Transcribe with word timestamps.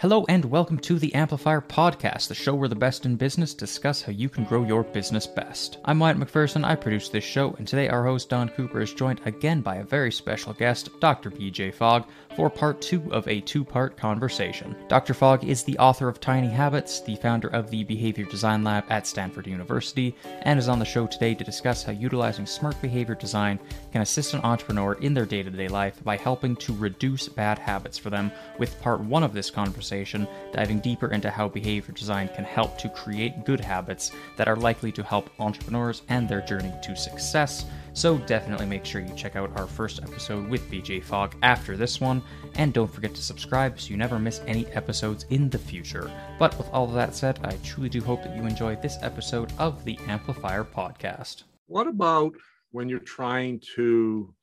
Hello 0.00 0.24
and 0.30 0.46
welcome 0.46 0.78
to 0.78 0.98
the 0.98 1.14
Amplifier 1.14 1.60
Podcast, 1.60 2.28
the 2.28 2.34
show 2.34 2.54
where 2.54 2.70
the 2.70 2.74
best 2.74 3.04
in 3.04 3.16
business 3.16 3.52
discuss 3.52 4.00
how 4.00 4.12
you 4.12 4.30
can 4.30 4.44
grow 4.44 4.64
your 4.64 4.82
business 4.82 5.26
best. 5.26 5.76
I'm 5.84 5.98
Wyatt 5.98 6.16
McPherson, 6.16 6.64
I 6.64 6.74
produce 6.74 7.10
this 7.10 7.22
show, 7.22 7.54
and 7.58 7.68
today 7.68 7.86
our 7.90 8.06
host 8.06 8.30
Don 8.30 8.48
Cooper 8.48 8.80
is 8.80 8.94
joined 8.94 9.20
again 9.26 9.60
by 9.60 9.76
a 9.76 9.84
very 9.84 10.10
special 10.10 10.54
guest, 10.54 10.88
Dr. 11.00 11.30
BJ 11.30 11.74
Fogg, 11.74 12.06
for 12.36 12.50
part 12.50 12.80
two 12.80 13.02
of 13.12 13.26
a 13.28 13.40
two 13.40 13.64
part 13.64 13.96
conversation. 13.96 14.76
Dr. 14.88 15.14
Fogg 15.14 15.44
is 15.44 15.62
the 15.62 15.78
author 15.78 16.08
of 16.08 16.20
Tiny 16.20 16.48
Habits, 16.48 17.00
the 17.00 17.16
founder 17.16 17.48
of 17.48 17.70
the 17.70 17.84
Behavior 17.84 18.24
Design 18.24 18.64
Lab 18.64 18.84
at 18.88 19.06
Stanford 19.06 19.46
University, 19.46 20.14
and 20.42 20.58
is 20.58 20.68
on 20.68 20.78
the 20.78 20.84
show 20.84 21.06
today 21.06 21.34
to 21.34 21.44
discuss 21.44 21.82
how 21.82 21.92
utilizing 21.92 22.46
smart 22.46 22.80
behavior 22.80 23.14
design 23.14 23.58
can 23.92 24.02
assist 24.02 24.34
an 24.34 24.40
entrepreneur 24.42 24.94
in 24.94 25.14
their 25.14 25.26
day 25.26 25.42
to 25.42 25.50
day 25.50 25.68
life 25.68 26.02
by 26.04 26.16
helping 26.16 26.56
to 26.56 26.74
reduce 26.74 27.28
bad 27.28 27.58
habits 27.58 27.98
for 27.98 28.10
them, 28.10 28.30
with 28.58 28.80
part 28.80 29.00
one 29.00 29.22
of 29.22 29.32
this 29.32 29.50
conversation 29.50 29.70
conversation, 29.90 30.26
diving 30.52 30.80
deeper 30.80 31.08
into 31.12 31.30
how 31.30 31.48
behavior 31.48 31.94
design 31.94 32.28
can 32.34 32.44
help 32.44 32.76
to 32.78 32.88
create 32.88 33.44
good 33.44 33.60
habits 33.60 34.12
that 34.36 34.48
are 34.48 34.56
likely 34.56 34.92
to 34.92 35.02
help 35.02 35.30
entrepreneurs 35.38 36.02
and 36.08 36.28
their 36.28 36.40
journey 36.40 36.72
to 36.82 36.96
success. 36.96 37.64
So 37.92 38.18
definitely 38.18 38.66
make 38.66 38.84
sure 38.84 39.00
you 39.00 39.14
check 39.14 39.36
out 39.36 39.56
our 39.56 39.66
first 39.66 40.02
episode 40.02 40.48
with 40.48 40.70
BJ 40.70 41.02
Fogg 41.02 41.34
after 41.42 41.76
this 41.76 42.00
one, 42.00 42.22
and 42.54 42.72
don't 42.72 42.92
forget 42.92 43.14
to 43.14 43.22
subscribe 43.22 43.80
so 43.80 43.90
you 43.90 43.96
never 43.96 44.18
miss 44.18 44.40
any 44.46 44.66
episodes 44.68 45.26
in 45.30 45.50
the 45.50 45.58
future. 45.58 46.10
But 46.38 46.56
with 46.56 46.68
all 46.70 46.84
of 46.84 46.94
that 46.94 47.14
said, 47.14 47.40
I 47.44 47.56
truly 47.64 47.88
do 47.88 48.00
hope 48.00 48.22
that 48.22 48.36
you 48.36 48.44
enjoy 48.44 48.76
this 48.76 48.98
episode 49.02 49.52
of 49.58 49.84
the 49.84 49.98
Amplifier 50.06 50.64
Podcast. 50.64 51.44
What 51.66 51.86
about 51.86 52.32
when 52.70 52.88
you're 52.88 53.00
trying 53.00 53.60
to 53.76 54.34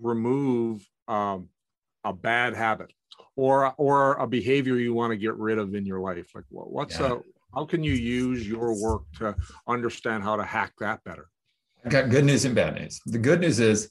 remove 0.00 0.88
um, 1.08 1.48
a 2.04 2.12
bad 2.12 2.54
habit? 2.54 2.92
or 3.36 3.72
or 3.78 4.14
a 4.14 4.26
behavior 4.26 4.76
you 4.76 4.94
want 4.94 5.10
to 5.10 5.16
get 5.16 5.34
rid 5.36 5.58
of 5.58 5.74
in 5.74 5.86
your 5.86 6.00
life 6.00 6.34
like 6.34 6.44
what's 6.50 6.98
yeah. 6.98 7.14
a 7.14 7.18
how 7.54 7.64
can 7.64 7.82
you 7.84 7.92
use 7.92 8.46
your 8.46 8.80
work 8.80 9.02
to 9.14 9.34
understand 9.66 10.22
how 10.22 10.36
to 10.36 10.44
hack 10.44 10.72
that 10.78 11.02
better 11.04 11.28
i 11.84 11.88
got 11.88 12.10
good 12.10 12.24
news 12.24 12.44
and 12.44 12.54
bad 12.54 12.74
news 12.74 13.00
the 13.06 13.18
good 13.18 13.40
news 13.40 13.60
is 13.60 13.90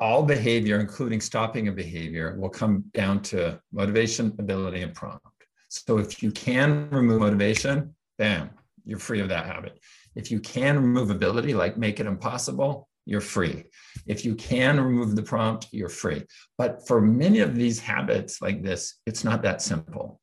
all 0.00 0.22
behavior 0.22 0.80
including 0.80 1.20
stopping 1.20 1.68
a 1.68 1.72
behavior 1.72 2.36
will 2.38 2.48
come 2.48 2.84
down 2.94 3.20
to 3.20 3.60
motivation 3.72 4.34
ability 4.38 4.82
and 4.82 4.94
prompt 4.94 5.26
so 5.68 5.98
if 5.98 6.22
you 6.22 6.30
can 6.30 6.88
remove 6.90 7.20
motivation 7.20 7.94
bam 8.18 8.50
you're 8.84 8.98
free 8.98 9.20
of 9.20 9.28
that 9.28 9.46
habit 9.46 9.78
if 10.14 10.30
you 10.30 10.40
can 10.40 10.76
remove 10.76 11.10
ability 11.10 11.54
like 11.54 11.76
make 11.76 12.00
it 12.00 12.06
impossible 12.06 12.88
you're 13.08 13.22
free. 13.22 13.64
If 14.06 14.26
you 14.26 14.34
can 14.34 14.78
remove 14.78 15.16
the 15.16 15.22
prompt, 15.22 15.68
you're 15.72 15.88
free. 15.88 16.24
But 16.58 16.86
for 16.86 17.00
many 17.00 17.38
of 17.38 17.56
these 17.56 17.80
habits 17.80 18.42
like 18.42 18.62
this, 18.62 18.96
it's 19.06 19.24
not 19.24 19.40
that 19.42 19.62
simple. 19.62 20.20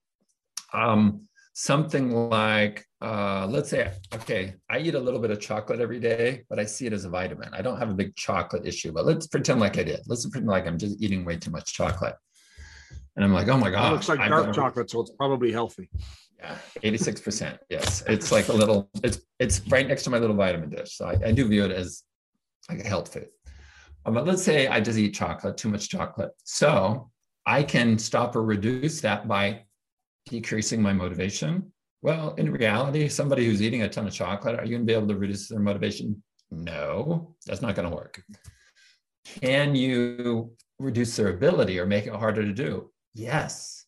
Um, 0.72 1.25
something 1.58 2.12
like, 2.12 2.86
uh, 3.02 3.48
let's 3.50 3.70
say, 3.70 3.90
okay, 4.14 4.56
I 4.70 4.80
eat 4.80 4.94
a 4.94 5.00
little 5.00 5.22
bit 5.22 5.32
of 5.32 5.40
chocolate 5.40 5.80
every 5.80 6.02
day, 6.02 6.44
but 6.50 6.60
I 6.60 6.66
see 6.66 6.86
it 6.86 6.92
as 6.92 7.06
a 7.06 7.10
vitamin. 7.10 7.50
I 7.54 7.62
don't 7.62 7.78
have 7.78 7.90
a 7.90 7.94
big 7.94 8.14
chocolate 8.18 8.68
issue, 8.68 8.92
but 8.92 9.06
let's 9.06 9.26
pretend 9.26 9.62
like 9.62 9.78
I 9.78 9.84
did. 9.84 10.02
Let's 10.06 10.26
pretend 10.28 10.48
like 10.48 10.68
I'm 10.68 10.78
just 10.78 11.02
eating 11.02 11.24
way 11.24 11.38
too 11.38 11.52
much 11.52 11.74
chocolate. 11.74 12.16
And 13.16 13.24
I'm 13.24 13.32
like, 13.32 13.48
oh 13.48 13.58
my 13.58 13.72
God. 13.72 13.88
It 13.88 13.94
looks 13.94 14.10
like 14.10 14.20
dark 14.30 14.54
chocolate, 14.54 14.90
so 14.90 15.00
it's 15.00 15.12
probably 15.12 15.50
healthy. 15.50 15.90
Yeah, 16.40 16.58
86%. 16.84 17.58
Yes. 17.70 18.04
It's 18.06 18.34
like 18.34 18.50
a 18.50 18.54
little, 18.54 18.90
it's 19.02 19.22
it's 19.40 19.66
right 19.70 19.88
next 19.88 20.04
to 20.04 20.10
my 20.10 20.18
little 20.18 20.36
vitamin 20.36 20.70
dish. 20.70 20.98
So 20.98 21.06
I, 21.06 21.18
I 21.28 21.32
do 21.32 21.48
view 21.48 21.64
it 21.64 21.72
as 21.72 22.04
like 22.70 22.82
a 22.82 22.88
health 22.88 23.14
food. 23.14 23.30
Um, 24.06 24.16
but 24.16 24.28
let's 24.28 24.44
say 24.44 24.68
I 24.68 24.82
just 24.82 24.98
eat 24.98 25.14
chocolate, 25.14 25.56
too 25.56 25.70
much 25.70 25.88
chocolate. 25.88 26.32
So 26.44 27.10
I 27.46 27.64
can 27.64 27.98
stop 27.98 28.36
or 28.36 28.44
reduce 28.44 29.00
that 29.02 29.26
by 29.26 29.62
decreasing 30.28 30.82
my 30.82 30.94
motivation. 30.94 31.72
Well, 32.02 32.36
in 32.36 32.52
reality, 32.52 33.08
somebody 33.08 33.46
who's 33.46 33.62
eating 33.62 33.82
a 33.82 33.90
ton 33.90 34.08
of 34.08 34.14
chocolate, 34.14 34.60
are 34.60 34.64
you 34.64 34.72
going 34.72 34.82
to 34.82 34.86
be 34.86 34.94
able 34.94 35.08
to 35.08 35.18
reduce 35.18 35.48
their 35.48 35.60
motivation? 35.60 36.22
No, 36.52 37.36
that's 37.46 37.62
not 37.62 37.76
going 37.76 37.90
to 37.90 37.96
work. 37.96 38.22
Can 39.42 39.76
you 39.76 40.52
reduce 40.78 41.16
their 41.16 41.30
ability 41.30 41.80
or 41.80 41.86
make 41.86 42.06
it 42.06 42.14
harder 42.14 42.44
to 42.44 42.54
do? 42.54 42.92
Yes. 43.14 43.86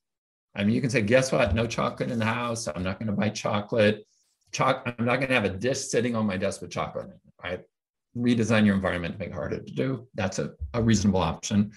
I 0.55 0.63
mean, 0.63 0.73
you 0.73 0.81
can 0.81 0.89
say, 0.89 1.01
guess 1.01 1.31
what? 1.31 1.53
No 1.53 1.67
chocolate 1.67 2.09
in 2.09 2.17
the 2.17 2.25
house. 2.25 2.67
I'm 2.67 2.81
not 2.81 2.99
going 2.99 3.07
to 3.07 3.13
buy 3.13 3.29
chocolate. 3.29 4.07
Choc- 4.51 4.83
I'm 4.85 5.05
not 5.05 5.17
going 5.17 5.29
to 5.29 5.35
have 5.35 5.45
a 5.45 5.49
dish 5.49 5.89
sitting 5.89 6.15
on 6.15 6.25
my 6.25 6.37
desk 6.37 6.61
with 6.61 6.71
chocolate 6.71 7.09
right? 7.43 7.61
redesign 8.17 8.65
your 8.65 8.75
environment 8.75 9.13
to 9.13 9.19
make 9.19 9.29
it 9.29 9.35
harder 9.35 9.59
to 9.59 9.71
do. 9.73 10.07
That's 10.15 10.39
a, 10.39 10.51
a 10.73 10.81
reasonable 10.81 11.21
option. 11.21 11.71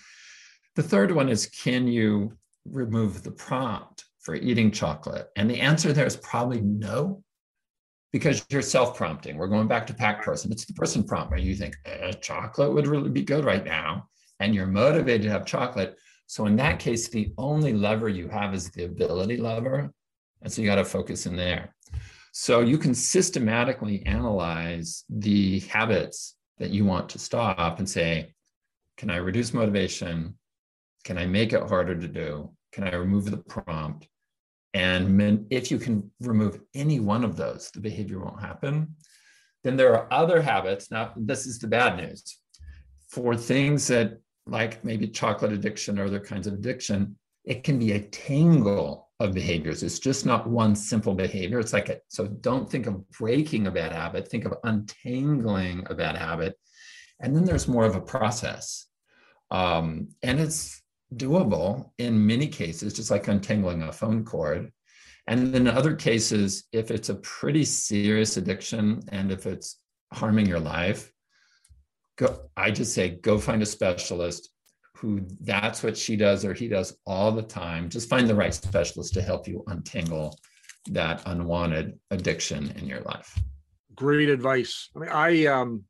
The 0.76 0.82
third 0.82 1.12
one 1.12 1.28
is 1.28 1.46
can 1.46 1.86
you 1.86 2.32
remove 2.64 3.22
the 3.22 3.32
prompt 3.32 4.04
for 4.20 4.34
eating 4.34 4.70
chocolate? 4.70 5.28
And 5.36 5.50
the 5.50 5.60
answer 5.60 5.92
there 5.92 6.06
is 6.06 6.16
probably 6.16 6.60
no, 6.60 7.22
because 8.12 8.44
you're 8.50 8.62
self 8.62 8.96
prompting. 8.96 9.36
We're 9.36 9.48
going 9.48 9.68
back 9.68 9.86
to 9.88 9.94
pack 9.94 10.22
person. 10.22 10.52
It's 10.52 10.64
the 10.64 10.74
person 10.74 11.04
prompt 11.04 11.30
where 11.30 11.40
you 11.40 11.54
think 11.54 11.76
eh, 11.84 12.12
chocolate 12.12 12.72
would 12.72 12.86
really 12.86 13.10
be 13.10 13.22
good 13.22 13.44
right 13.44 13.64
now. 13.64 14.08
And 14.40 14.54
you're 14.54 14.66
motivated 14.66 15.22
to 15.22 15.30
have 15.30 15.44
chocolate. 15.46 15.96
So 16.26 16.46
in 16.46 16.56
that 16.56 16.78
case, 16.78 17.08
the 17.08 17.32
only 17.38 17.72
lever 17.72 18.08
you 18.08 18.28
have 18.28 18.54
is 18.54 18.70
the 18.70 18.84
ability 18.84 19.36
lever. 19.36 19.92
And 20.42 20.52
so 20.52 20.62
you 20.62 20.68
got 20.68 20.76
to 20.76 20.84
focus 20.84 21.26
in 21.26 21.36
there. 21.36 21.74
So 22.32 22.60
you 22.60 22.78
can 22.78 22.94
systematically 22.94 24.04
analyze 24.06 25.04
the 25.08 25.60
habits 25.60 26.36
that 26.58 26.70
you 26.70 26.84
want 26.84 27.08
to 27.10 27.18
stop 27.18 27.78
and 27.78 27.88
say, 27.88 28.34
can 28.96 29.10
I 29.10 29.16
reduce 29.16 29.52
motivation? 29.52 30.38
Can 31.04 31.18
I 31.18 31.26
make 31.26 31.52
it 31.52 31.68
harder 31.68 31.98
to 31.98 32.08
do? 32.08 32.50
Can 32.72 32.84
I 32.84 32.94
remove 32.94 33.30
the 33.30 33.38
prompt? 33.38 34.06
And 34.74 35.46
if 35.50 35.70
you 35.70 35.78
can 35.78 36.10
remove 36.20 36.60
any 36.74 37.00
one 37.00 37.24
of 37.24 37.36
those, 37.36 37.70
the 37.72 37.80
behavior 37.80 38.20
won't 38.20 38.40
happen. 38.40 38.94
Then 39.64 39.76
there 39.76 39.94
are 39.94 40.12
other 40.12 40.40
habits. 40.40 40.90
Now, 40.90 41.12
this 41.16 41.46
is 41.46 41.58
the 41.58 41.66
bad 41.66 41.96
news. 41.96 42.38
For 43.08 43.36
things 43.36 43.88
that, 43.88 44.20
like 44.46 44.84
maybe 44.84 45.08
chocolate 45.08 45.52
addiction 45.52 45.98
or 45.98 46.04
other 46.04 46.20
kinds 46.20 46.46
of 46.46 46.54
addiction, 46.54 47.16
it 47.44 47.64
can 47.64 47.78
be 47.78 47.92
a 47.92 48.00
tangle 48.00 49.10
of 49.18 49.34
behaviors. 49.34 49.82
It's 49.82 49.98
just 49.98 50.24
not 50.24 50.48
one 50.48 50.74
simple 50.74 51.14
behavior. 51.14 51.58
It's 51.58 51.72
like 51.72 51.88
a, 51.88 51.98
so 52.08 52.26
don't 52.26 52.70
think 52.70 52.86
of 52.86 53.08
breaking 53.10 53.66
a 53.66 53.70
bad 53.70 53.92
habit, 53.92 54.28
think 54.28 54.44
of 54.44 54.54
untangling 54.64 55.86
a 55.90 55.94
bad 55.94 56.16
habit. 56.16 56.56
And 57.20 57.36
then 57.36 57.44
there's 57.44 57.68
more 57.68 57.84
of 57.84 57.96
a 57.96 58.00
process. 58.00 58.86
Um, 59.50 60.08
and 60.22 60.40
it's 60.40 60.80
doable 61.14 61.90
in 61.98 62.26
many 62.26 62.46
cases, 62.46 62.94
just 62.94 63.10
like 63.10 63.28
untangling 63.28 63.82
a 63.82 63.92
phone 63.92 64.24
cord. 64.24 64.72
And 65.26 65.54
in 65.54 65.68
other 65.68 65.94
cases, 65.94 66.64
if 66.72 66.90
it's 66.90 67.08
a 67.08 67.16
pretty 67.16 67.64
serious 67.64 68.36
addiction 68.36 69.02
and 69.08 69.30
if 69.30 69.46
it's 69.46 69.78
harming 70.12 70.46
your 70.46 70.60
life, 70.60 71.12
go, 72.16 72.50
I 72.56 72.70
just 72.70 72.94
say 72.94 73.10
go 73.10 73.38
find 73.38 73.62
a 73.62 73.66
specialist 73.66 74.50
who 74.96 75.22
that's 75.40 75.82
what 75.82 75.96
she 75.96 76.16
does 76.16 76.44
or 76.44 76.52
he 76.52 76.68
does 76.68 76.96
all 77.06 77.32
the 77.32 77.42
time. 77.42 77.88
Just 77.88 78.08
find 78.10 78.28
the 78.28 78.34
right 78.34 78.52
specialist 78.52 79.14
to 79.14 79.22
help 79.22 79.48
you 79.48 79.64
untangle 79.68 80.38
that 80.90 81.22
unwanted 81.26 81.98
addiction 82.10 82.70
in 82.72 82.86
your 82.86 83.00
life. 83.00 83.38
Great 83.94 84.28
advice. 84.28 84.90
I 84.94 84.98
mean, 84.98 85.10
I 85.10 85.46
um 85.46 85.84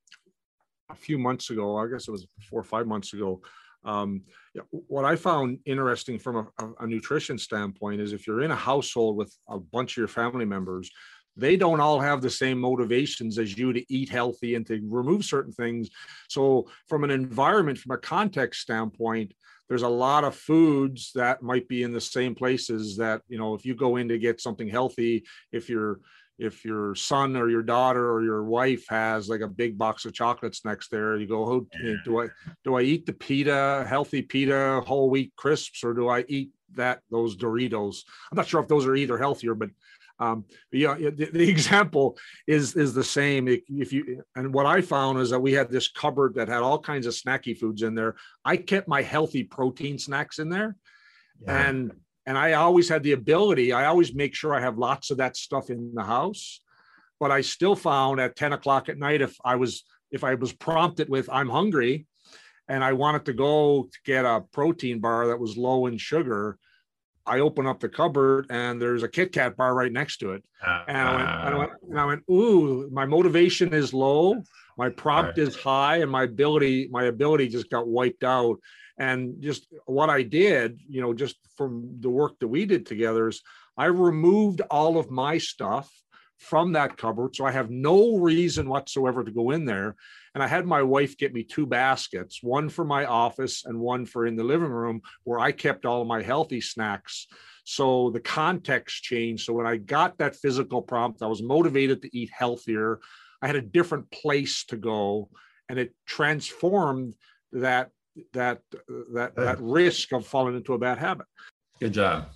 a 0.90 0.94
few 0.94 1.18
months 1.18 1.50
ago, 1.50 1.76
I 1.76 1.86
guess 1.88 2.08
it 2.08 2.10
was 2.10 2.26
four 2.48 2.60
or 2.60 2.64
five 2.64 2.86
months 2.86 3.12
ago. 3.12 3.40
Um, 3.84 4.22
what 4.70 5.04
I 5.04 5.16
found 5.16 5.58
interesting 5.64 6.18
from 6.18 6.36
a, 6.36 6.68
a, 6.80 6.86
nutrition 6.86 7.38
standpoint 7.38 8.00
is 8.00 8.12
if 8.12 8.26
you're 8.26 8.42
in 8.42 8.50
a 8.50 8.56
household 8.56 9.16
with 9.16 9.34
a 9.48 9.58
bunch 9.58 9.92
of 9.92 9.96
your 9.96 10.08
family 10.08 10.44
members, 10.44 10.90
they 11.36 11.56
don't 11.56 11.80
all 11.80 11.98
have 11.98 12.20
the 12.20 12.28
same 12.28 12.60
motivations 12.60 13.38
as 13.38 13.56
you 13.56 13.72
to 13.72 13.92
eat 13.92 14.10
healthy 14.10 14.54
and 14.56 14.66
to 14.66 14.80
remove 14.84 15.24
certain 15.24 15.52
things. 15.52 15.88
So, 16.28 16.68
from 16.88 17.04
an 17.04 17.10
environment, 17.10 17.78
from 17.78 17.92
a 17.92 17.98
context 17.98 18.60
standpoint, 18.60 19.32
there's 19.68 19.82
a 19.82 19.88
lot 19.88 20.24
of 20.24 20.34
foods 20.34 21.12
that 21.14 21.42
might 21.42 21.68
be 21.68 21.84
in 21.84 21.92
the 21.92 22.00
same 22.00 22.34
places 22.34 22.96
that, 22.96 23.22
you 23.28 23.38
know, 23.38 23.54
if 23.54 23.64
you 23.64 23.74
go 23.74 23.96
in 23.96 24.08
to 24.08 24.18
get 24.18 24.40
something 24.40 24.68
healthy, 24.68 25.24
if 25.52 25.68
you're 25.68 26.00
if 26.40 26.64
your 26.64 26.94
son 26.94 27.36
or 27.36 27.50
your 27.50 27.62
daughter 27.62 28.10
or 28.10 28.24
your 28.24 28.42
wife 28.44 28.84
has 28.88 29.28
like 29.28 29.42
a 29.42 29.48
big 29.48 29.76
box 29.76 30.06
of 30.06 30.14
chocolates 30.14 30.64
next 30.64 30.90
there, 30.90 31.16
you 31.16 31.26
go, 31.26 31.44
oh, 31.44 31.66
do 32.04 32.22
I 32.22 32.28
do 32.64 32.76
I 32.76 32.80
eat 32.82 33.04
the 33.06 33.12
pita, 33.12 33.84
healthy 33.86 34.22
pita, 34.22 34.82
whole 34.86 35.10
wheat 35.10 35.32
crisps, 35.36 35.84
or 35.84 35.92
do 35.92 36.08
I 36.08 36.24
eat 36.28 36.50
that 36.74 37.00
those 37.10 37.36
Doritos? 37.36 37.98
I'm 38.32 38.36
not 38.36 38.48
sure 38.48 38.60
if 38.60 38.68
those 38.68 38.86
are 38.86 38.96
either 38.96 39.18
healthier, 39.18 39.54
but 39.54 39.68
um, 40.18 40.44
but 40.70 40.80
yeah, 40.80 40.94
the, 40.94 41.30
the, 41.32 41.48
example 41.48 42.18
is 42.46 42.74
is 42.74 42.94
the 42.94 43.04
same. 43.04 43.46
If 43.48 43.92
you 43.92 44.22
and 44.34 44.52
what 44.54 44.66
I 44.66 44.80
found 44.80 45.18
is 45.18 45.30
that 45.30 45.40
we 45.40 45.52
had 45.52 45.70
this 45.70 45.88
cupboard 45.88 46.34
that 46.34 46.48
had 46.48 46.62
all 46.62 46.78
kinds 46.78 47.06
of 47.06 47.14
snacky 47.14 47.56
foods 47.56 47.82
in 47.82 47.94
there. 47.94 48.16
I 48.44 48.56
kept 48.56 48.88
my 48.88 49.02
healthy 49.02 49.44
protein 49.44 49.98
snacks 49.98 50.38
in 50.38 50.48
there, 50.48 50.76
yeah. 51.42 51.68
and 51.68 51.92
and 52.26 52.36
I 52.38 52.52
always 52.52 52.88
had 52.88 53.02
the 53.02 53.12
ability. 53.12 53.72
I 53.72 53.86
always 53.86 54.14
make 54.14 54.34
sure 54.34 54.54
I 54.54 54.60
have 54.60 54.78
lots 54.78 55.10
of 55.10 55.18
that 55.18 55.36
stuff 55.36 55.70
in 55.70 55.94
the 55.94 56.04
house. 56.04 56.60
But 57.18 57.30
I 57.30 57.42
still 57.42 57.76
found 57.76 58.18
at 58.18 58.36
ten 58.36 58.52
o'clock 58.52 58.88
at 58.88 58.98
night, 58.98 59.20
if 59.20 59.36
I 59.44 59.56
was 59.56 59.84
if 60.10 60.24
I 60.24 60.34
was 60.34 60.52
prompted 60.52 61.08
with 61.08 61.28
I'm 61.30 61.48
hungry, 61.48 62.06
and 62.68 62.82
I 62.84 62.92
wanted 62.92 63.24
to 63.26 63.32
go 63.32 63.88
to 63.92 63.98
get 64.04 64.24
a 64.24 64.42
protein 64.52 65.00
bar 65.00 65.26
that 65.26 65.38
was 65.38 65.56
low 65.56 65.86
in 65.86 65.98
sugar, 65.98 66.56
I 67.26 67.40
open 67.40 67.66
up 67.66 67.80
the 67.80 67.88
cupboard 67.88 68.46
and 68.48 68.80
there's 68.80 69.02
a 69.02 69.08
Kit 69.08 69.32
Kat 69.32 69.56
bar 69.56 69.74
right 69.74 69.92
next 69.92 70.18
to 70.18 70.32
it. 70.32 70.44
Uh, 70.66 70.84
and, 70.88 70.96
I 70.96 71.14
went, 71.14 71.28
and, 71.28 71.54
I 71.54 71.58
went, 71.58 71.72
and 71.90 72.00
I 72.00 72.04
went, 72.04 72.22
ooh, 72.30 72.88
my 72.90 73.06
motivation 73.06 73.74
is 73.74 73.92
low, 73.92 74.42
my 74.80 74.88
prompt 74.88 75.36
right. 75.36 75.46
is 75.46 75.54
high, 75.56 75.98
and 75.98 76.10
my 76.10 76.22
ability, 76.22 76.88
my 76.90 77.04
ability 77.04 77.48
just 77.48 77.68
got 77.68 77.86
wiped 77.86 78.24
out. 78.24 78.56
And 78.96 79.42
just 79.42 79.66
what 79.84 80.08
I 80.08 80.22
did, 80.22 80.80
you 80.88 81.02
know, 81.02 81.12
just 81.12 81.36
from 81.58 81.98
the 82.00 82.08
work 82.08 82.38
that 82.38 82.48
we 82.48 82.64
did 82.64 82.86
together 82.86 83.28
is 83.28 83.42
I 83.76 83.86
removed 83.86 84.62
all 84.70 84.96
of 84.96 85.10
my 85.10 85.36
stuff 85.36 85.86
from 86.38 86.72
that 86.72 86.96
cupboard. 86.96 87.36
So 87.36 87.44
I 87.44 87.50
have 87.50 87.68
no 87.70 88.16
reason 88.16 88.70
whatsoever 88.70 89.22
to 89.22 89.30
go 89.30 89.50
in 89.50 89.66
there. 89.66 89.96
And 90.34 90.42
I 90.42 90.46
had 90.46 90.64
my 90.66 90.82
wife 90.82 91.18
get 91.18 91.34
me 91.34 91.42
two 91.42 91.66
baskets, 91.66 92.42
one 92.42 92.70
for 92.70 92.84
my 92.84 93.04
office 93.04 93.66
and 93.66 93.78
one 93.78 94.06
for 94.06 94.26
in 94.26 94.36
the 94.36 94.44
living 94.44 94.70
room, 94.70 95.02
where 95.24 95.40
I 95.40 95.52
kept 95.52 95.84
all 95.84 96.00
of 96.00 96.08
my 96.08 96.22
healthy 96.22 96.62
snacks. 96.62 97.26
So 97.64 98.10
the 98.10 98.20
context 98.20 99.02
changed. 99.02 99.44
So 99.44 99.52
when 99.52 99.66
I 99.66 99.76
got 99.76 100.16
that 100.18 100.36
physical 100.36 100.80
prompt, 100.80 101.22
I 101.22 101.26
was 101.26 101.42
motivated 101.42 102.00
to 102.02 102.16
eat 102.16 102.30
healthier. 102.32 103.00
I 103.42 103.46
had 103.46 103.56
a 103.56 103.62
different 103.62 104.10
place 104.10 104.64
to 104.66 104.76
go, 104.76 105.30
and 105.68 105.78
it 105.78 105.94
transformed 106.06 107.14
that 107.52 107.90
that 108.32 108.60
that 109.12 109.34
that 109.36 109.60
risk 109.60 110.12
of 110.12 110.26
falling 110.26 110.56
into 110.56 110.74
a 110.74 110.78
bad 110.78 110.98
habit. 110.98 111.26
Good 111.80 111.94
job. 111.94 112.28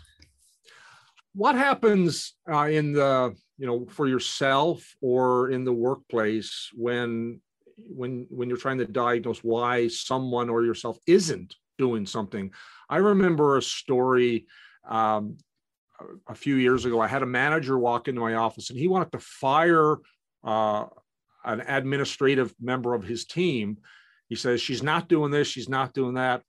What 1.35 1.57
happens 1.57 2.35
uh, 2.51 2.69
in 2.69 2.93
the 2.93 3.35
you 3.59 3.67
know 3.67 3.87
for 3.87 4.07
yourself 4.07 4.95
or 5.01 5.51
in 5.51 5.65
the 5.65 5.73
workplace 5.73 6.71
when 6.75 7.41
when 7.77 8.27
when 8.31 8.49
you're 8.49 8.59
trying 8.59 8.79
to 8.79 8.87
diagnose 8.87 9.39
why 9.41 9.89
someone 9.89 10.49
or 10.49 10.65
yourself 10.65 10.99
isn't 11.07 11.55
doing 11.79 12.07
something 12.07 12.51
i 12.89 12.97
remember 12.97 13.57
a 13.57 13.63
story 13.63 14.47
um, 14.89 15.37
a 16.29 16.35
few 16.35 16.57
years 16.57 16.85
ago 16.85 17.01
i 17.01 17.07
had 17.07 17.23
a 17.23 17.27
manager 17.27 17.79
walk 17.79 18.09
into 18.09 18.21
my 18.21 18.35
office 18.35 18.71
and 18.71 18.79
he 18.79 18.89
wanted 18.89 19.11
to 19.11 19.19
fire 19.19 19.97
uh, 20.45 20.87
an 21.45 21.61
administrative 21.61 22.55
member 22.61 22.95
of 22.95 23.05
his 23.05 23.25
team 23.25 23.79
he 24.29 24.35
says 24.35 24.61
she's 24.61 24.83
not 24.83 25.09
doing 25.09 25.31
this 25.31 25.49
she's 25.49 25.69
not 25.69 25.93
doing 25.93 26.15
that 26.15 26.43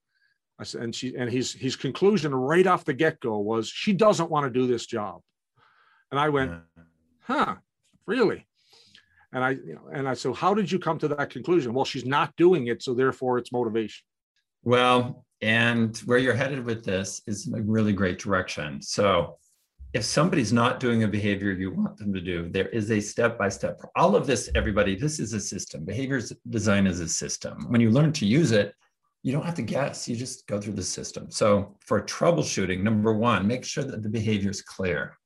I 0.57 0.63
said, 0.63 0.81
and 0.81 0.95
she 0.95 1.15
and 1.15 1.29
his 1.29 1.51
his 1.53 1.75
conclusion 1.75 2.33
right 2.33 2.65
off 2.65 2.85
the 2.85 2.93
get-go 2.93 3.39
was 3.39 3.67
she 3.67 3.93
doesn't 3.93 4.31
want 4.31 4.45
to 4.45 4.59
do 4.59 4.67
this 4.67 4.85
job 4.85 5.21
and 6.11 6.19
i 6.19 6.29
went 6.29 6.53
huh 7.21 7.55
really 8.05 8.45
and 9.35 9.43
I, 9.43 9.49
you 9.49 9.75
know, 9.75 9.89
and 9.91 10.07
I 10.07 10.13
said, 10.13 10.33
how 10.33 10.53
did 10.53 10.71
you 10.71 10.79
come 10.79 10.97
to 10.99 11.09
that 11.09 11.29
conclusion? 11.29 11.73
Well, 11.73 11.83
she's 11.83 12.05
not 12.05 12.33
doing 12.37 12.67
it, 12.67 12.81
so 12.81 12.93
therefore 12.93 13.37
it's 13.37 13.51
motivation. 13.51 14.05
Well, 14.63 15.25
and 15.41 15.95
where 16.05 16.17
you're 16.17 16.33
headed 16.33 16.63
with 16.63 16.85
this 16.85 17.21
is 17.27 17.51
a 17.53 17.61
really 17.61 17.91
great 17.91 18.17
direction. 18.17 18.81
So 18.81 19.37
if 19.95 20.03
somebody's 20.03 20.51
not 20.51 20.81
doing 20.81 21.03
a 21.03 21.07
behavior 21.07 21.53
you 21.53 21.71
want 21.71 21.95
them 21.97 22.13
to 22.13 22.19
do, 22.19 22.49
there 22.49 22.67
is 22.67 22.91
a 22.91 22.99
step 22.99 23.37
by 23.37 23.47
step. 23.47 23.79
All 23.95 24.13
of 24.13 24.27
this, 24.27 24.49
everybody, 24.53 24.93
this 24.93 25.19
is 25.21 25.31
a 25.31 25.39
system. 25.39 25.85
Behaviors 25.85 26.33
design 26.49 26.85
is 26.85 26.99
a 26.99 27.07
system. 27.07 27.65
When 27.69 27.79
you 27.79 27.89
learn 27.89 28.11
to 28.11 28.25
use 28.25 28.51
it, 28.51 28.75
you 29.23 29.31
don't 29.31 29.45
have 29.45 29.55
to 29.55 29.61
guess, 29.61 30.07
you 30.09 30.17
just 30.17 30.45
go 30.47 30.59
through 30.59 30.73
the 30.73 30.83
system. 30.83 31.31
So 31.31 31.77
for 31.79 32.01
troubleshooting, 32.01 32.83
number 32.83 33.13
one, 33.13 33.47
make 33.47 33.63
sure 33.63 33.85
that 33.85 34.03
the 34.03 34.09
behavior 34.09 34.51
is 34.51 34.61
clear 34.61 35.17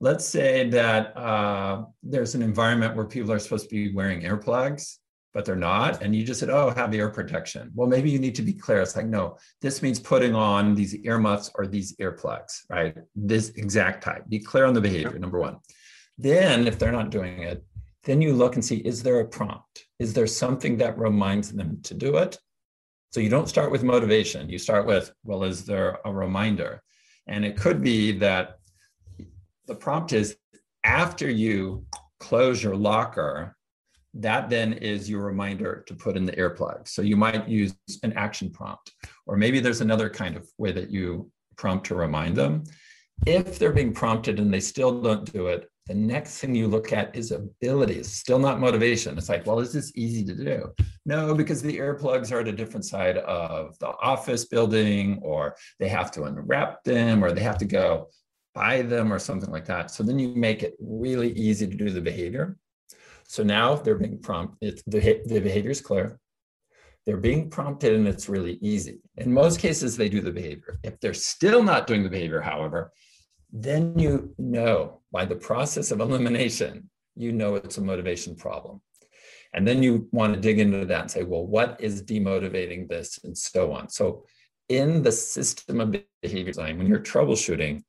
let's 0.00 0.26
say 0.26 0.68
that 0.68 1.16
uh, 1.16 1.84
there's 2.02 2.34
an 2.34 2.42
environment 2.42 2.94
where 2.96 3.06
people 3.06 3.32
are 3.32 3.38
supposed 3.38 3.68
to 3.68 3.74
be 3.74 3.94
wearing 3.94 4.22
earplugs, 4.22 4.98
but 5.34 5.44
they're 5.44 5.56
not. 5.56 6.00
And 6.00 6.14
you 6.14 6.24
just 6.24 6.38
said, 6.38 6.48
oh, 6.48 6.70
have 6.70 6.94
ear 6.94 7.10
protection. 7.10 7.72
Well, 7.74 7.88
maybe 7.88 8.08
you 8.08 8.20
need 8.20 8.36
to 8.36 8.42
be 8.42 8.52
clear. 8.52 8.80
It's 8.80 8.94
like, 8.94 9.06
no, 9.06 9.36
this 9.60 9.82
means 9.82 9.98
putting 9.98 10.34
on 10.34 10.76
these 10.76 10.94
earmuffs 10.94 11.50
or 11.56 11.66
these 11.66 11.96
earplugs, 11.96 12.60
right? 12.70 12.96
This 13.16 13.50
exact 13.50 14.04
type. 14.04 14.28
Be 14.28 14.38
clear 14.38 14.64
on 14.64 14.74
the 14.74 14.80
behavior, 14.80 15.18
number 15.18 15.40
one. 15.40 15.58
Then, 16.16 16.68
if 16.68 16.78
they're 16.78 16.92
not 16.92 17.10
doing 17.10 17.42
it, 17.42 17.64
then 18.04 18.22
you 18.22 18.32
look 18.32 18.54
and 18.54 18.64
see 18.64 18.76
is 18.76 19.02
there 19.02 19.20
a 19.20 19.26
prompt? 19.26 19.86
Is 19.98 20.14
there 20.14 20.28
something 20.28 20.76
that 20.76 20.96
reminds 20.96 21.52
them 21.52 21.80
to 21.82 21.94
do 21.94 22.16
it? 22.18 22.38
So 23.10 23.20
you 23.20 23.28
don't 23.28 23.48
start 23.48 23.72
with 23.72 23.82
motivation. 23.82 24.48
You 24.48 24.58
start 24.58 24.86
with, 24.86 25.12
well, 25.24 25.44
is 25.44 25.64
there 25.64 25.98
a 26.04 26.12
reminder? 26.12 26.82
And 27.26 27.44
it 27.44 27.56
could 27.56 27.82
be 27.82 28.12
that 28.18 28.58
the 29.66 29.74
prompt 29.74 30.12
is 30.12 30.36
after 30.84 31.28
you 31.28 31.86
close 32.20 32.62
your 32.62 32.76
locker, 32.76 33.56
that 34.14 34.48
then 34.48 34.74
is 34.74 35.10
your 35.10 35.22
reminder 35.22 35.84
to 35.86 35.94
put 35.94 36.16
in 36.16 36.24
the 36.24 36.32
earplug. 36.32 36.86
So 36.86 37.02
you 37.02 37.16
might 37.16 37.48
use 37.48 37.74
an 38.02 38.12
action 38.14 38.50
prompt, 38.50 38.92
or 39.26 39.36
maybe 39.36 39.60
there's 39.60 39.80
another 39.80 40.08
kind 40.08 40.36
of 40.36 40.48
way 40.56 40.72
that 40.72 40.90
you 40.90 41.30
prompt 41.56 41.86
to 41.86 41.94
remind 41.94 42.36
them. 42.36 42.64
If 43.26 43.58
they're 43.58 43.72
being 43.72 43.92
prompted 43.92 44.38
and 44.38 44.52
they 44.52 44.60
still 44.60 45.00
don't 45.00 45.30
do 45.32 45.48
it, 45.48 45.68
the 45.86 45.94
next 45.94 46.38
thing 46.38 46.54
you 46.54 46.66
look 46.66 46.92
at 46.92 47.14
is 47.14 47.30
abilities, 47.30 48.10
still 48.10 48.38
not 48.38 48.58
motivation. 48.58 49.18
It's 49.18 49.28
like, 49.28 49.46
well, 49.46 49.60
is 49.60 49.72
this 49.72 49.92
easy 49.94 50.24
to 50.24 50.34
do? 50.34 50.72
No, 51.04 51.34
because 51.34 51.60
the 51.60 51.76
earplugs 51.76 52.32
are 52.32 52.40
at 52.40 52.48
a 52.48 52.52
different 52.52 52.86
side 52.86 53.18
of 53.18 53.78
the 53.80 53.88
office 53.88 54.46
building, 54.46 55.18
or 55.22 55.56
they 55.78 55.88
have 55.88 56.10
to 56.12 56.22
unwrap 56.24 56.82
them, 56.84 57.22
or 57.22 57.32
they 57.32 57.42
have 57.42 57.58
to 57.58 57.66
go 57.66 58.08
buy 58.54 58.80
them 58.82 59.12
or 59.12 59.18
something 59.18 59.50
like 59.50 59.66
that. 59.66 59.90
So 59.90 60.02
then 60.02 60.18
you 60.18 60.28
make 60.28 60.62
it 60.62 60.74
really 60.80 61.32
easy 61.32 61.66
to 61.66 61.76
do 61.76 61.90
the 61.90 62.00
behavior. 62.00 62.56
So 63.26 63.42
now 63.42 63.74
they're 63.76 63.96
being 63.96 64.18
prompted, 64.18 64.82
the, 64.86 65.22
the 65.26 65.40
behavior 65.40 65.70
is 65.70 65.80
clear. 65.80 66.18
They're 67.06 67.16
being 67.18 67.50
prompted 67.50 67.94
and 67.94 68.08
it's 68.08 68.28
really 68.28 68.58
easy. 68.62 69.00
In 69.16 69.32
most 69.32 69.60
cases, 69.60 69.96
they 69.96 70.08
do 70.08 70.20
the 70.20 70.32
behavior. 70.32 70.78
If 70.82 70.98
they're 71.00 71.14
still 71.14 71.62
not 71.62 71.86
doing 71.86 72.02
the 72.02 72.08
behavior, 72.08 72.40
however, 72.40 72.92
then 73.52 73.98
you 73.98 74.34
know 74.38 75.02
by 75.12 75.24
the 75.24 75.36
process 75.36 75.90
of 75.90 76.00
elimination, 76.00 76.88
you 77.14 77.32
know 77.32 77.56
it's 77.56 77.78
a 77.78 77.82
motivation 77.82 78.34
problem. 78.34 78.80
And 79.52 79.66
then 79.66 79.82
you 79.82 80.08
want 80.10 80.34
to 80.34 80.40
dig 80.40 80.58
into 80.58 80.84
that 80.84 81.00
and 81.00 81.10
say, 81.10 81.22
well, 81.22 81.46
what 81.46 81.76
is 81.78 82.02
demotivating 82.02 82.88
this 82.88 83.20
and 83.22 83.36
so 83.36 83.72
on. 83.72 83.88
So 83.88 84.24
in 84.68 85.02
the 85.02 85.12
system 85.12 85.80
of 85.80 85.94
behavior 86.22 86.52
design, 86.52 86.78
when 86.78 86.88
you're 86.88 86.98
troubleshooting, 86.98 87.82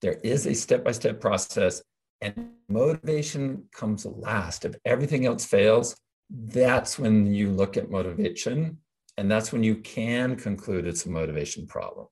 there 0.00 0.18
is 0.24 0.46
a 0.46 0.54
step 0.54 0.84
by 0.84 0.92
step 0.92 1.20
process, 1.20 1.82
and 2.20 2.50
motivation 2.68 3.64
comes 3.72 4.04
last. 4.04 4.64
If 4.64 4.74
everything 4.84 5.26
else 5.26 5.44
fails, 5.44 5.96
that's 6.30 6.98
when 6.98 7.32
you 7.32 7.50
look 7.50 7.76
at 7.76 7.90
motivation, 7.90 8.78
and 9.16 9.30
that's 9.30 9.52
when 9.52 9.62
you 9.62 9.76
can 9.76 10.36
conclude 10.36 10.86
it's 10.86 11.06
a 11.06 11.10
motivation 11.10 11.66
problem. 11.66 12.06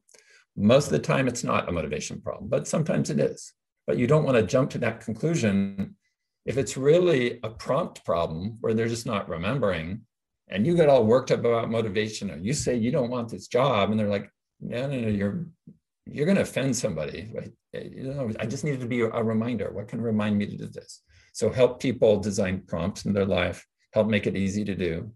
Most 0.56 0.86
of 0.86 0.92
the 0.92 0.98
time, 0.98 1.28
it's 1.28 1.44
not 1.44 1.68
a 1.68 1.72
motivation 1.72 2.20
problem, 2.20 2.48
but 2.48 2.66
sometimes 2.66 3.10
it 3.10 3.20
is. 3.20 3.52
But 3.86 3.96
you 3.96 4.06
don't 4.06 4.24
want 4.24 4.36
to 4.36 4.42
jump 4.42 4.70
to 4.70 4.78
that 4.78 5.00
conclusion 5.00 5.96
if 6.44 6.56
it's 6.56 6.76
really 6.76 7.38
a 7.42 7.50
prompt 7.50 8.04
problem 8.04 8.56
where 8.60 8.74
they're 8.74 8.88
just 8.88 9.06
not 9.06 9.28
remembering 9.28 10.00
and 10.48 10.66
you 10.66 10.74
get 10.74 10.88
all 10.88 11.04
worked 11.04 11.30
up 11.30 11.40
about 11.40 11.70
motivation 11.70 12.30
or 12.30 12.38
you 12.38 12.54
say 12.54 12.74
you 12.74 12.90
don't 12.90 13.10
want 13.10 13.28
this 13.28 13.48
job 13.48 13.90
and 13.90 14.00
they're 14.00 14.08
like 14.08 14.30
no 14.60 14.86
no 14.86 14.98
no 14.98 15.08
you're 15.08 15.46
you're 16.10 16.26
going 16.26 16.36
to 16.36 16.42
offend 16.42 16.76
somebody. 16.76 17.30
Right? 17.34 17.52
Eh, 17.74 17.88
you 17.92 18.02
know, 18.04 18.30
I 18.40 18.46
just 18.46 18.64
needed 18.64 18.80
to 18.80 18.86
be 18.86 19.00
a 19.00 19.22
reminder. 19.22 19.70
What 19.72 19.88
can 19.88 20.00
remind 20.00 20.36
me 20.38 20.46
to 20.46 20.56
do 20.56 20.66
this? 20.66 21.02
So 21.32 21.50
help 21.50 21.80
people 21.80 22.18
design 22.18 22.62
prompts 22.66 23.04
in 23.04 23.12
their 23.12 23.26
life, 23.26 23.64
help 23.92 24.08
make 24.08 24.26
it 24.26 24.36
easy 24.36 24.64
to 24.64 24.74
do. 24.74 25.10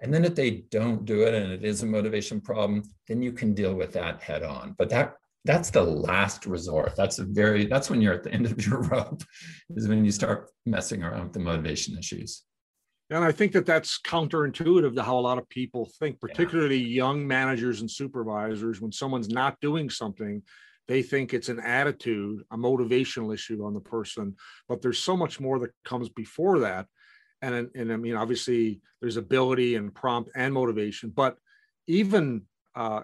And 0.00 0.12
then 0.12 0.24
if 0.24 0.34
they 0.34 0.64
don't 0.70 1.04
do 1.04 1.22
it 1.22 1.34
and 1.34 1.50
it 1.52 1.64
is 1.64 1.82
a 1.82 1.86
motivation 1.86 2.40
problem, 2.40 2.82
then 3.08 3.22
you 3.22 3.32
can 3.32 3.54
deal 3.54 3.74
with 3.74 3.92
that 3.94 4.22
head 4.22 4.42
on. 4.42 4.74
But 4.76 4.90
that 4.90 5.14
that's 5.44 5.70
the 5.70 5.82
last 5.82 6.44
resort. 6.44 6.96
That's 6.96 7.18
a 7.18 7.24
very 7.24 7.66
that's 7.66 7.88
when 7.88 8.02
you're 8.02 8.14
at 8.14 8.24
the 8.24 8.32
end 8.32 8.46
of 8.46 8.66
your 8.66 8.82
rope, 8.92 9.22
is 9.70 9.88
when 9.88 10.04
you 10.04 10.10
start 10.10 10.50
messing 10.66 11.02
around 11.02 11.24
with 11.24 11.32
the 11.32 11.38
motivation 11.38 11.96
issues. 11.96 12.42
And 13.10 13.24
I 13.24 13.30
think 13.30 13.52
that 13.52 13.66
that's 13.66 14.00
counterintuitive 14.00 14.94
to 14.96 15.02
how 15.02 15.18
a 15.18 15.20
lot 15.20 15.38
of 15.38 15.48
people 15.48 15.88
think, 15.98 16.20
particularly 16.20 16.78
yeah. 16.78 17.04
young 17.04 17.26
managers 17.26 17.80
and 17.80 17.90
supervisors. 17.90 18.80
When 18.80 18.90
someone's 18.90 19.28
not 19.28 19.60
doing 19.60 19.88
something, 19.90 20.42
they 20.88 21.02
think 21.02 21.32
it's 21.32 21.48
an 21.48 21.60
attitude, 21.60 22.42
a 22.50 22.56
motivational 22.56 23.32
issue 23.32 23.64
on 23.64 23.74
the 23.74 23.80
person. 23.80 24.34
But 24.68 24.82
there's 24.82 24.98
so 24.98 25.16
much 25.16 25.38
more 25.38 25.58
that 25.60 25.70
comes 25.84 26.08
before 26.08 26.60
that. 26.60 26.86
And, 27.42 27.68
and 27.74 27.92
I 27.92 27.96
mean, 27.96 28.16
obviously, 28.16 28.80
there's 29.00 29.16
ability 29.16 29.76
and 29.76 29.94
prompt 29.94 30.30
and 30.34 30.52
motivation. 30.52 31.10
But 31.10 31.36
even 31.86 32.42
uh, 32.74 33.02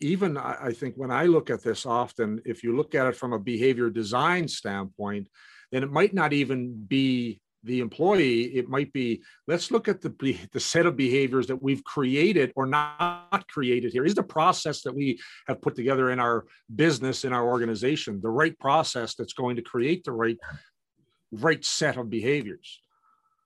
even 0.00 0.36
I 0.36 0.72
think 0.72 0.94
when 0.96 1.10
I 1.10 1.24
look 1.24 1.48
at 1.48 1.62
this 1.62 1.86
often, 1.86 2.42
if 2.44 2.62
you 2.62 2.76
look 2.76 2.94
at 2.94 3.06
it 3.06 3.16
from 3.16 3.32
a 3.32 3.38
behavior 3.38 3.88
design 3.88 4.46
standpoint, 4.46 5.28
then 5.72 5.82
it 5.82 5.90
might 5.90 6.12
not 6.12 6.32
even 6.32 6.84
be 6.86 7.40
the 7.66 7.80
employee, 7.80 8.44
it 8.56 8.68
might 8.68 8.92
be 8.92 9.22
let's 9.46 9.70
look 9.70 9.88
at 9.88 10.00
the, 10.00 10.38
the 10.52 10.60
set 10.60 10.86
of 10.86 10.96
behaviors 10.96 11.46
that 11.48 11.62
we've 11.62 11.84
created 11.84 12.52
or 12.56 12.66
not 12.66 13.44
created 13.48 13.92
here. 13.92 14.04
Is 14.04 14.14
the 14.14 14.22
process 14.22 14.82
that 14.82 14.94
we 14.94 15.18
have 15.48 15.60
put 15.60 15.74
together 15.74 16.10
in 16.10 16.20
our 16.20 16.46
business, 16.74 17.24
in 17.24 17.32
our 17.32 17.46
organization, 17.46 18.20
the 18.22 18.30
right 18.30 18.56
process 18.58 19.14
that's 19.14 19.32
going 19.32 19.56
to 19.56 19.62
create 19.62 20.04
the 20.04 20.12
right, 20.12 20.38
right 21.32 21.64
set 21.64 21.96
of 21.96 22.08
behaviors? 22.08 22.80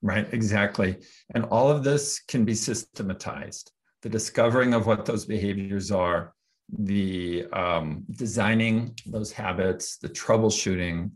Right, 0.03 0.29
exactly. 0.33 0.97
And 1.35 1.45
all 1.47 1.71
of 1.71 1.83
this 1.83 2.21
can 2.21 2.45
be 2.45 2.55
systematized. 2.55 3.73
The 4.03 4.09
discovering 4.09 4.75
of 4.75 4.87
what 4.87 5.05
those 5.05 5.25
behaviors 5.25 5.91
are, 5.91 6.33
the 6.79 7.47
um, 7.53 8.05
designing 8.11 8.95
those 9.07 9.33
habits, 9.33 9.97
the 9.99 10.09
troubleshooting, 10.09 11.11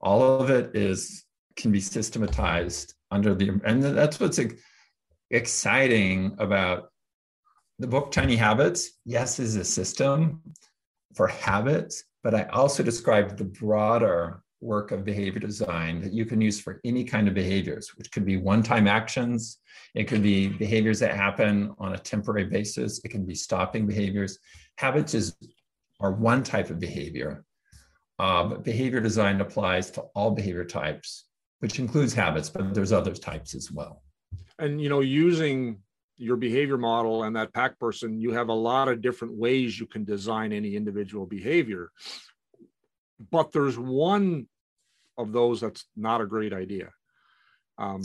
all 0.00 0.40
of 0.40 0.50
it 0.50 0.74
is 0.74 1.24
can 1.56 1.72
be 1.72 1.80
systematized 1.80 2.94
under 3.10 3.34
the 3.34 3.60
and 3.64 3.82
that's 3.82 4.18
what's 4.20 4.40
exciting 5.30 6.34
about 6.38 6.90
the 7.78 7.86
book 7.86 8.12
Tiny 8.12 8.36
Habits. 8.36 8.98
Yes, 9.04 9.38
is 9.38 9.56
a 9.56 9.64
system 9.64 10.40
for 11.14 11.26
habits, 11.26 12.04
but 12.22 12.34
I 12.34 12.44
also 12.44 12.82
described 12.82 13.36
the 13.36 13.44
broader 13.44 14.42
work 14.60 14.92
of 14.92 15.04
behavior 15.04 15.40
design 15.40 16.00
that 16.00 16.12
you 16.12 16.24
can 16.24 16.40
use 16.40 16.58
for 16.58 16.80
any 16.84 17.04
kind 17.04 17.28
of 17.28 17.34
behaviors, 17.34 17.90
which 17.96 18.10
could 18.10 18.24
be 18.24 18.36
one-time 18.36 18.88
actions. 18.88 19.58
It 19.94 20.04
could 20.04 20.22
be 20.22 20.48
behaviors 20.48 20.98
that 21.00 21.14
happen 21.14 21.74
on 21.78 21.94
a 21.94 21.98
temporary 21.98 22.46
basis. 22.46 23.00
It 23.04 23.10
can 23.10 23.26
be 23.26 23.34
stopping 23.34 23.86
behaviors. 23.86 24.38
Habits 24.78 25.14
is 25.14 25.36
are 26.00 26.12
one 26.12 26.42
type 26.42 26.70
of 26.70 26.80
behavior, 26.80 27.44
uh, 28.18 28.44
but 28.44 28.64
behavior 28.64 29.00
design 29.00 29.40
applies 29.40 29.90
to 29.92 30.02
all 30.14 30.30
behavior 30.30 30.64
types, 30.64 31.23
which 31.64 31.78
includes 31.78 32.12
habits, 32.12 32.50
but 32.50 32.74
there's 32.74 32.92
other 32.92 33.14
types 33.14 33.54
as 33.54 33.72
well. 33.72 34.02
And 34.58 34.82
you 34.82 34.90
know, 34.90 35.00
using 35.00 35.78
your 36.18 36.36
behavior 36.36 36.76
model 36.76 37.24
and 37.24 37.34
that 37.36 37.54
pack 37.54 37.78
person, 37.78 38.20
you 38.20 38.32
have 38.32 38.50
a 38.50 38.54
lot 38.70 38.88
of 38.88 39.00
different 39.00 39.32
ways 39.34 39.80
you 39.80 39.86
can 39.86 40.04
design 40.04 40.52
any 40.52 40.76
individual 40.76 41.24
behavior. 41.24 41.90
But 43.30 43.50
there's 43.52 43.78
one 43.78 44.46
of 45.16 45.32
those 45.32 45.62
that's 45.62 45.86
not 45.96 46.20
a 46.20 46.26
great 46.26 46.52
idea. 46.52 46.90
Um, 47.78 48.02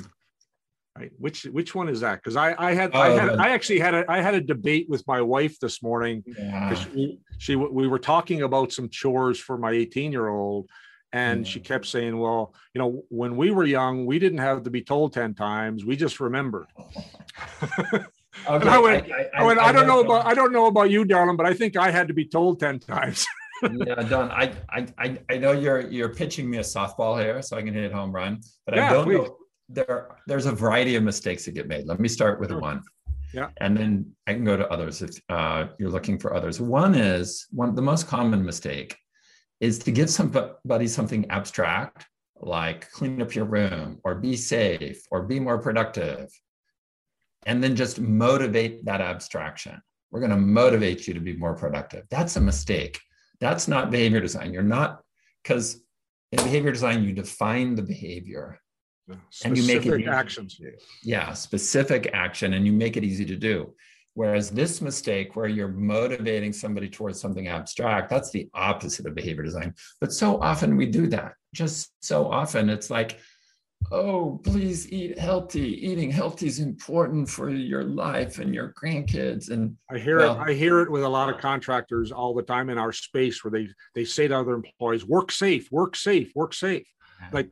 right? 0.98 1.12
Which 1.18 1.44
which 1.44 1.76
one 1.76 1.90
is 1.90 2.00
that? 2.00 2.16
Because 2.24 2.38
I 2.38 2.56
I 2.58 2.74
had 2.74 2.94
I 2.94 3.10
had 3.10 3.30
oh, 3.32 3.36
I 3.44 3.50
actually 3.50 3.80
had 3.80 3.94
a 3.94 4.10
I 4.10 4.22
had 4.22 4.36
a 4.36 4.42
debate 4.42 4.88
with 4.88 5.06
my 5.06 5.22
wife 5.22 5.60
this 5.60 5.84
morning. 5.84 6.24
Yeah. 6.26 6.76
She, 6.76 7.20
she 7.38 7.56
we 7.58 7.90
were 7.90 8.00
talking 8.00 8.44
about 8.44 8.72
some 8.72 8.88
chores 8.88 9.38
for 9.38 9.58
my 9.58 9.72
18 9.72 10.14
year 10.14 10.30
old, 10.30 10.70
and 11.12 11.48
she 11.48 11.60
kept 11.60 11.86
saying, 11.86 12.18
"Well, 12.18 12.54
you 12.74 12.80
know, 12.80 13.04
when 13.10 13.36
we 13.36 13.52
were 13.52 13.66
young, 13.66 14.06
we 14.06 14.20
didn't 14.20 14.40
have 14.40 14.64
to 14.64 14.70
be 14.70 14.82
told 14.82 15.14
10 15.14 15.34
times. 15.34 15.86
We 15.86 15.96
just 15.96 16.20
remembered." 16.20 16.68
Okay. 18.48 18.70
I 18.70 18.78
went, 18.78 19.12
I, 19.12 19.16
I, 19.16 19.42
I, 19.42 19.44
went, 19.44 19.60
I, 19.60 19.72
don't 19.72 19.88
know 19.88 20.02
about 20.02 20.26
I 20.26 20.34
don't 20.34 20.54
know 20.54 20.68
about 20.68 20.90
you, 20.90 21.04
darling, 21.04 21.36
but 21.36 21.46
I 21.46 21.54
think 21.54 21.76
I 21.76 21.92
had 21.92 22.08
to 22.08 22.14
be 22.14 22.26
told 22.26 22.60
10 22.60 22.80
times. 22.80 23.26
yeah, 23.64 23.96
Don, 23.96 24.32
I, 24.32 24.54
I 24.70 25.20
I 25.30 25.38
know 25.38 25.52
you're 25.52 25.82
you're 25.90 26.10
pitching 26.10 26.50
me 26.50 26.60
a 26.60 26.62
softball 26.62 27.22
here, 27.22 27.42
so 27.42 27.58
I 27.58 27.62
can 27.62 27.74
hit 27.74 27.92
home 27.92 28.12
run, 28.12 28.40
but 28.66 28.76
yeah, 28.76 28.90
I 28.90 28.94
don't 28.94 29.06
please. 29.06 29.18
know. 29.18 29.36
There, 29.68 30.16
there's 30.26 30.46
a 30.46 30.52
variety 30.52 30.96
of 30.96 31.04
mistakes 31.04 31.46
that 31.46 31.52
get 31.52 31.68
made. 31.68 31.86
Let 31.86 32.00
me 32.00 32.08
start 32.08 32.40
with 32.40 32.50
sure. 32.50 32.60
one. 32.60 32.82
Yeah. 33.34 33.50
And 33.58 33.78
then 33.78 34.12
I 34.26 34.34
can 34.34 34.44
go 34.44 34.58
to 34.58 34.68
others 34.70 35.02
if 35.02 35.12
uh, 35.30 35.68
you're 35.78 35.92
looking 35.92 36.18
for 36.18 36.34
others. 36.34 36.60
One 36.60 36.96
is 36.96 37.48
one 37.52 37.76
the 37.76 37.82
most 37.82 38.08
common 38.08 38.44
mistake 38.44 38.98
is 39.60 39.80
to 39.80 39.92
give 39.92 40.10
somebody 40.10 40.88
something 40.88 41.30
abstract 41.30 42.06
like 42.42 42.90
clean 42.92 43.22
up 43.22 43.36
your 43.36 43.46
room 43.46 44.00
or 44.04 44.16
be 44.16 44.36
safe 44.36 45.04
or 45.12 45.24
be 45.24 45.40
more 45.40 45.58
productive 45.58 46.30
and 47.46 47.64
then 47.64 47.76
just 47.76 48.00
motivate 48.00 48.86
that 48.86 49.02
abstraction. 49.02 49.82
We're 50.12 50.22
going 50.22 50.32
to 50.32 50.38
motivate 50.38 51.08
you 51.08 51.14
to 51.14 51.20
be 51.20 51.36
more 51.36 51.56
productive. 51.56 52.06
That's 52.10 52.36
a 52.36 52.42
mistake. 52.42 53.00
That's 53.40 53.68
not 53.68 53.92
behavior 53.92 54.20
design. 54.20 54.54
You're 54.54 54.64
not, 54.64 55.02
because 55.44 55.82
in 56.32 56.38
behavior 56.44 56.72
design, 56.72 57.04
you 57.04 57.14
define 57.14 57.76
the 57.76 57.82
behavior 57.82 58.60
and 59.44 59.58
you 59.58 59.64
make 59.66 59.86
it 59.86 60.08
actions. 60.08 60.60
Yeah, 61.04 61.34
specific 61.34 62.12
action, 62.14 62.54
and 62.54 62.66
you 62.66 62.72
make 62.72 62.96
it 62.96 63.04
easy 63.04 63.26
to 63.26 63.36
do. 63.36 63.74
Whereas 64.16 64.50
this 64.50 64.82
mistake, 64.82 65.36
where 65.36 65.48
you're 65.48 65.70
motivating 65.70 66.52
somebody 66.52 66.90
towards 66.90 67.20
something 67.22 67.48
abstract, 67.48 68.10
that's 68.10 68.32
the 68.32 68.50
opposite 68.54 69.06
of 69.06 69.16
behavior 69.16 69.44
design. 69.44 69.74
But 70.02 70.12
so 70.12 70.42
often 70.42 70.76
we 70.76 70.88
do 70.88 71.08
that. 71.08 71.34
Just 71.54 71.94
so 72.02 72.30
often, 72.30 72.70
it's 72.70 72.90
like, 72.90 73.20
oh, 73.92 74.40
please 74.44 74.92
eat 74.92 75.18
healthy. 75.18 75.88
Eating 75.88 76.12
healthy 76.12 76.48
is 76.48 76.60
important 76.60 77.30
for 77.30 77.50
your 77.50 77.84
life 77.84 78.40
and 78.40 78.54
your 78.54 78.74
grandkids. 78.74 79.50
And 79.50 79.78
I 79.90 79.98
hear 79.98 80.18
well, 80.18 80.40
it. 80.42 80.50
I 80.50 80.54
hear 80.54 80.82
it 80.82 80.92
with 80.92 81.04
a 81.04 81.10
lot 81.10 81.30
of 81.30 81.40
contractors 81.40 82.12
all 82.12 82.34
the 82.34 82.44
time 82.44 82.70
in 82.70 82.78
our 82.78 82.92
space 82.92 83.44
where 83.44 83.52
they 83.52 83.70
they 83.96 84.06
say 84.06 84.28
to 84.28 84.38
other 84.38 84.54
employees, 84.56 85.06
"Work 85.06 85.32
safe, 85.32 85.72
work 85.72 85.96
safe, 85.96 86.32
work 86.36 86.54
safe." 86.54 86.88
Like, 87.32 87.50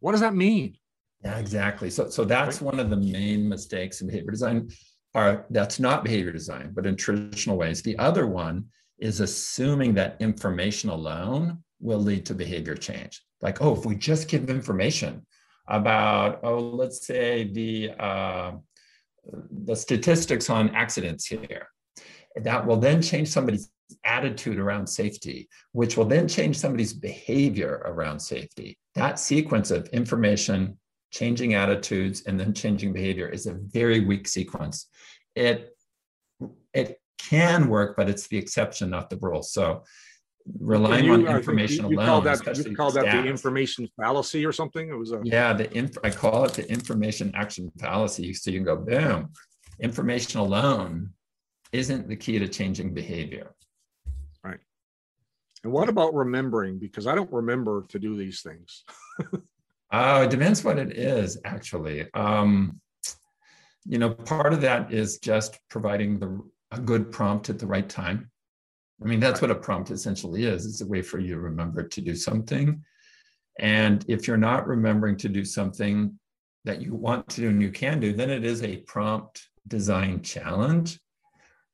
what 0.00 0.12
does 0.12 0.20
that 0.20 0.34
mean? 0.34 0.76
Yeah, 1.24 1.38
exactly. 1.38 1.90
So, 1.90 2.08
so 2.08 2.24
that's 2.24 2.62
right. 2.62 2.72
one 2.72 2.80
of 2.80 2.90
the 2.90 2.96
main 2.96 3.48
mistakes 3.48 4.00
in 4.00 4.06
behavior 4.06 4.30
design. 4.30 4.70
Are 5.14 5.44
that's 5.50 5.80
not 5.80 6.04
behavior 6.04 6.32
design, 6.32 6.70
but 6.72 6.86
in 6.86 6.94
traditional 6.94 7.56
ways. 7.56 7.82
The 7.82 7.98
other 7.98 8.26
one 8.26 8.66
is 8.98 9.20
assuming 9.20 9.94
that 9.94 10.16
information 10.20 10.88
alone 10.90 11.64
will 11.80 11.98
lead 11.98 12.26
to 12.26 12.34
behavior 12.34 12.76
change. 12.76 13.22
Like, 13.40 13.60
oh, 13.60 13.74
if 13.74 13.84
we 13.84 13.96
just 13.96 14.28
give 14.28 14.50
information, 14.50 15.26
about, 15.70 16.40
oh, 16.42 16.58
let's 16.58 17.06
say 17.06 17.44
the, 17.44 17.92
uh, 17.98 18.52
the 19.64 19.76
statistics 19.76 20.50
on 20.50 20.74
accidents 20.74 21.26
here. 21.26 21.68
That 22.36 22.66
will 22.66 22.76
then 22.76 23.00
change 23.00 23.28
somebody's 23.28 23.70
attitude 24.04 24.58
around 24.58 24.86
safety, 24.86 25.48
which 25.72 25.96
will 25.96 26.04
then 26.04 26.28
change 26.28 26.56
somebody's 26.56 26.92
behavior 26.92 27.82
around 27.84 28.20
safety. 28.20 28.78
That 28.94 29.18
sequence 29.18 29.70
of 29.70 29.88
information, 29.88 30.78
changing 31.10 31.54
attitudes, 31.54 32.22
and 32.26 32.38
then 32.38 32.54
changing 32.54 32.92
behavior 32.92 33.28
is 33.28 33.46
a 33.46 33.54
very 33.54 34.00
weak 34.00 34.28
sequence. 34.28 34.86
It, 35.34 35.76
it 36.72 37.00
can 37.18 37.68
work, 37.68 37.96
but 37.96 38.08
it's 38.08 38.28
the 38.28 38.38
exception, 38.38 38.90
not 38.90 39.10
the 39.10 39.16
rule. 39.16 39.42
So 39.42 39.84
relying 40.58 41.04
you, 41.04 41.12
on 41.12 41.26
information 41.26 41.84
you, 41.86 41.92
you 41.92 42.00
alone. 42.00 42.24
That, 42.24 42.56
you 42.56 42.74
call 42.74 42.90
that 42.92 43.04
the 43.04 43.28
information 43.28 43.88
fallacy 44.00 44.44
or 44.44 44.52
something? 44.52 44.88
It 44.88 44.94
was 44.94 45.12
a 45.12 45.20
yeah. 45.24 45.52
The 45.52 45.72
inf- 45.76 45.98
I 46.02 46.10
call 46.10 46.44
it 46.44 46.54
the 46.54 46.70
information 46.70 47.32
action 47.34 47.70
fallacy. 47.78 48.32
So 48.34 48.50
you 48.50 48.58
can 48.58 48.64
go 48.64 48.76
boom. 48.76 49.30
Information 49.80 50.40
alone 50.40 51.10
isn't 51.72 52.08
the 52.08 52.16
key 52.16 52.38
to 52.38 52.48
changing 52.48 52.94
behavior. 52.94 53.54
Right. 54.44 54.60
And 55.64 55.72
what 55.72 55.88
about 55.88 56.14
remembering? 56.14 56.78
Because 56.78 57.06
I 57.06 57.14
don't 57.14 57.32
remember 57.32 57.84
to 57.88 57.98
do 57.98 58.16
these 58.16 58.42
things. 58.42 58.84
uh, 59.90 60.22
it 60.24 60.30
depends 60.30 60.64
what 60.64 60.78
it 60.78 60.96
is, 60.96 61.38
actually. 61.44 62.12
Um, 62.14 62.80
you 63.84 63.98
know, 63.98 64.10
part 64.10 64.52
of 64.52 64.60
that 64.60 64.92
is 64.92 65.18
just 65.18 65.58
providing 65.68 66.18
the 66.18 66.40
a 66.72 66.80
good 66.80 67.10
prompt 67.10 67.50
at 67.50 67.58
the 67.58 67.66
right 67.66 67.88
time. 67.88 68.30
I 69.02 69.06
mean, 69.06 69.20
that's 69.20 69.40
what 69.40 69.50
a 69.50 69.54
prompt 69.54 69.90
essentially 69.90 70.44
is. 70.44 70.66
It's 70.66 70.82
a 70.82 70.86
way 70.86 71.02
for 71.02 71.18
you 71.18 71.34
to 71.34 71.40
remember 71.40 71.82
to 71.82 72.00
do 72.00 72.14
something. 72.14 72.84
And 73.58 74.04
if 74.08 74.26
you're 74.28 74.36
not 74.36 74.66
remembering 74.66 75.16
to 75.18 75.28
do 75.28 75.44
something 75.44 76.18
that 76.64 76.80
you 76.82 76.94
want 76.94 77.28
to 77.30 77.40
do 77.40 77.48
and 77.48 77.62
you 77.62 77.70
can 77.70 77.98
do, 77.98 78.12
then 78.12 78.30
it 78.30 78.44
is 78.44 78.62
a 78.62 78.78
prompt 78.78 79.48
design 79.66 80.22
challenge, 80.22 81.00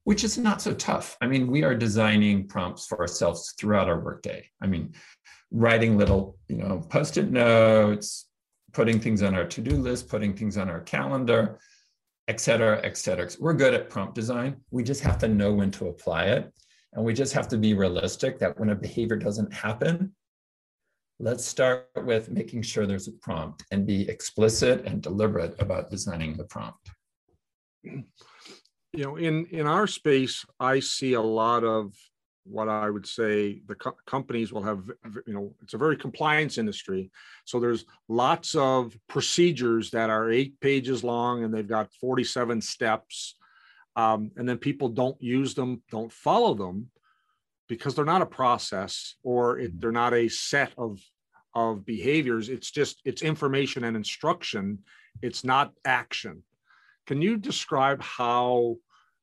which 0.04 0.25
is 0.25 0.38
not 0.38 0.62
so 0.62 0.73
tough. 0.75 1.16
I 1.20 1.26
mean, 1.26 1.49
we 1.49 1.64
are 1.64 1.75
designing 1.75 2.46
prompts 2.46 2.87
for 2.87 3.00
ourselves 3.00 3.54
throughout 3.58 3.88
our 3.88 4.00
workday. 4.00 4.49
I 4.62 4.66
mean, 4.66 4.94
writing 5.50 5.97
little, 5.97 6.37
you 6.49 6.57
know, 6.57 6.85
post-it 6.88 7.31
notes, 7.31 8.29
putting 8.73 9.00
things 9.00 9.23
on 9.23 9.35
our 9.35 9.47
to-do 9.47 9.76
list, 9.76 10.09
putting 10.09 10.35
things 10.35 10.57
on 10.59 10.69
our 10.69 10.81
calendar, 10.81 11.59
et 12.29 12.41
cetera, 12.41 12.81
et 12.83 12.97
cetera. 12.97 13.29
We're 13.38 13.55
good 13.55 13.75
at 13.75 13.88
prompt 13.88 14.15
design. 14.15 14.57
We 14.71 14.83
just 14.83 15.03
have 15.03 15.19
to 15.19 15.29
know 15.29 15.53
when 15.53 15.71
to 15.73 15.88
apply 15.88 16.26
it. 16.26 16.53
And 16.93 17.05
we 17.05 17.12
just 17.12 17.33
have 17.35 17.49
to 17.49 17.59
be 17.59 17.75
realistic 17.75 18.38
that 18.38 18.59
when 18.59 18.71
a 18.71 18.75
behavior 18.75 19.17
doesn't 19.17 19.53
happen, 19.53 20.15
let's 21.19 21.45
start 21.45 21.88
with 21.97 22.31
making 22.31 22.62
sure 22.62 22.87
there's 22.87 23.09
a 23.09 23.12
prompt 23.12 23.65
and 23.71 23.87
be 23.87 24.09
explicit 24.09 24.85
and 24.87 25.03
deliberate 25.03 25.55
about 25.61 25.91
designing 25.91 26.37
the 26.37 26.45
prompt. 26.45 26.91
You 27.83 28.05
know, 28.95 29.17
in 29.17 29.47
in 29.47 29.67
our 29.67 29.87
space, 29.87 30.45
I 30.59 30.81
see 30.81 31.12
a 31.12 31.21
lot 31.21 31.65
of 31.65 31.93
what 32.49 32.69
I 32.69 32.88
would 32.91 33.07
say 33.07 33.61
the 33.67 33.75
co- 33.75 33.97
companies 34.07 34.53
will 34.53 34.62
have, 34.62 34.91
you 35.26 35.35
know, 35.35 35.55
it's 35.62 35.75
a 35.75 35.79
very 35.79 35.97
compliance 35.97 36.59
industry. 36.59 37.11
So 37.45 37.61
there's 37.61 37.85
lots 38.09 38.55
of 38.55 38.97
procedures 39.09 39.91
that 39.91 40.11
are 40.11 40.31
eight 40.31 40.61
pages 40.61 41.05
long 41.05 41.45
and 41.45 41.53
they've 41.53 41.67
got 41.67 41.93
47 42.00 42.61
steps 42.61 43.37
um, 43.97 44.31
and 44.37 44.49
then 44.49 44.59
people 44.59 44.91
don't 44.91 45.21
use 45.21 45.55
them, 45.55 45.83
don't 45.91 46.12
follow 46.12 46.55
them 46.55 46.91
because 47.69 47.95
they're 47.95 48.05
not 48.05 48.23
a 48.23 48.26
process 48.26 49.17
or 49.23 49.59
it, 49.59 49.71
mm-hmm. 49.71 49.81
they're 49.81 49.93
not 49.93 50.15
a 50.15 50.29
set 50.29 50.73
of 50.79 51.00
of 51.55 51.87
behaviors. 51.87 52.50
It's 52.50 52.71
just 52.71 53.00
it's 53.07 53.23
information 53.23 53.85
and 53.85 53.97
instruction. 53.97 54.81
It's 55.23 55.43
not 55.43 55.73
action. 55.87 56.43
Can 57.07 57.23
you 57.23 57.38
describe 57.38 58.03
how 58.03 58.76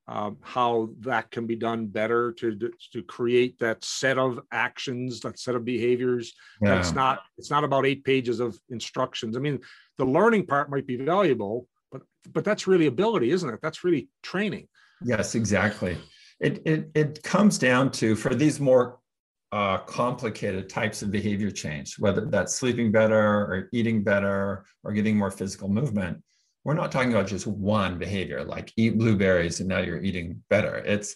um, 0.08 0.38
how 0.42 0.90
that 1.00 1.32
can 1.32 1.48
be 1.48 1.56
done 1.56 1.88
better 1.88 2.34
to 2.34 2.72
to 2.92 3.04
create 3.04 3.60
that 3.60 3.84
set 3.84 4.18
of 4.18 4.40
actions, 4.52 5.22
that 5.22 5.40
set 5.40 5.56
of 5.56 5.64
behaviors? 5.66 6.34
Yeah. 6.62 6.76
That's 6.76 6.92
not 6.92 7.22
it's 7.38 7.52
not 7.52 7.64
about 7.64 7.86
eight 7.86 8.04
pages 8.04 8.40
of 8.40 8.58
instructions. 8.70 9.38
I 9.38 9.40
mean, 9.40 9.60
the 9.98 10.06
learning 10.06 10.46
part 10.46 10.70
might 10.70 10.88
be 10.88 10.98
valuable, 10.98 11.68
but 11.92 12.02
but 12.32 12.44
that's 12.44 12.68
really 12.68 12.88
ability 12.88 13.32
isn't 13.32 13.50
it 13.50 13.60
that's 13.62 13.84
really 13.84 14.10
training 14.24 14.68
yes 15.04 15.36
exactly 15.36 15.98
it, 16.40 16.62
it, 16.66 16.92
it 16.94 17.24
comes 17.24 17.58
down 17.58 17.92
to 17.92 18.16
for 18.16 18.36
these 18.36 18.60
more 18.60 19.00
uh, 19.54 19.78
complicated 19.78 20.68
types 20.68 21.04
of 21.04 21.12
behavior 21.12 21.52
change, 21.52 22.00
whether 22.00 22.26
that's 22.26 22.56
sleeping 22.56 22.92
better 22.92 23.16
or 23.18 23.70
eating 23.72 24.04
better 24.04 24.66
or 24.84 24.92
getting 24.92 25.16
more 25.16 25.30
physical 25.30 25.70
movement. 25.70 26.22
We're 26.64 26.76
not 26.76 26.92
talking 26.92 27.12
about 27.12 27.28
just 27.28 27.48
one 27.48 27.98
behavior, 27.98 28.44
like 28.44 28.72
eat 28.78 28.98
blueberries 28.98 29.60
and 29.60 29.68
now 29.68 29.80
you're 29.80 30.02
eating 30.02 30.44
better. 30.50 30.78
It's 30.78 31.16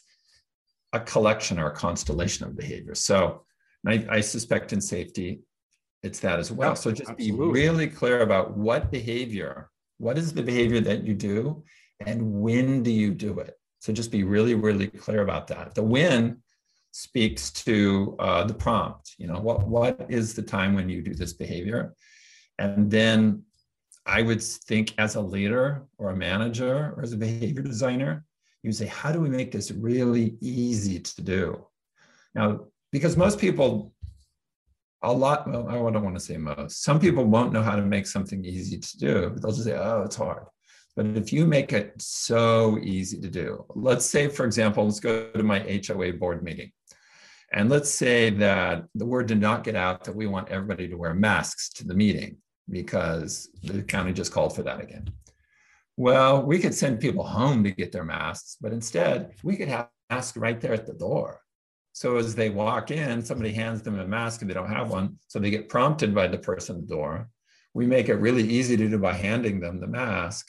a 0.94 1.00
collection 1.00 1.60
or 1.60 1.68
a 1.68 1.76
constellation 1.76 2.46
of 2.46 2.58
behaviors. 2.58 3.00
So 3.00 3.46
I, 3.86 4.06
I 4.10 4.22
suspect 4.22 4.74
in 4.74 4.82
safety, 4.82 5.40
it's 6.04 6.20
that 6.20 6.40
as 6.40 6.52
well. 6.52 6.76
So 6.76 6.92
just 6.92 7.10
absolutely. 7.10 7.32
be 7.32 7.62
really 7.62 7.88
clear 7.88 8.22
about 8.22 8.58
what 8.58 8.92
behavior, 8.92 9.70
what 9.98 10.18
is 10.18 10.34
the 10.34 10.44
behavior 10.44 10.82
that 10.82 11.04
you 11.04 11.14
do, 11.14 11.64
and 12.06 12.42
when 12.42 12.84
do 12.84 12.92
you 12.92 13.14
do 13.14 13.40
it. 13.40 13.58
So 13.80 13.94
just 13.94 14.12
be 14.12 14.24
really, 14.24 14.54
really 14.54 14.88
clear 14.88 15.22
about 15.22 15.48
that. 15.48 15.76
The 15.76 15.84
when 15.84 16.42
speaks 16.92 17.52
to 17.52 18.16
uh, 18.20 18.44
the 18.44 18.54
prompt. 18.54 19.16
You 19.18 19.28
know, 19.28 19.40
what 19.40 19.68
what 19.68 20.08
is 20.10 20.34
the 20.34 20.42
time 20.42 20.74
when 20.74 20.90
you 20.90 21.02
do 21.02 21.14
this 21.14 21.34
behavior, 21.34 21.94
and 22.58 22.90
then 22.90 23.44
I 24.08 24.22
would 24.22 24.42
think 24.42 24.94
as 24.98 25.16
a 25.16 25.22
leader 25.22 25.84
or 25.98 26.12
a 26.12 26.16
manager 26.16 26.94
or 26.96 27.04
as 27.04 27.12
a 27.12 27.18
behavior 27.18 27.62
designer, 27.62 28.26
you 28.64 28.72
say, 28.72 28.86
how 28.86 29.12
do 29.12 29.20
we 29.20 29.30
make 29.30 29.52
this 29.52 29.70
really 29.72 30.38
easy 30.42 31.00
to 31.00 31.22
do? 31.22 31.66
Now, 32.34 32.62
because 32.92 33.18
most 33.18 33.38
people 33.38 33.94
a 35.04 35.14
lot 35.14 35.48
well, 35.48 35.70
i 35.70 35.74
don't 35.74 36.04
want 36.04 36.16
to 36.16 36.24
say 36.24 36.38
most 36.38 36.84
some 36.84 37.00
people 37.00 37.24
won't 37.24 37.54
know 37.54 37.62
how 37.62 37.76
to 37.76 37.84
make 37.84 38.08
something 38.08 38.44
easy 38.44 38.80
to 38.80 38.98
do. 38.98 39.36
They'll 39.36 39.52
just 39.52 39.66
say 39.66 39.78
oh 39.78 40.02
it's 40.04 40.16
hard. 40.16 40.46
But 40.96 41.06
if 41.16 41.32
you 41.32 41.46
make 41.46 41.72
it 41.72 41.94
so 42.02 42.80
easy 42.82 43.22
to 43.22 43.30
do 43.30 43.64
let's 43.76 44.06
say 44.06 44.28
for 44.28 44.46
example 44.46 44.86
let's 44.86 45.00
go 45.00 45.30
to 45.32 45.44
my 45.44 45.60
hoa 45.60 46.14
board 46.14 46.44
meeting. 46.44 46.72
And 47.54 47.70
let's 47.70 47.92
say 47.92 48.32
that 48.32 48.86
the 48.96 49.06
word 49.06 49.28
did 49.28 49.40
not 49.40 49.64
get 49.64 49.76
out 49.76 50.04
that 50.04 50.16
we 50.16 50.28
want 50.28 50.50
everybody 50.50 50.88
to 50.90 50.98
wear 50.98 51.14
masks 51.14 51.70
to 51.74 51.86
the 51.86 51.94
meeting 51.94 52.38
because 52.70 53.50
the 53.64 53.82
county 53.82 54.14
just 54.14 54.32
called 54.32 54.56
for 54.56 54.64
that 54.64 54.82
again 54.82 55.10
well 55.96 56.44
we 56.44 56.60
could 56.60 56.74
send 56.74 57.00
people 57.00 57.24
home 57.24 57.64
to 57.64 57.72
get 57.72 57.92
their 57.92 58.04
masks 58.04 58.58
but 58.62 58.74
instead 58.74 59.34
we 59.44 59.56
could 59.56 59.68
have 59.68 59.90
masks 60.10 60.38
right 60.38 60.62
there 60.62 60.74
at 60.74 60.86
the 60.86 60.94
door 60.94 61.42
so 61.98 62.18
as 62.18 62.36
they 62.36 62.52
walk 62.52 62.92
in, 62.92 63.26
somebody 63.26 63.52
hands 63.52 63.82
them 63.82 63.98
a 63.98 64.06
mask 64.06 64.42
and 64.42 64.50
they 64.50 64.54
don't 64.54 64.70
have 64.70 64.92
one. 64.92 65.18
So 65.30 65.40
they 65.40 65.50
get 65.50 65.68
prompted 65.68 66.14
by 66.14 66.28
the 66.28 66.38
person 66.38 66.76
at 66.76 66.82
the 66.88 66.96
door. 66.96 67.28
We 67.74 67.88
make 67.88 68.08
it 68.08 68.18
really 68.18 68.44
easy 68.44 68.78
to 68.78 68.88
do 68.88 69.00
by 69.00 69.14
handing 69.14 69.60
them 69.60 69.80
the 69.80 69.88
mask. 69.88 70.46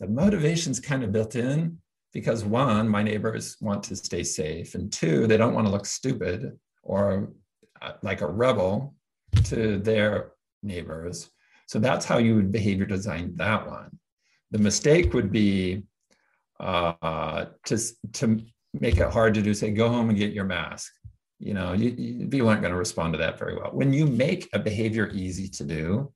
The 0.00 0.08
motivation's 0.08 0.80
kind 0.80 1.04
of 1.04 1.12
built 1.12 1.36
in 1.36 1.80
because 2.14 2.46
one, 2.46 2.88
my 2.88 3.02
neighbors 3.02 3.58
want 3.60 3.82
to 3.84 3.96
stay 3.96 4.22
safe, 4.22 4.74
and 4.74 4.90
two, 4.90 5.26
they 5.26 5.36
don't 5.36 5.52
want 5.52 5.66
to 5.66 5.70
look 5.70 5.84
stupid 5.84 6.58
or 6.82 7.34
uh, 7.82 7.92
like 8.00 8.22
a 8.22 8.26
rebel 8.26 8.94
to 9.44 9.76
their 9.76 10.30
neighbors. 10.64 11.30
So 11.66 11.78
that's 11.78 12.04
how 12.04 12.18
you 12.18 12.34
would 12.36 12.52
behavior 12.52 12.86
design 12.86 13.34
that 13.36 13.66
one. 13.66 13.98
The 14.50 14.58
mistake 14.58 15.14
would 15.14 15.32
be 15.32 15.84
uh, 16.60 17.46
to, 17.66 17.78
to 18.14 18.42
make 18.72 18.98
it 18.98 19.10
hard 19.10 19.34
to 19.34 19.42
do 19.42 19.54
say 19.54 19.70
go 19.70 19.88
home 19.88 20.08
and 20.08 20.18
get 20.18 20.32
your 20.32 20.44
mask. 20.44 20.92
You 21.40 21.52
know 21.54 21.72
you, 21.72 21.90
you, 21.90 22.28
people 22.28 22.48
aren't 22.48 22.62
going 22.62 22.72
to 22.72 22.78
respond 22.78 23.12
to 23.14 23.18
that 23.18 23.38
very 23.38 23.56
well. 23.56 23.70
When 23.72 23.92
you 23.92 24.06
make 24.06 24.48
a 24.52 24.58
behavior 24.58 25.10
easy 25.12 25.48
to 25.48 25.64
do 25.64 26.12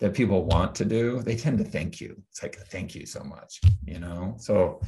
that 0.00 0.14
people 0.14 0.44
want 0.44 0.74
to 0.76 0.84
do 0.84 1.20
they 1.22 1.36
tend 1.36 1.58
to 1.58 1.64
thank 1.64 2.00
you. 2.00 2.20
It's 2.30 2.42
like 2.42 2.56
thank 2.70 2.94
you 2.94 3.04
so 3.04 3.22
much 3.22 3.60
you 3.88 3.98
know? 3.98 4.34
So 4.38 4.80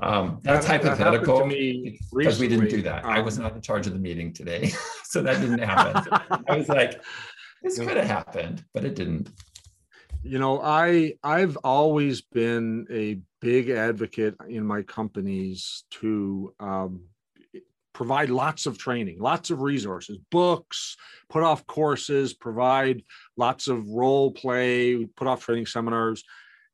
um, 0.00 0.40
that's 0.42 0.66
that, 0.66 0.82
hypothetical 0.82 1.48
that 1.48 1.98
because 2.14 2.40
we 2.40 2.48
didn't 2.48 2.70
do 2.70 2.82
that. 2.82 3.04
Um, 3.04 3.10
i 3.10 3.20
was 3.20 3.38
not 3.38 3.54
in 3.54 3.60
charge 3.60 3.86
of 3.86 3.92
the 3.92 3.98
meeting 3.98 4.32
today. 4.32 4.72
So 5.04 5.22
that 5.22 5.40
didn't 5.40 5.58
happen. 5.74 6.42
I 6.50 6.54
was 6.54 6.68
like 6.68 7.02
this 7.62 7.78
could 7.78 7.96
have 7.96 8.06
happened 8.06 8.64
but 8.74 8.84
it 8.84 8.94
didn't. 8.94 9.30
You 10.22 10.38
know 10.38 10.60
i 10.60 11.14
i've 11.22 11.56
always 11.58 12.20
been 12.20 12.86
a 12.90 13.20
big 13.40 13.70
advocate 13.70 14.34
in 14.48 14.66
my 14.66 14.82
companies 14.82 15.84
to 16.00 16.52
um, 16.58 17.02
provide 17.92 18.30
lots 18.30 18.66
of 18.66 18.78
training 18.78 19.20
lots 19.20 19.50
of 19.50 19.62
resources 19.62 20.18
books 20.30 20.96
put 21.30 21.42
off 21.44 21.66
courses 21.66 22.34
provide 22.34 23.02
lots 23.36 23.68
of 23.68 23.88
role 23.88 24.32
play 24.32 25.04
put 25.16 25.28
off 25.28 25.44
training 25.44 25.66
seminars. 25.66 26.24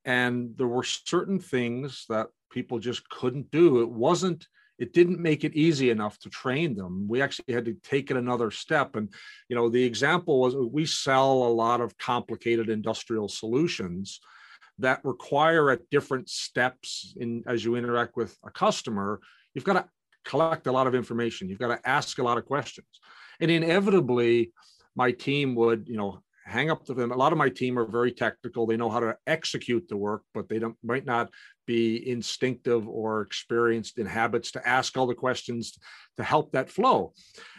And 0.05 0.57
there 0.57 0.67
were 0.67 0.83
certain 0.83 1.39
things 1.39 2.05
that 2.09 2.29
people 2.51 2.79
just 2.79 3.09
couldn't 3.09 3.51
do. 3.51 3.81
It 3.81 3.89
wasn't 3.89 4.47
it 4.79 4.93
didn't 4.93 5.21
make 5.21 5.45
it 5.45 5.55
easy 5.55 5.91
enough 5.91 6.19
to 6.19 6.29
train 6.29 6.75
them 6.75 7.07
we 7.09 7.23
actually 7.23 7.53
had 7.53 7.65
to 7.65 7.75
take 7.83 8.11
it 8.11 8.17
another 8.17 8.51
step 8.51 8.97
and 8.97 9.13
you 9.49 9.57
know 9.57 9.69
the 9.69 9.83
example 9.83 10.41
was 10.41 10.57
we 10.57 10.85
sell 10.87 11.45
a 11.45 11.55
lot 11.65 11.81
of 11.81 11.97
complicated 11.99 12.69
industrial 12.69 13.29
solutions 13.29 14.21
that 14.79 15.05
require 15.05 15.71
at 15.71 15.89
different 15.91 16.29
steps 16.29 17.15
in 17.19 17.43
as 17.47 17.65
you 17.65 17.77
interact 17.77 18.17
with 18.17 18.37
a 18.45 18.51
customer 18.51 19.21
you've 19.55 19.65
got 19.65 19.75
to 19.75 19.85
collect 20.25 20.67
a 20.67 20.73
lot 20.73 20.87
of 20.87 20.95
information 20.95 21.49
you've 21.49 21.59
got 21.59 21.69
to 21.69 21.89
ask 21.89 22.19
a 22.19 22.23
lot 22.23 22.39
of 22.39 22.45
questions 22.45 22.89
and 23.41 23.51
inevitably 23.51 24.53
my 24.97 25.11
team 25.13 25.55
would 25.55 25.87
you 25.89 25.97
know 25.97 26.23
hang 26.45 26.71
up 26.71 26.85
to 26.85 26.95
them. 26.95 27.11
A 27.11 27.17
lot 27.17 27.33
of 27.33 27.39
my 27.39 27.49
team 27.49 27.79
are 27.79 27.87
very 27.87 28.13
technical. 28.13 28.67
They 28.67 28.77
know 28.77 28.91
how 28.91 29.01
to 29.01 29.17
execute 29.27 29.89
the 29.89 29.97
work, 29.97 30.23
but 30.35 30.49
they 30.49 30.59
don't 30.59 30.77
might 30.83 31.05
not 31.07 31.31
be 31.67 32.09
instinctive 32.09 32.89
or 32.89 33.23
experienced 33.23 33.99
in 33.99 34.07
habits 34.07 34.53
to 34.53 34.69
ask 34.69 34.97
all 34.97 35.07
the 35.07 35.15
questions 35.15 35.79
to 36.17 36.25
help 36.25 36.53
that 36.53 36.71
flow. 36.71 37.13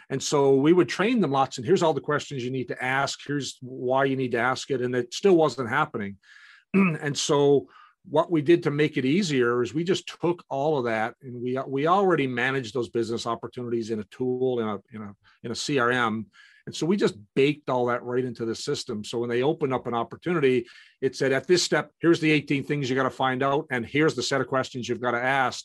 And 0.08 0.22
so 0.22 0.54
we 0.54 0.72
would 0.72 0.88
train 0.88 1.20
them 1.20 1.32
lots. 1.32 1.58
And 1.58 1.66
here's 1.66 1.82
all 1.82 1.94
the 1.94 2.00
questions 2.00 2.44
you 2.44 2.50
need 2.50 2.68
to 2.68 2.84
ask. 2.84 3.20
Here's 3.26 3.58
why 3.60 4.04
you 4.04 4.16
need 4.16 4.32
to 4.32 4.38
ask 4.38 4.70
it. 4.70 4.80
And 4.80 4.94
it 4.94 5.12
still 5.12 5.36
wasn't 5.36 5.68
happening. 5.68 6.16
and 6.74 7.16
so 7.16 7.68
what 8.08 8.30
we 8.30 8.40
did 8.40 8.62
to 8.62 8.70
make 8.70 8.96
it 8.96 9.04
easier 9.04 9.62
is 9.62 9.74
we 9.74 9.84
just 9.84 10.08
took 10.20 10.44
all 10.48 10.78
of 10.78 10.84
that 10.84 11.14
and 11.22 11.42
we 11.42 11.58
we 11.66 11.86
already 11.88 12.26
managed 12.26 12.72
those 12.72 12.88
business 12.88 13.26
opportunities 13.26 13.90
in 13.90 13.98
a 13.98 14.04
tool 14.04 14.60
in 14.60 14.68
a 14.68 14.78
in 14.92 15.02
a 15.02 15.14
in 15.42 15.50
a 15.50 15.54
CRM 15.54 16.26
and 16.66 16.74
so 16.74 16.84
we 16.84 16.96
just 16.96 17.16
baked 17.34 17.70
all 17.70 17.86
that 17.86 18.02
right 18.02 18.24
into 18.24 18.44
the 18.44 18.54
system. 18.54 19.04
So 19.04 19.18
when 19.18 19.30
they 19.30 19.42
opened 19.42 19.72
up 19.72 19.86
an 19.86 19.94
opportunity, 19.94 20.66
it 21.00 21.14
said, 21.14 21.32
at 21.32 21.46
this 21.46 21.62
step, 21.62 21.92
here's 22.00 22.18
the 22.18 22.30
18 22.30 22.64
things 22.64 22.90
you 22.90 22.96
got 22.96 23.04
to 23.04 23.10
find 23.10 23.42
out, 23.42 23.66
and 23.70 23.86
here's 23.86 24.14
the 24.14 24.22
set 24.22 24.40
of 24.40 24.48
questions 24.48 24.88
you've 24.88 25.00
got 25.00 25.12
to 25.12 25.22
ask. 25.22 25.64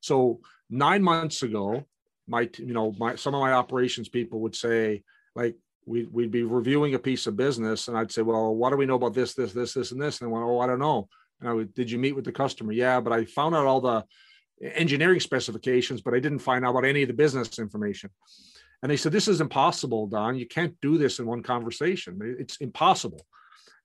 So 0.00 0.40
nine 0.68 1.02
months 1.02 1.42
ago, 1.42 1.84
my 2.26 2.48
you 2.58 2.72
know 2.72 2.94
my 2.98 3.16
some 3.16 3.34
of 3.34 3.40
my 3.40 3.52
operations 3.52 4.08
people 4.08 4.40
would 4.40 4.56
say 4.56 5.02
like 5.34 5.56
we, 5.86 6.04
we'd 6.04 6.30
be 6.30 6.42
reviewing 6.42 6.94
a 6.94 6.98
piece 6.98 7.26
of 7.26 7.36
business 7.36 7.88
and 7.88 7.96
I'd 7.96 8.12
say, 8.12 8.22
well, 8.22 8.54
what 8.54 8.70
do 8.70 8.76
we 8.76 8.86
know 8.86 8.94
about 8.94 9.14
this, 9.14 9.34
this, 9.34 9.52
this, 9.52 9.74
this, 9.74 9.92
and 9.92 10.00
this? 10.00 10.20
And 10.20 10.28
they 10.28 10.32
went, 10.32 10.44
oh, 10.44 10.60
I 10.60 10.66
don't 10.66 10.78
know. 10.78 11.08
And 11.40 11.48
I 11.48 11.52
would, 11.52 11.74
did 11.74 11.90
you 11.90 11.98
meet 11.98 12.14
with 12.14 12.24
the 12.24 12.32
customer? 12.32 12.72
Yeah, 12.72 13.00
but 13.00 13.12
I 13.12 13.24
found 13.24 13.54
out 13.54 13.66
all 13.66 13.80
the 13.80 14.04
engineering 14.62 15.20
specifications, 15.20 16.00
but 16.00 16.14
I 16.14 16.20
didn't 16.20 16.38
find 16.38 16.64
out 16.64 16.70
about 16.70 16.84
any 16.84 17.02
of 17.02 17.08
the 17.08 17.14
business 17.14 17.58
information. 17.58 18.10
And 18.84 18.90
they 18.90 18.98
said, 18.98 19.12
This 19.12 19.28
is 19.28 19.40
impossible, 19.40 20.06
Don. 20.06 20.36
You 20.36 20.46
can't 20.46 20.78
do 20.82 20.98
this 20.98 21.18
in 21.18 21.24
one 21.24 21.42
conversation. 21.42 22.18
It's 22.38 22.58
impossible. 22.58 23.26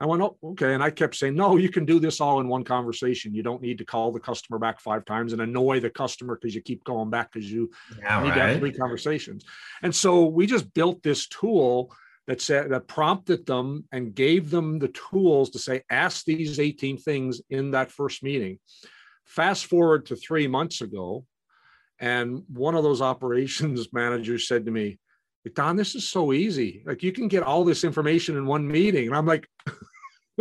I 0.02 0.06
went, 0.06 0.22
Oh, 0.22 0.38
okay. 0.44 0.74
And 0.74 0.84
I 0.84 0.90
kept 0.90 1.16
saying, 1.16 1.36
No, 1.36 1.56
you 1.56 1.70
can 1.70 1.86
do 1.86 2.02
this 2.02 2.20
all 2.20 2.42
in 2.42 2.50
one 2.50 2.66
conversation. 2.66 3.34
You 3.34 3.42
don't 3.42 3.62
need 3.62 3.78
to 3.78 3.86
call 3.86 4.12
the 4.12 4.20
customer 4.20 4.60
back 4.60 4.82
five 4.82 5.06
times 5.06 5.32
and 5.32 5.42
annoy 5.42 5.80
the 5.80 5.90
customer 5.90 6.36
because 6.36 6.54
you 6.54 6.62
keep 6.62 6.84
going 6.84 7.10
back 7.10 7.32
because 7.32 7.50
you 7.50 7.72
yeah, 7.98 8.22
need 8.22 8.30
right. 8.32 8.36
to 8.36 8.42
have 8.42 8.60
three 8.60 8.74
conversations. 8.74 9.46
And 9.84 9.96
so 9.96 10.26
we 10.26 10.46
just 10.46 10.74
built 10.74 11.02
this 11.02 11.30
tool 11.30 11.96
that 12.28 12.42
said 12.42 12.70
that 12.72 12.90
prompted 12.90 13.46
them 13.46 13.86
and 13.94 14.14
gave 14.14 14.50
them 14.50 14.80
the 14.80 14.90
tools 14.90 15.52
to 15.52 15.60
say, 15.60 15.82
ask 15.90 16.26
these 16.26 16.60
18 16.60 16.98
things 16.98 17.42
in 17.50 17.72
that 17.72 17.90
first 17.90 18.22
meeting. 18.22 18.60
Fast 19.26 19.68
forward 19.68 20.08
to 20.08 20.18
three 20.18 20.48
months 20.48 20.82
ago, 20.82 21.24
and 22.00 22.44
one 22.48 22.76
of 22.76 22.84
those 22.84 23.02
operations 23.02 23.88
managers 23.94 24.48
said 24.48 24.66
to 24.66 24.72
me, 24.72 25.00
Don, 25.56 25.76
this 25.76 25.96
is 25.96 26.08
so 26.08 26.34
easy. 26.34 26.84
Like 26.86 27.02
you 27.02 27.12
can 27.12 27.28
get 27.28 27.44
all 27.44 27.64
this 27.64 27.84
information 27.84 28.38
in 28.38 28.46
one 28.46 28.68
meeting. 28.68 29.08
And 29.08 29.16
I'm 29.16 29.26
like, 29.26 29.48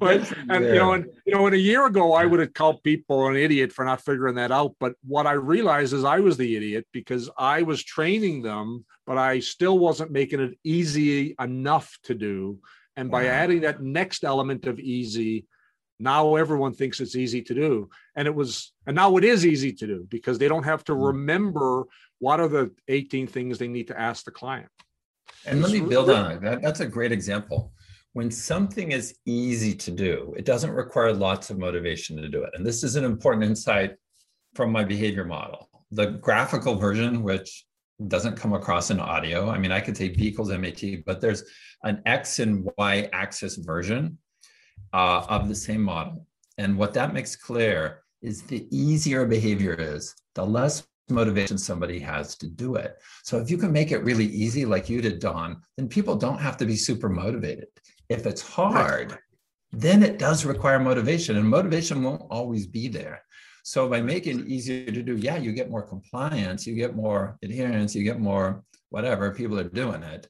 but, 0.00 0.32
and 0.48 0.64
yeah. 0.64 0.72
you 0.72 0.74
know, 0.74 0.92
and 0.92 1.06
you 1.26 1.34
know, 1.34 1.46
and 1.46 1.54
a 1.54 1.58
year 1.58 1.84
ago 1.86 2.14
I 2.14 2.24
would 2.24 2.40
have 2.40 2.54
called 2.54 2.82
people 2.82 3.28
an 3.28 3.36
idiot 3.36 3.72
for 3.72 3.84
not 3.84 4.00
figuring 4.00 4.36
that 4.36 4.52
out. 4.52 4.74
But 4.80 4.94
what 5.06 5.26
I 5.26 5.32
realized 5.32 5.92
is 5.92 6.04
I 6.04 6.20
was 6.20 6.36
the 6.36 6.56
idiot 6.56 6.86
because 6.92 7.28
I 7.36 7.62
was 7.62 7.82
training 7.82 8.42
them, 8.42 8.84
but 9.06 9.18
I 9.18 9.40
still 9.40 9.78
wasn't 9.78 10.10
making 10.10 10.40
it 10.40 10.58
easy 10.64 11.34
enough 11.38 11.96
to 12.04 12.14
do. 12.14 12.58
And 12.96 13.10
by 13.10 13.26
adding 13.26 13.60
that 13.60 13.82
next 13.82 14.24
element 14.24 14.66
of 14.66 14.80
easy, 14.80 15.46
now 15.98 16.36
everyone 16.36 16.72
thinks 16.72 17.00
it's 17.00 17.16
easy 17.16 17.42
to 17.42 17.54
do. 17.54 17.88
And 18.16 18.26
it 18.26 18.34
was 18.34 18.72
and 18.86 18.94
now 18.94 19.16
it 19.16 19.24
is 19.24 19.46
easy 19.46 19.72
to 19.72 19.86
do 19.86 20.06
because 20.08 20.38
they 20.38 20.48
don't 20.48 20.64
have 20.64 20.84
to 20.84 20.92
mm. 20.92 21.06
remember 21.06 21.84
what 22.18 22.40
are 22.40 22.48
the 22.48 22.70
18 22.88 23.26
things 23.26 23.58
they 23.58 23.68
need 23.68 23.88
to 23.88 23.98
ask 23.98 24.24
the 24.24 24.30
client. 24.30 24.68
And 25.44 25.62
let 25.62 25.72
me 25.72 25.80
build 25.80 26.10
on 26.10 26.42
that. 26.42 26.62
That's 26.62 26.80
a 26.80 26.86
great 26.86 27.12
example. 27.12 27.72
When 28.12 28.30
something 28.30 28.92
is 28.92 29.18
easy 29.26 29.74
to 29.74 29.90
do 29.90 30.34
it 30.36 30.44
doesn't 30.44 30.70
require 30.70 31.12
lots 31.12 31.50
of 31.50 31.58
motivation 31.58 32.16
to 32.16 32.28
do 32.28 32.42
it. 32.42 32.50
And 32.54 32.64
this 32.64 32.82
is 32.82 32.96
an 32.96 33.04
important 33.04 33.44
insight 33.44 33.96
from 34.54 34.72
my 34.72 34.84
behavior 34.84 35.24
model. 35.24 35.68
The 35.90 36.06
graphical 36.06 36.76
version, 36.76 37.22
which 37.22 37.66
doesn't 38.08 38.36
come 38.36 38.52
across 38.52 38.90
in 38.90 39.00
audio. 39.00 39.48
I 39.48 39.58
mean, 39.58 39.72
I 39.72 39.80
could 39.80 39.96
say 39.96 40.08
B 40.08 40.26
equals 40.26 40.50
MAP, 40.50 41.04
but 41.06 41.20
there's 41.20 41.44
an 41.84 42.02
X 42.04 42.38
and 42.40 42.68
Y 42.76 43.08
axis 43.12 43.56
version 43.56 44.18
uh, 44.92 45.24
of 45.28 45.48
the 45.48 45.54
same 45.54 45.82
model. 45.82 46.26
And 46.58 46.76
what 46.76 46.94
that 46.94 47.12
makes 47.12 47.36
clear 47.36 48.02
is 48.22 48.42
the 48.42 48.66
easier 48.70 49.26
behavior 49.26 49.74
is, 49.74 50.14
the 50.34 50.44
less 50.44 50.86
motivation 51.08 51.58
somebody 51.58 51.98
has 52.00 52.36
to 52.36 52.48
do 52.48 52.74
it. 52.76 52.96
So 53.22 53.38
if 53.38 53.50
you 53.50 53.58
can 53.58 53.72
make 53.72 53.92
it 53.92 54.04
really 54.04 54.26
easy, 54.26 54.64
like 54.64 54.88
you 54.88 55.00
did, 55.00 55.20
Don, 55.20 55.60
then 55.76 55.88
people 55.88 56.16
don't 56.16 56.40
have 56.40 56.56
to 56.58 56.66
be 56.66 56.76
super 56.76 57.08
motivated. 57.08 57.68
If 58.08 58.26
it's 58.26 58.42
hard, 58.42 59.18
then 59.72 60.02
it 60.02 60.18
does 60.18 60.44
require 60.44 60.78
motivation, 60.78 61.36
and 61.36 61.48
motivation 61.48 62.02
won't 62.02 62.22
always 62.30 62.66
be 62.66 62.88
there. 62.88 63.22
So 63.64 63.88
by 63.88 64.00
making 64.00 64.40
it 64.40 64.46
easier 64.46 64.90
to 64.92 65.02
do, 65.02 65.16
yeah, 65.16 65.36
you 65.36 65.52
get 65.52 65.70
more 65.70 65.82
compliance, 65.82 66.66
you 66.66 66.74
get 66.74 66.94
more 66.94 67.36
adherence, 67.42 67.94
you 67.94 68.04
get 68.04 68.20
more 68.20 68.62
whatever, 68.90 69.34
people 69.34 69.58
are 69.58 69.64
doing 69.64 70.02
it. 70.02 70.28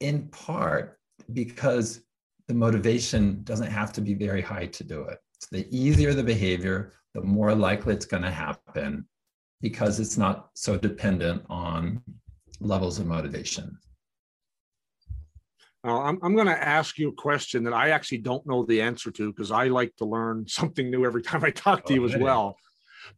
In 0.00 0.28
part 0.28 0.98
because 1.32 2.00
the 2.48 2.54
motivation 2.54 3.42
doesn't 3.44 3.70
have 3.70 3.92
to 3.92 4.00
be 4.00 4.14
very 4.14 4.40
high 4.40 4.66
to 4.66 4.82
do 4.82 5.02
it. 5.02 5.18
So 5.38 5.48
the 5.52 5.76
easier 5.76 6.14
the 6.14 6.22
behavior, 6.22 6.92
the 7.14 7.20
more 7.20 7.54
likely 7.54 7.94
it's 7.94 8.06
going 8.06 8.22
to 8.22 8.30
happen 8.30 9.06
because 9.60 10.00
it's 10.00 10.16
not 10.16 10.50
so 10.54 10.76
dependent 10.76 11.42
on 11.48 12.02
levels 12.60 12.98
of 12.98 13.06
motivation. 13.06 13.78
Uh, 15.86 16.00
I'm, 16.00 16.18
I'm 16.22 16.34
going 16.34 16.48
to 16.48 16.68
ask 16.68 16.98
you 16.98 17.10
a 17.10 17.12
question 17.12 17.62
that 17.64 17.72
I 17.72 17.90
actually 17.90 18.18
don't 18.18 18.44
know 18.46 18.64
the 18.64 18.80
answer 18.80 19.10
to 19.12 19.30
because 19.30 19.52
I 19.52 19.68
like 19.68 19.94
to 19.96 20.04
learn 20.04 20.46
something 20.48 20.90
new 20.90 21.04
every 21.04 21.22
time 21.22 21.44
I 21.44 21.50
talk 21.50 21.84
to 21.86 21.94
you 21.94 22.04
as 22.04 22.16
well. 22.16 22.56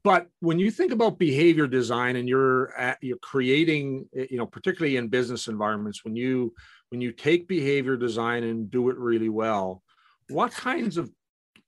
But 0.05 0.29
when 0.41 0.59
you 0.59 0.71
think 0.71 0.93
about 0.93 1.19
behavior 1.19 1.67
design 1.67 2.17
and 2.17 2.29
you're 2.29 2.77
at, 2.77 2.99
you're 3.01 3.19
creating, 3.19 4.09
eh, 4.17 4.27
you 4.31 4.39
know, 4.39 4.47
particularly 4.47 4.97
in 4.97 5.09
business 5.09 5.49
environments, 5.49 6.05
when 6.05 6.17
you 6.17 6.55
when 6.91 7.01
you 7.01 7.13
take 7.13 7.49
behavior 7.49 7.97
design 7.97 8.45
and 8.45 8.71
do 8.71 8.91
it 8.91 8.99
really 8.99 9.29
well, 9.29 9.83
what 10.29 10.53
kinds 10.53 10.97
of 10.97 11.11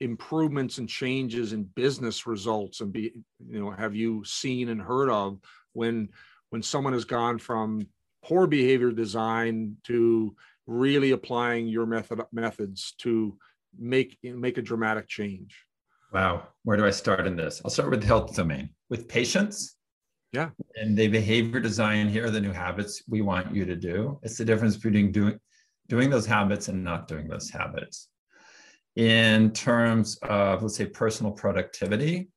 improvements 0.00 0.78
and 0.78 0.88
changes 0.88 1.52
in 1.52 1.62
business 1.62 2.26
results 2.26 2.80
and 2.80 2.92
be 2.92 3.12
you 3.48 3.60
know 3.60 3.70
have 3.70 3.94
you 3.94 4.24
seen 4.24 4.68
and 4.68 4.82
heard 4.82 5.08
of 5.08 5.38
when 5.74 6.08
when 6.50 6.60
someone 6.60 6.92
has 6.92 7.04
gone 7.04 7.38
from 7.38 7.86
poor 8.24 8.48
behavior 8.48 8.90
design 8.90 9.76
to 9.84 10.34
really 10.66 11.12
applying 11.12 11.68
your 11.68 11.86
method 11.86 12.20
methods 12.32 12.94
to 12.98 13.36
make 13.78 14.18
make 14.22 14.58
a 14.58 14.62
dramatic 14.62 15.08
change? 15.08 15.64
Wow. 16.12 16.48
Where 16.64 16.76
do 16.76 16.84
i 16.84 16.90
start 16.90 17.26
in 17.26 17.36
this? 17.36 17.62
I'll 17.64 17.70
start 17.70 17.90
with 17.90 18.00
the 18.00 18.06
health 18.06 18.34
domain. 18.34 18.70
With 18.90 19.08
patients 19.08 19.76
yeah 20.32 20.50
and 20.76 20.96
the 20.96 21.08
behavior 21.08 21.60
design 21.60 22.08
here 22.08 22.26
are 22.26 22.30
the 22.30 22.40
new 22.40 22.52
habits 22.52 23.02
we 23.08 23.20
want 23.22 23.54
you 23.54 23.64
to 23.64 23.76
do 23.76 24.18
it's 24.22 24.38
the 24.38 24.44
difference 24.44 24.76
between 24.76 25.12
doing 25.12 25.38
doing 25.88 26.08
those 26.08 26.26
habits 26.26 26.68
and 26.68 26.82
not 26.82 27.06
doing 27.06 27.28
those 27.28 27.50
habits 27.50 28.08
in 28.96 29.50
terms 29.52 30.18
of, 30.22 30.62
let's 30.62 30.76
say, 30.76 30.86
personal 30.86 31.32
productivity. 31.32 32.28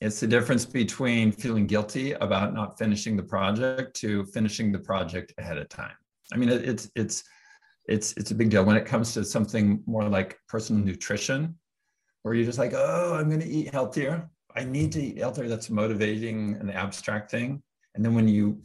It's 0.00 0.18
the 0.20 0.26
difference 0.26 0.64
between 0.64 1.30
feeling 1.30 1.66
guilty 1.66 2.12
about 2.12 2.54
not 2.54 2.78
finishing 2.78 3.16
the 3.16 3.22
project 3.22 3.94
to 3.96 4.24
finishing 4.26 4.72
the 4.72 4.78
project 4.78 5.32
ahead 5.38 5.58
of 5.58 5.68
time. 5.68 5.94
I 6.32 6.36
mean, 6.36 6.48
it's 6.48 6.90
it's 6.96 7.22
it's 7.86 8.12
it's 8.16 8.30
a 8.30 8.34
big 8.34 8.50
deal 8.50 8.64
when 8.64 8.76
it 8.76 8.86
comes 8.86 9.14
to 9.14 9.24
something 9.24 9.82
more 9.86 10.08
like 10.08 10.38
personal 10.48 10.84
nutrition, 10.84 11.56
where 12.22 12.34
you're 12.34 12.46
just 12.46 12.58
like, 12.58 12.72
oh, 12.74 13.14
I'm 13.14 13.28
going 13.28 13.40
to 13.40 13.46
eat 13.46 13.72
healthier. 13.72 14.28
I 14.54 14.64
need 14.64 14.92
to 14.92 15.02
eat 15.02 15.18
healthier. 15.18 15.48
That's 15.48 15.70
motivating 15.70 16.56
an 16.60 16.70
abstract 16.70 17.30
thing. 17.30 17.62
And 17.94 18.04
then 18.04 18.14
when 18.14 18.28
you 18.28 18.60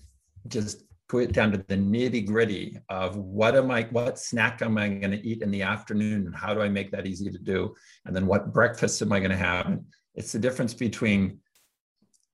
just 0.47 0.83
put 1.09 1.23
it 1.23 1.31
down 1.31 1.51
to 1.53 1.57
the 1.57 1.75
nitty 1.75 2.25
gritty 2.25 2.77
of 2.89 3.15
what 3.15 3.55
am 3.55 3.71
I, 3.71 3.83
what 3.91 4.19
snack 4.19 4.61
am 4.61 4.77
I 4.77 4.89
going 4.89 5.11
to 5.11 5.25
eat 5.25 5.41
in 5.41 5.51
the 5.51 5.61
afternoon, 5.61 6.25
and 6.25 6.35
how 6.35 6.53
do 6.53 6.61
I 6.61 6.67
make 6.67 6.91
that 6.91 7.07
easy 7.07 7.31
to 7.31 7.37
do, 7.37 7.73
and 8.05 8.15
then 8.15 8.27
what 8.27 8.53
breakfast 8.53 9.01
am 9.01 9.13
I 9.13 9.19
going 9.19 9.31
to 9.31 9.37
have? 9.37 9.79
It's 10.15 10.33
the 10.33 10.39
difference 10.39 10.73
between 10.73 11.39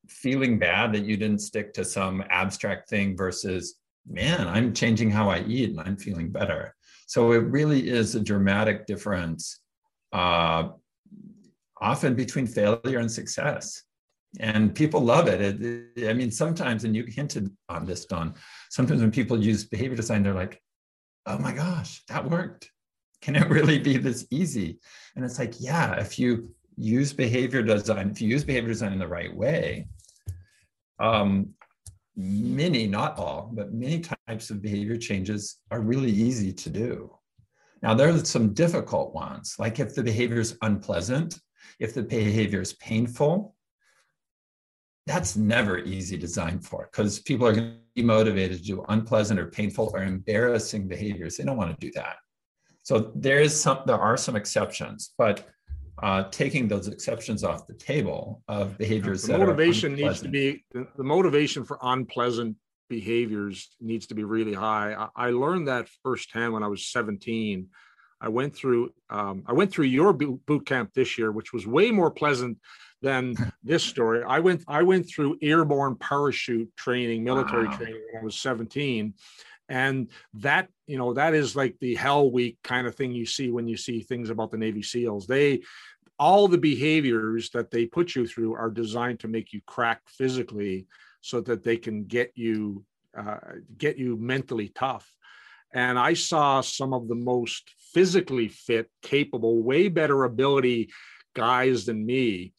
feeling 0.08 0.58
bad 0.58 0.94
that 0.94 1.06
you 1.06 1.18
didn't 1.18 1.42
stick 1.42 1.74
to 1.74 1.86
some 1.86 2.24
abstract 2.30 2.90
thing 2.90 3.16
versus, 3.16 3.76
man, 4.10 4.48
I'm 4.48 4.74
changing 4.74 5.12
how 5.12 5.30
I 5.30 5.44
eat 5.44 5.70
and 5.70 5.80
I'm 5.80 5.98
feeling 5.98 6.32
better. 6.32 6.76
So 7.06 7.32
it 7.34 7.44
really 7.44 7.90
is 7.90 8.16
a 8.16 8.20
dramatic 8.20 8.86
difference, 8.86 9.60
uh, 10.12 10.70
often 11.82 12.16
between 12.16 12.48
failure 12.48 13.00
and 13.00 13.12
success 13.12 13.84
and 14.40 14.74
people 14.74 15.02
love 15.02 15.28
it. 15.28 15.42
It, 15.42 15.88
it. 15.96 16.10
I 16.10 16.14
mean, 16.14 16.32
sometimes, 16.32 16.84
and 16.84 16.96
you 16.96 17.06
hinted 17.08 17.52
on 17.70 17.86
this, 17.86 18.06
Don. 18.06 18.34
Sometimes 18.70 19.02
when 19.02 19.12
people 19.12 19.42
use 19.42 19.64
behavior 19.64 19.96
design, 19.96 20.24
they're 20.24 20.34
like, 20.34 20.62
"Oh 21.26 21.38
my 21.38 21.54
gosh, 21.54 22.04
that 22.08 22.30
worked! 22.30 22.70
Can 23.22 23.36
it 23.36 23.50
really 23.50 23.80
be 23.80 23.98
this 23.98 24.26
easy?" 24.32 24.80
And 25.16 25.24
it's 25.24 25.40
like, 25.40 25.56
yeah, 25.60 26.00
if 26.00 26.18
you 26.18 26.54
use 26.76 27.14
behavior 27.14 27.62
design, 27.62 28.10
if 28.10 28.22
you 28.22 28.28
use 28.28 28.44
behavior 28.44 28.70
design 28.70 28.94
in 28.94 29.00
the 29.00 29.08
right 29.08 29.36
way, 29.36 29.88
um, 31.00 31.50
many, 32.16 32.88
not 32.88 33.18
all, 33.20 33.52
but 33.54 33.74
many 33.74 34.00
types 34.28 34.50
of 34.50 34.62
behavior 34.62 34.98
changes 34.98 35.60
are 35.70 35.82
really 35.82 36.12
easy 36.12 36.52
to 36.52 36.70
do. 36.70 37.12
Now, 37.84 37.94
there 37.94 38.10
are 38.10 38.26
some 38.26 38.54
difficult 38.54 39.14
ones, 39.14 39.56
like 39.60 39.80
if 39.80 39.94
the 39.94 40.04
behavior 40.04 40.40
is 40.40 40.58
unpleasant, 40.62 41.40
if 41.80 41.94
the 41.94 42.04
behavior 42.04 42.62
is 42.62 42.74
painful, 42.74 43.56
that's 45.06 45.36
never 45.36 45.80
easy 45.80 46.18
design 46.18 46.60
for 46.60 46.90
because 46.92 47.20
people 47.20 47.46
are 47.46 47.54
going 47.54 47.72
to 47.72 47.78
be 47.96 48.04
motivated 48.04 48.58
to 48.58 48.64
do 48.64 48.86
unpleasant 48.90 49.40
or 49.40 49.48
painful 49.48 49.92
or 49.94 50.04
embarrassing 50.04 50.88
behaviors. 50.88 51.38
They 51.38 51.44
don't 51.44 51.58
want 51.58 51.78
to 51.78 51.86
do 51.86 51.92
that. 51.96 52.18
So 52.84 53.12
there 53.16 53.40
is 53.40 53.60
some, 53.60 53.80
there 53.86 54.00
are 54.00 54.18
some 54.18 54.36
exceptions, 54.36 55.14
but 55.18 55.50
uh, 56.02 56.24
taking 56.32 56.68
those 56.68 56.88
exceptions 56.88 57.44
off 57.44 57.68
the 57.68 57.74
table 57.74 58.42
of 58.48 58.78
behaviors 58.78 59.24
the 59.24 59.38
motivation 59.38 59.94
needs 59.94 60.22
to 60.22 60.28
be 60.28 60.66
the, 60.74 61.04
motivation 61.04 61.64
for 61.64 61.78
unpleasant 61.82 62.58
behaviors 62.90 63.70
needs 63.80 64.08
to 64.08 64.16
be 64.16 64.24
really 64.24 64.54
high. 64.54 64.94
I, 64.94 65.28
I 65.28 65.30
learned 65.32 65.68
that 65.68 65.88
firsthand 66.02 66.52
when 66.54 66.64
I 66.64 66.68
was 66.68 66.88
17. 66.88 67.68
I 68.24 68.30
went 68.30 68.56
through 68.56 68.94
um, 69.10 69.44
I 69.46 69.54
went 69.54 69.72
through 69.72 69.86
your 69.86 70.14
boot 70.14 70.66
camp 70.66 70.94
this 70.94 71.18
year, 71.18 71.32
which 71.32 71.52
was 71.52 71.68
way 71.68 71.92
more 71.92 72.10
pleasant 72.10 72.58
than 73.02 73.36
this 73.64 73.84
story. 73.84 74.24
I 74.24 74.40
went 74.40 74.64
I 74.68 74.82
went 74.82 75.08
through 75.08 75.38
airborne 75.42 75.98
parachute 75.98 76.76
training, 76.78 77.24
military 77.24 77.68
wow. 77.68 77.78
training 77.78 78.02
when 78.14 78.22
I 78.22 78.26
was 78.26 78.40
17. 78.40 79.14
And 79.70 80.10
that, 80.36 80.70
you 80.88 80.98
know, 80.98 81.14
that 81.14 81.34
is 81.34 81.56
like 81.56 81.76
the 81.80 81.96
hell 81.96 82.32
week 82.32 82.58
kind 82.64 82.88
of 82.88 82.96
thing 82.96 83.12
you 83.12 83.26
see 83.26 83.52
when 83.52 83.68
you 83.68 83.78
see 83.78 84.02
things 84.02 84.30
about 84.30 84.52
the 84.52 84.58
Navy 84.58 84.82
SEALs. 84.82 85.28
They 85.28 85.62
all 86.18 86.48
the 86.48 86.58
behaviors 86.58 87.50
that 87.52 87.72
they 87.72 87.86
put 87.86 88.16
you 88.16 88.26
through 88.26 88.54
are 88.54 88.70
designed 88.70 89.20
to 89.22 89.28
make 89.28 89.52
you 89.52 89.62
crack 89.66 90.02
physically 90.08 90.88
so 91.22 91.42
that 91.42 91.64
they 91.64 91.78
can 91.78 92.06
get 92.06 92.32
you 92.36 92.86
uh, 93.18 93.38
get 93.78 93.98
you 93.98 94.18
mentally 94.18 94.70
tough 94.70 95.08
and 95.74 96.00
i 96.00 96.14
saw 96.14 96.62
some 96.62 96.94
of 96.94 97.08
the 97.08 97.16
most 97.16 97.74
physically 97.94 98.48
fit 98.48 98.90
capable 99.02 99.62
way 99.62 99.88
better 99.88 100.24
ability 100.24 100.90
guys 101.36 101.86
than 101.86 102.06
me 102.06 102.54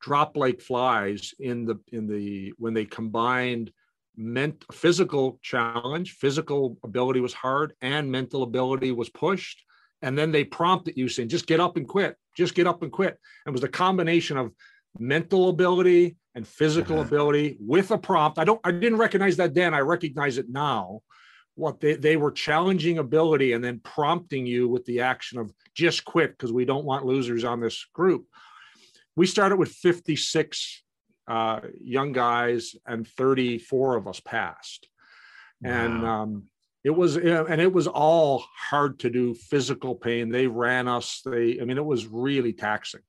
drop 0.00 0.36
like 0.36 0.60
flies 0.60 1.34
in 1.38 1.64
the 1.64 1.78
in 1.92 2.06
the 2.06 2.52
when 2.58 2.74
they 2.74 2.84
combined 2.84 3.70
meant 4.16 4.64
physical 4.72 5.38
challenge 5.42 6.12
physical 6.12 6.76
ability 6.82 7.20
was 7.20 7.32
hard 7.32 7.72
and 7.80 8.10
mental 8.10 8.42
ability 8.42 8.92
was 8.92 9.08
pushed. 9.08 9.62
And 10.02 10.16
then 10.16 10.32
they 10.32 10.44
prompted 10.44 10.96
you 10.96 11.08
saying 11.08 11.28
just 11.28 11.46
get 11.46 11.60
up 11.60 11.76
and 11.76 11.86
quit 11.86 12.16
just 12.36 12.54
get 12.54 12.66
up 12.66 12.82
and 12.82 12.90
quit. 12.90 13.18
It 13.46 13.50
was 13.50 13.64
a 13.64 13.68
combination 13.68 14.36
of 14.36 14.52
mental 14.98 15.50
ability 15.50 16.16
and 16.34 16.46
physical 16.46 16.98
uh-huh. 16.98 17.06
ability 17.06 17.58
with 17.60 17.90
a 17.90 17.98
prompt. 17.98 18.38
I 18.38 18.44
don't 18.44 18.60
i 18.64 18.72
didn't 18.72 18.98
recognize 18.98 19.36
that 19.36 19.54
then. 19.54 19.74
I 19.74 19.80
recognize 19.80 20.38
it 20.38 20.48
now 20.48 21.00
what 21.54 21.80
they, 21.80 21.94
they 21.94 22.16
were 22.16 22.30
challenging 22.30 22.98
ability 22.98 23.52
and 23.52 23.62
then 23.62 23.80
prompting 23.80 24.46
you 24.46 24.68
with 24.68 24.84
the 24.86 25.00
action 25.00 25.38
of 25.38 25.52
just 25.74 26.04
quit 26.04 26.30
because 26.30 26.52
we 26.52 26.64
don't 26.64 26.84
want 26.84 27.04
losers 27.04 27.44
on 27.44 27.60
this 27.60 27.86
group. 27.92 28.26
We 29.16 29.26
started 29.26 29.56
with 29.56 29.70
56 29.70 30.82
uh, 31.28 31.60
young 31.80 32.12
guys 32.12 32.74
and 32.86 33.06
34 33.06 33.96
of 33.96 34.08
us 34.08 34.20
passed. 34.20 34.86
Wow. 35.62 35.70
and 35.70 36.06
um, 36.06 36.44
it 36.84 36.90
was 36.90 37.16
and 37.16 37.60
it 37.60 37.72
was 37.72 37.86
all 37.86 38.44
hard 38.56 38.98
to 39.00 39.10
do 39.10 39.34
physical 39.34 39.94
pain. 39.94 40.30
They 40.30 40.46
ran 40.46 40.88
us. 40.88 41.20
They 41.24 41.60
i 41.60 41.64
mean 41.64 41.76
it 41.76 41.84
was 41.84 42.06
really 42.06 42.52
taxing. 42.52 43.02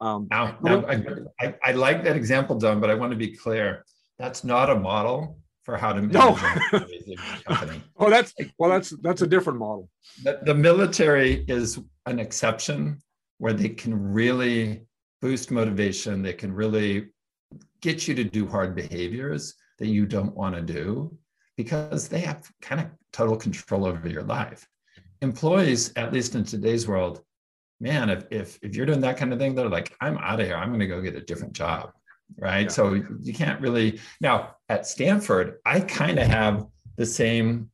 Um, 0.00 0.28
now, 0.30 0.58
now 0.62 0.84
I, 0.86 1.02
I, 1.40 1.54
I, 1.64 1.72
like 1.72 2.04
that 2.04 2.16
example 2.16 2.58
don 2.58 2.80
but 2.80 2.90
i 2.90 2.94
want 2.94 3.12
to 3.12 3.16
be 3.16 3.34
clear. 3.34 3.84
That's 4.18 4.44
not 4.44 4.68
a 4.68 4.74
model 4.74 5.38
for 5.66 5.76
how 5.76 5.92
to 5.92 6.00
no 6.00 6.38
oh 7.98 8.08
that's 8.10 8.32
well 8.58 8.70
that's 8.70 8.90
that's 9.02 9.20
a 9.20 9.26
different 9.26 9.58
model 9.58 9.90
the, 10.22 10.38
the 10.44 10.54
military 10.54 11.44
is 11.48 11.78
an 12.06 12.18
exception 12.18 12.98
where 13.38 13.52
they 13.52 13.68
can 13.68 14.12
really 14.12 14.86
boost 15.20 15.50
motivation. 15.50 16.22
They 16.22 16.32
can 16.32 16.52
really 16.52 17.08
get 17.80 18.08
you 18.08 18.14
to 18.14 18.24
do 18.24 18.46
hard 18.46 18.74
behaviors 18.74 19.54
that 19.78 19.88
you 19.88 20.06
don't 20.06 20.34
want 20.34 20.54
to 20.54 20.62
do 20.62 21.16
because 21.56 22.08
they 22.08 22.20
have 22.20 22.50
kind 22.62 22.80
of 22.80 22.86
total 23.12 23.36
control 23.36 23.86
over 23.86 24.08
your 24.08 24.22
life. 24.22 24.66
Employees, 25.22 25.92
at 25.96 26.12
least 26.12 26.34
in 26.34 26.44
today's 26.44 26.86
world, 26.86 27.22
man, 27.80 28.10
if, 28.10 28.24
if, 28.30 28.58
if 28.62 28.74
you're 28.74 28.86
doing 28.86 29.00
that 29.00 29.16
kind 29.16 29.32
of 29.32 29.38
thing, 29.38 29.54
they're 29.54 29.68
like, 29.68 29.94
I'm 30.00 30.18
out 30.18 30.40
of 30.40 30.46
here. 30.46 30.56
I'm 30.56 30.68
going 30.68 30.80
to 30.80 30.86
go 30.86 31.00
get 31.00 31.16
a 31.16 31.20
different 31.20 31.52
job. 31.52 31.92
Right. 32.38 32.62
Yeah. 32.62 32.68
So 32.68 32.94
you 32.94 33.32
can't 33.32 33.60
really. 33.60 34.00
Now, 34.20 34.55
at 34.68 34.86
Stanford, 34.86 35.58
I 35.64 35.80
kind 35.80 36.18
of 36.18 36.26
have 36.26 36.66
the 36.96 37.06
same 37.06 37.70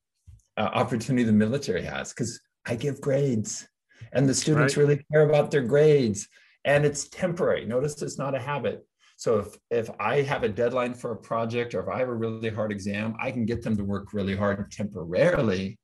uh, 0.56 0.70
opportunity 0.72 1.24
the 1.24 1.32
military 1.32 1.82
has 1.82 2.12
because 2.12 2.40
I 2.66 2.74
give 2.74 3.00
grades 3.00 3.66
and 4.12 4.28
the 4.28 4.34
students 4.34 4.76
right. 4.76 4.82
really 4.82 5.04
care 5.10 5.28
about 5.28 5.50
their 5.50 5.62
grades 5.62 6.28
and 6.64 6.84
it's 6.84 7.08
temporary. 7.08 7.64
Notice 7.64 8.00
it's 8.02 8.18
not 8.18 8.34
a 8.34 8.38
habit. 8.38 8.86
So 9.16 9.38
if, 9.38 9.56
if 9.70 9.90
I 10.00 10.22
have 10.22 10.42
a 10.42 10.48
deadline 10.48 10.94
for 10.94 11.12
a 11.12 11.16
project 11.16 11.74
or 11.74 11.80
if 11.80 11.88
I 11.88 11.98
have 11.98 12.08
a 12.08 12.14
really 12.14 12.50
hard 12.50 12.72
exam, 12.72 13.14
I 13.20 13.30
can 13.30 13.46
get 13.46 13.62
them 13.62 13.76
to 13.76 13.84
work 13.84 14.12
really 14.12 14.36
hard 14.36 14.70
temporarily 14.70 15.78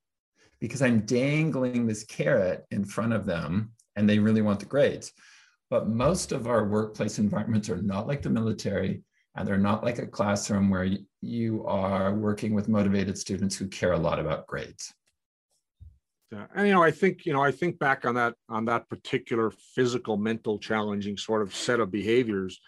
because 0.61 0.83
I'm 0.83 1.01
dangling 1.01 1.87
this 1.87 2.05
carrot 2.05 2.65
in 2.71 2.85
front 2.85 3.13
of 3.13 3.27
them 3.27 3.71
and 3.97 4.09
they 4.09 4.19
really 4.19 4.43
want 4.43 4.61
the 4.61 4.67
grades. 4.67 5.13
But 5.71 5.89
most 5.89 6.33
of 6.33 6.47
our 6.47 6.67
workplace 6.67 7.19
environments 7.19 7.69
are 7.69 7.83
not 7.83 8.07
like 8.07 8.23
the 8.23 8.31
military 8.31 9.03
and 9.39 9.47
they're 9.47 9.57
not 9.57 9.85
like 9.85 10.01
a 10.01 10.07
classroom 10.07 10.69
where 10.69 10.89
you 11.23 11.65
are 11.65 12.13
working 12.13 12.55
with 12.55 12.69
motivated 12.69 13.17
students 13.17 13.57
who 13.57 13.69
care 13.69 13.93
a 13.93 13.99
lot 13.99 14.19
about 14.19 14.49
grades. 14.49 14.93
Yeah. 16.33 16.47
And 16.57 16.67
you 16.67 16.75
know, 16.75 16.83
I 16.83 16.91
think 16.91 17.25
you 17.25 17.33
know, 17.33 17.43
I 17.43 17.53
think 17.53 17.79
back 17.79 18.05
on 18.05 18.17
that 18.17 18.35
on 18.49 18.65
that 18.65 18.89
particular 18.89 19.53
physical, 19.75 20.17
mental, 20.17 20.59
challenging 20.59 21.17
sort 21.17 21.43
of 21.43 21.55
set 21.55 21.79
of 21.79 21.93
behaviors. 21.93 22.61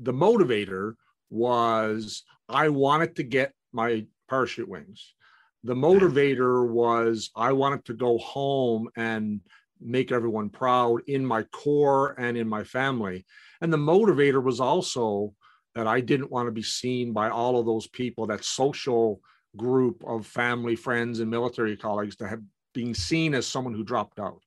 The 0.00 0.12
motivator 0.12 0.94
was 1.30 2.24
I 2.48 2.70
wanted 2.70 3.14
to 3.16 3.22
get 3.22 3.52
my 3.72 4.04
parachute 4.28 4.68
wings. 4.68 5.14
The 5.62 5.74
motivator 5.74 6.68
was 6.68 7.30
I 7.36 7.52
wanted 7.52 7.84
to 7.84 7.94
go 7.94 8.18
home 8.18 8.88
and 8.96 9.40
make 9.80 10.10
everyone 10.10 10.50
proud 10.50 11.02
in 11.06 11.24
my 11.24 11.44
corps 11.44 12.16
and 12.18 12.36
in 12.36 12.48
my 12.48 12.64
family. 12.64 13.24
And 13.60 13.72
the 13.72 13.78
motivator 13.78 14.42
was 14.42 14.58
also 14.58 15.34
that 15.74 15.86
I 15.86 16.00
didn't 16.00 16.30
want 16.30 16.48
to 16.48 16.52
be 16.52 16.62
seen 16.62 17.12
by 17.12 17.30
all 17.30 17.58
of 17.58 17.66
those 17.66 17.86
people, 17.86 18.26
that 18.26 18.44
social 18.44 19.20
group 19.56 20.02
of 20.06 20.26
family, 20.26 20.76
friends, 20.76 21.20
and 21.20 21.30
military 21.30 21.76
colleagues 21.76 22.16
to 22.16 22.28
have 22.28 22.42
being 22.72 22.94
seen 22.94 23.34
as 23.34 23.46
someone 23.46 23.74
who 23.74 23.84
dropped 23.84 24.18
out. 24.18 24.42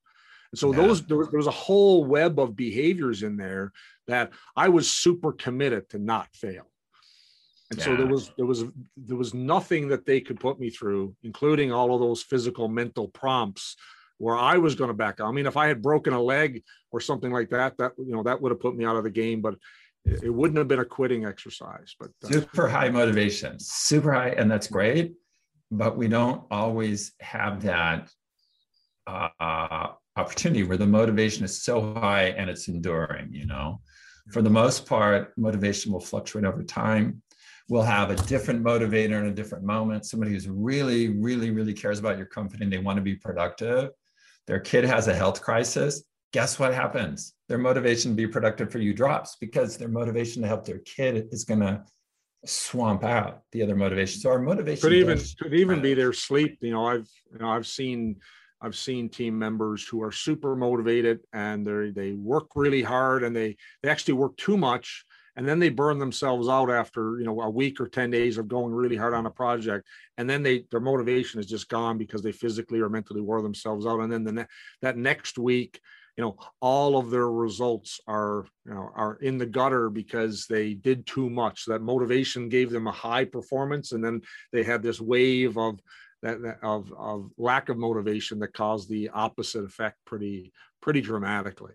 And 0.52 0.60
so 0.60 0.72
yeah. 0.72 0.82
those 0.82 1.06
there 1.06 1.18
was, 1.18 1.30
there 1.30 1.40
was 1.40 1.48
a 1.48 1.52
whole 1.52 2.06
web 2.06 2.40
of 2.40 2.56
behaviors 2.56 3.24
in 3.24 3.38
there 3.38 3.72
that 4.08 4.32
I 4.56 4.70
was 4.70 4.92
super 4.92 5.32
committed 5.32 5.90
to 5.90 6.00
not 6.00 6.28
fail. 6.36 6.70
And 7.72 7.80
yeah. 7.80 7.86
so 7.86 7.96
there 7.96 8.08
was 8.08 8.32
there 8.38 8.46
was 8.46 8.66
there 8.96 9.18
was 9.18 9.34
nothing 9.34 9.88
that 9.88 10.06
they 10.06 10.22
could 10.22 10.40
put 10.40 10.60
me 10.60 10.70
through, 10.70 11.16
including 11.24 11.72
all 11.72 11.94
of 11.94 12.02
those 12.02 12.22
physical 12.22 12.68
mental 12.68 13.08
prompts 13.08 13.76
where 14.20 14.38
I 14.38 14.58
was 14.58 14.76
going 14.76 14.90
to 14.90 14.94
back 14.94 15.20
out. 15.20 15.28
I 15.28 15.32
mean, 15.32 15.48
if 15.48 15.58
I 15.58 15.68
had 15.68 15.82
broken 15.82 16.14
a 16.14 16.22
leg 16.22 16.64
or 16.92 17.02
something 17.02 17.32
like 17.32 17.50
that, 17.50 17.78
that 17.78 17.94
you 17.98 18.16
know 18.16 18.24
that 18.24 18.40
would 18.40 18.52
have 18.52 18.60
put 18.60 18.76
me 18.76 18.86
out 18.86 18.96
of 18.96 19.04
the 19.04 19.10
game. 19.10 19.42
But 19.42 19.56
it, 20.06 20.34
wouldn't 20.34 20.58
have 20.58 20.68
been 20.68 20.80
a 20.80 20.86
quitting 20.86 21.26
exercise. 21.26 21.96
But 22.00 22.12
uh, 22.24 22.30
super 22.30 22.68
high 22.68 22.89
motivation, 22.89 23.58
super 23.60 24.12
high, 24.13 24.30
and 24.30 24.50
that's 24.50 24.68
great 24.68 25.13
but 25.78 25.98
we 25.98 26.08
don't 26.08 26.44
always 26.52 27.13
have 27.20 27.62
that 27.63 28.10
uh, 29.08 29.88
opportunity 30.16 30.63
where 30.63 30.78
the 30.78 30.88
motivation 30.88 31.44
is 31.44 31.63
so 31.63 31.94
high 31.96 32.26
and 32.38 32.50
it's 32.50 32.68
enduring 32.68 33.30
you 33.32 33.46
know? 33.46 33.82
For 34.32 34.42
the 34.42 34.50
most 34.50 34.86
part 34.86 35.34
motivation 35.36 35.92
will 35.92 36.00
fluctuate 36.00 36.46
over 36.46 36.63
time. 36.63 37.22
We'll 37.70 37.82
have 37.82 38.10
a 38.10 38.16
different 38.16 38.63
motivator 38.63 39.20
in 39.20 39.26
a 39.26 39.34
different 39.34 39.66
moment 39.66 40.06
somebody 40.06 40.32
who's 40.32 40.48
really 40.48 41.10
really 41.10 41.50
really 41.50 41.74
cares 41.74 42.00
about 42.00 42.18
your 42.18 42.28
company 42.28 42.63
and 42.63 42.72
they 42.72 42.78
want 42.78 42.98
to 42.98 43.02
be 43.02 43.16
productive. 43.16 43.89
Their 44.48 44.60
kid 44.60 44.84
has 44.86 45.08
a 45.08 45.16
health 45.16 45.42
crisis 45.42 46.04
guess 46.34 46.60
what 46.60 46.74
happens 46.74 47.34
their 47.48 47.58
motivation 47.58 48.12
to 48.12 48.15
be 48.15 48.28
productive 48.28 48.72
for 48.72 48.80
you 48.80 48.93
drops 48.93 49.38
because 49.39 49.78
their 49.78 49.88
motivation 49.88 50.41
to 50.41 50.48
help 50.48 50.65
their 50.65 50.80
kid 50.80 51.28
is 51.32 51.43
going 51.43 51.60
to 51.60 51.84
swamp 52.46 53.04
out 53.04 53.43
the 53.52 53.62
other 53.62 53.76
motivation. 53.76 54.19
So 54.19 54.30
our 54.30 54.39
motivation 54.39 54.82
could 54.82 54.93
even 54.93 55.19
could 55.39 55.54
even 55.54 55.82
be 55.82 55.93
their 55.93 56.13
sleep. 56.13 56.58
You 56.62 56.72
know, 56.72 56.86
I've 56.86 57.10
you 57.32 57.39
know 57.39 57.50
I've 57.50 57.67
seen 57.67 58.17
I've 58.62 58.76
seen 58.76 59.10
team 59.10 59.38
members 59.38 59.88
who 59.88 60.02
are 60.04 60.12
super 60.12 60.56
motivated 60.56 61.19
and 61.34 61.65
they 61.65 61.91
they 61.91 62.13
work 62.13 62.50
really 62.56 62.82
hard 62.82 63.24
and 63.24 63.36
they 63.36 63.56
they 63.82 63.89
actually 63.89 64.15
work 64.15 64.36
too 64.38 64.58
much 64.58 65.06
and 65.36 65.48
then 65.48 65.60
they 65.60 65.69
burn 65.69 66.00
themselves 66.00 66.48
out 66.48 66.69
after 66.69 67.19
you 67.19 67.26
know 67.26 67.41
a 67.41 67.50
week 67.50 67.80
or 67.80 67.88
10 67.88 68.12
days 68.12 68.38
of 68.38 68.48
going 68.48 68.74
really 68.74 68.96
hard 68.96 69.13
on 69.13 69.26
a 69.26 69.32
project 69.32 69.88
and 70.17 70.30
then 70.30 70.43
they 70.43 70.65
their 70.72 70.80
motivation 70.80 71.39
is 71.39 71.46
just 71.46 71.69
gone 71.69 71.98
because 71.98 72.22
they 72.22 72.32
physically 72.32 72.80
or 72.80 72.89
mentally 72.89 73.22
wore 73.22 73.41
themselves 73.41 73.86
out 73.86 74.00
and 74.00 74.12
then 74.12 74.24
the 74.24 74.32
ne- 74.32 74.46
that 74.82 74.98
next 74.98 75.38
week 75.38 75.80
you 76.17 76.23
know 76.23 76.38
all 76.62 76.97
of 76.97 77.10
their 77.10 77.30
results 77.30 77.99
are 78.08 78.45
you 78.65 78.73
know 78.73 78.89
are 78.95 79.15
in 79.15 79.38
the 79.38 79.45
gutter 79.45 79.89
because 79.89 80.45
they 80.47 80.73
did 80.73 81.06
too 81.06 81.30
much. 81.30 81.65
That 81.65 81.82
motivation 81.82 82.49
gave 82.49 82.69
them 82.69 82.88
a 82.88 82.91
high 82.91 83.26
performance 83.26 83.91
and 83.91 84.04
then 84.04 84.21
they 84.52 84.63
had 84.63 84.84
this 84.84 85.02
wave 85.02 85.58
of 85.58 85.80
that, 86.21 86.38
of, 86.63 86.91
of 86.97 87.30
lack 87.38 87.69
of 87.69 87.78
motivation 87.78 88.39
that 88.39 88.54
caused 88.54 88.89
the 88.89 89.10
opposite 89.10 89.63
effect 89.65 89.97
pretty 90.06 90.52
pretty 90.82 91.02
dramatically 91.02 91.73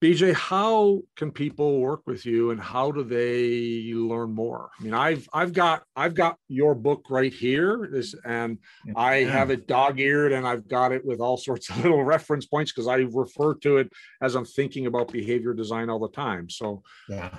BJ, 0.00 0.32
how 0.32 1.00
can 1.16 1.32
people 1.32 1.80
work 1.80 2.02
with 2.06 2.24
you 2.24 2.52
and 2.52 2.60
how 2.60 2.92
do 2.92 3.02
they 3.02 3.92
learn 3.92 4.32
more? 4.32 4.70
I 4.78 4.82
mean, 4.84 4.94
I've 4.94 5.28
I've 5.32 5.52
got 5.52 5.82
I've 5.96 6.14
got 6.14 6.36
your 6.46 6.76
book 6.76 7.06
right 7.10 7.32
here. 7.32 7.88
This 7.90 8.14
and. 8.24 8.58
I 8.96 9.16
have 9.24 9.50
it 9.50 9.66
dog-eared 9.66 10.32
and 10.32 10.46
I've 10.46 10.66
got 10.68 10.92
it 10.92 11.04
with 11.04 11.20
all 11.20 11.36
sorts 11.36 11.68
of 11.68 11.76
little 11.82 12.04
reference 12.04 12.46
points 12.46 12.72
because 12.72 12.86
I 12.86 12.96
refer 13.10 13.54
to 13.56 13.78
it 13.78 13.92
as 14.22 14.34
I'm 14.34 14.44
thinking 14.44 14.86
about 14.86 15.12
behavior 15.12 15.52
design 15.52 15.90
all 15.90 15.98
the 15.98 16.08
time. 16.08 16.48
So 16.48 16.82
yeah. 17.08 17.30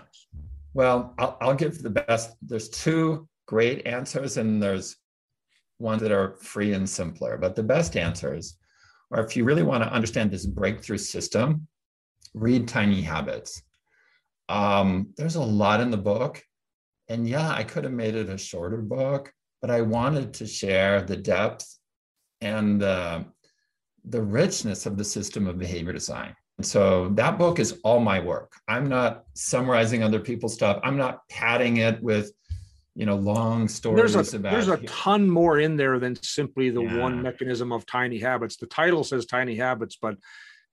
Well, 0.74 1.16
I'll, 1.18 1.38
I'll 1.42 1.56
give 1.56 1.82
the 1.82 1.90
best. 1.90 2.36
There's 2.42 2.70
two 2.70 3.28
great 3.48 3.88
answers 3.88 4.38
and 4.38 4.62
there's 4.62 4.98
ones 5.80 6.02
that 6.02 6.12
are 6.12 6.36
free 6.42 6.74
and 6.74 6.88
simpler. 6.88 7.38
But 7.38 7.56
the 7.56 7.64
best 7.64 7.98
answers 7.98 8.58
are 9.12 9.24
if 9.26 9.36
you 9.36 9.44
really 9.44 9.64
want 9.64 9.84
to 9.84 9.92
understand 9.92 10.30
this 10.30 10.46
breakthrough 10.46 10.98
system 10.98 11.68
read 12.34 12.68
Tiny 12.68 13.02
Habits. 13.02 13.62
Um, 14.48 15.14
there's 15.18 15.36
a 15.36 15.42
lot 15.42 15.82
in 15.82 15.92
the 15.92 15.98
book. 15.98 16.44
And 17.08 17.28
yeah, 17.28 17.50
I 17.50 17.64
could 17.64 17.84
have 17.84 17.94
made 17.94 18.16
it 18.16 18.30
a 18.30 18.38
shorter 18.38 18.82
book, 18.82 19.34
but 19.62 19.72
I 19.72 19.82
wanted 19.82 20.34
to 20.36 20.46
share 20.46 21.02
the 21.02 21.18
depth 21.18 21.66
and 22.42 22.80
the, 22.80 23.26
the 24.06 24.22
richness 24.22 24.86
of 24.86 24.98
the 24.98 25.04
system 25.04 25.48
of 25.48 25.58
behavior 25.58 25.94
design. 25.94 26.36
And 26.58 26.66
so 26.66 27.10
that 27.16 27.38
book 27.38 27.58
is 27.58 27.80
all 27.84 28.00
my 28.00 28.20
work. 28.20 28.54
I'm 28.68 28.90
not 28.90 29.24
summarizing 29.34 30.04
other 30.04 30.20
people's 30.20 30.54
stuff. 30.54 30.80
I'm 30.84 30.98
not 30.98 31.28
padding 31.30 31.78
it 31.78 32.02
with 32.04 32.32
you 32.96 33.06
know 33.06 33.16
long 33.16 33.68
stories 33.70 34.14
there's 34.14 34.34
a, 34.34 34.38
about 34.38 34.52
there's 34.52 34.68
a 34.68 34.78
ton 34.80 35.30
more 35.30 35.60
in 35.60 35.78
there 35.78 36.00
than 36.00 36.22
simply 36.22 36.70
the 36.70 36.82
yeah. 36.82 36.98
one 36.98 37.22
mechanism 37.22 37.72
of 37.72 37.86
tiny 37.86 38.20
habits 38.20 38.58
the 38.58 38.66
title 38.66 39.06
says 39.06 39.26
tiny 39.26 39.56
habits 39.56 39.98
but 40.02 40.18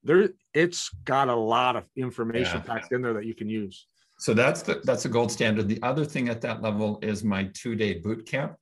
there 0.07 0.31
it's 0.55 0.91
got 1.05 1.29
a 1.29 1.35
lot 1.35 1.77
of 1.77 1.85
information 1.97 2.63
yeah. 2.65 2.75
packed 2.75 2.93
in 2.93 3.03
there 3.03 3.13
that 3.15 3.27
you 3.27 3.35
can 3.35 3.49
use. 3.49 3.87
So 4.19 4.33
that's 4.33 4.63
the 4.63 4.81
that's 4.85 5.05
a 5.05 5.09
gold 5.09 5.31
standard. 5.31 5.69
The 5.69 5.83
other 5.83 6.05
thing 6.05 6.29
at 6.29 6.41
that 6.41 6.63
level 6.63 6.99
is 7.03 7.23
my 7.23 7.51
two-day 7.53 7.99
boot 7.99 8.27
camp 8.27 8.57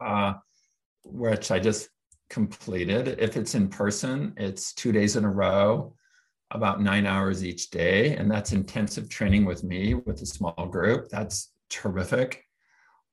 uh, 0.00 0.34
which 1.04 1.50
i 1.50 1.58
just 1.58 1.88
completed. 2.28 3.16
If 3.18 3.36
it's 3.36 3.54
in 3.54 3.68
person 3.68 4.34
it's 4.36 4.72
two 4.72 4.92
days 4.92 5.16
in 5.16 5.24
a 5.24 5.30
row 5.30 5.94
about 6.52 6.80
nine 6.80 7.06
hours 7.06 7.44
each 7.44 7.70
day 7.70 8.16
and 8.16 8.30
that's 8.30 8.52
intensive 8.52 9.08
training 9.08 9.44
with 9.44 9.64
me 9.64 9.94
with 9.94 10.22
a 10.22 10.26
small 10.26 10.66
group. 10.66 11.08
That's 11.08 11.52
terrific. 11.68 12.44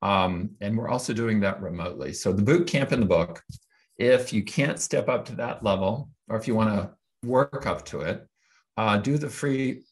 Um, 0.02 0.52
and 0.62 0.78
we're 0.78 0.90
also 0.90 1.14
doing 1.14 1.40
that 1.40 1.62
remotely. 1.62 2.14
So 2.14 2.32
the 2.32 2.44
boot 2.44 2.68
camp 2.68 2.92
in 2.92 3.00
the 3.00 3.06
book 3.06 3.42
if 3.98 4.32
you 4.32 4.44
can't 4.44 4.80
step 4.80 5.10
up 5.10 5.26
to 5.26 5.36
that 5.36 5.64
level 5.64 6.10
or 6.30 6.38
if 6.38 6.48
you 6.48 6.56
want 6.56 6.70
to 6.70 7.28
work 7.28 7.66
up 7.66 7.86
to 7.86 8.02
it, 8.02 8.28
uh, 8.78 8.98
do 8.98 9.18
the 9.18 9.30
free 9.30 9.84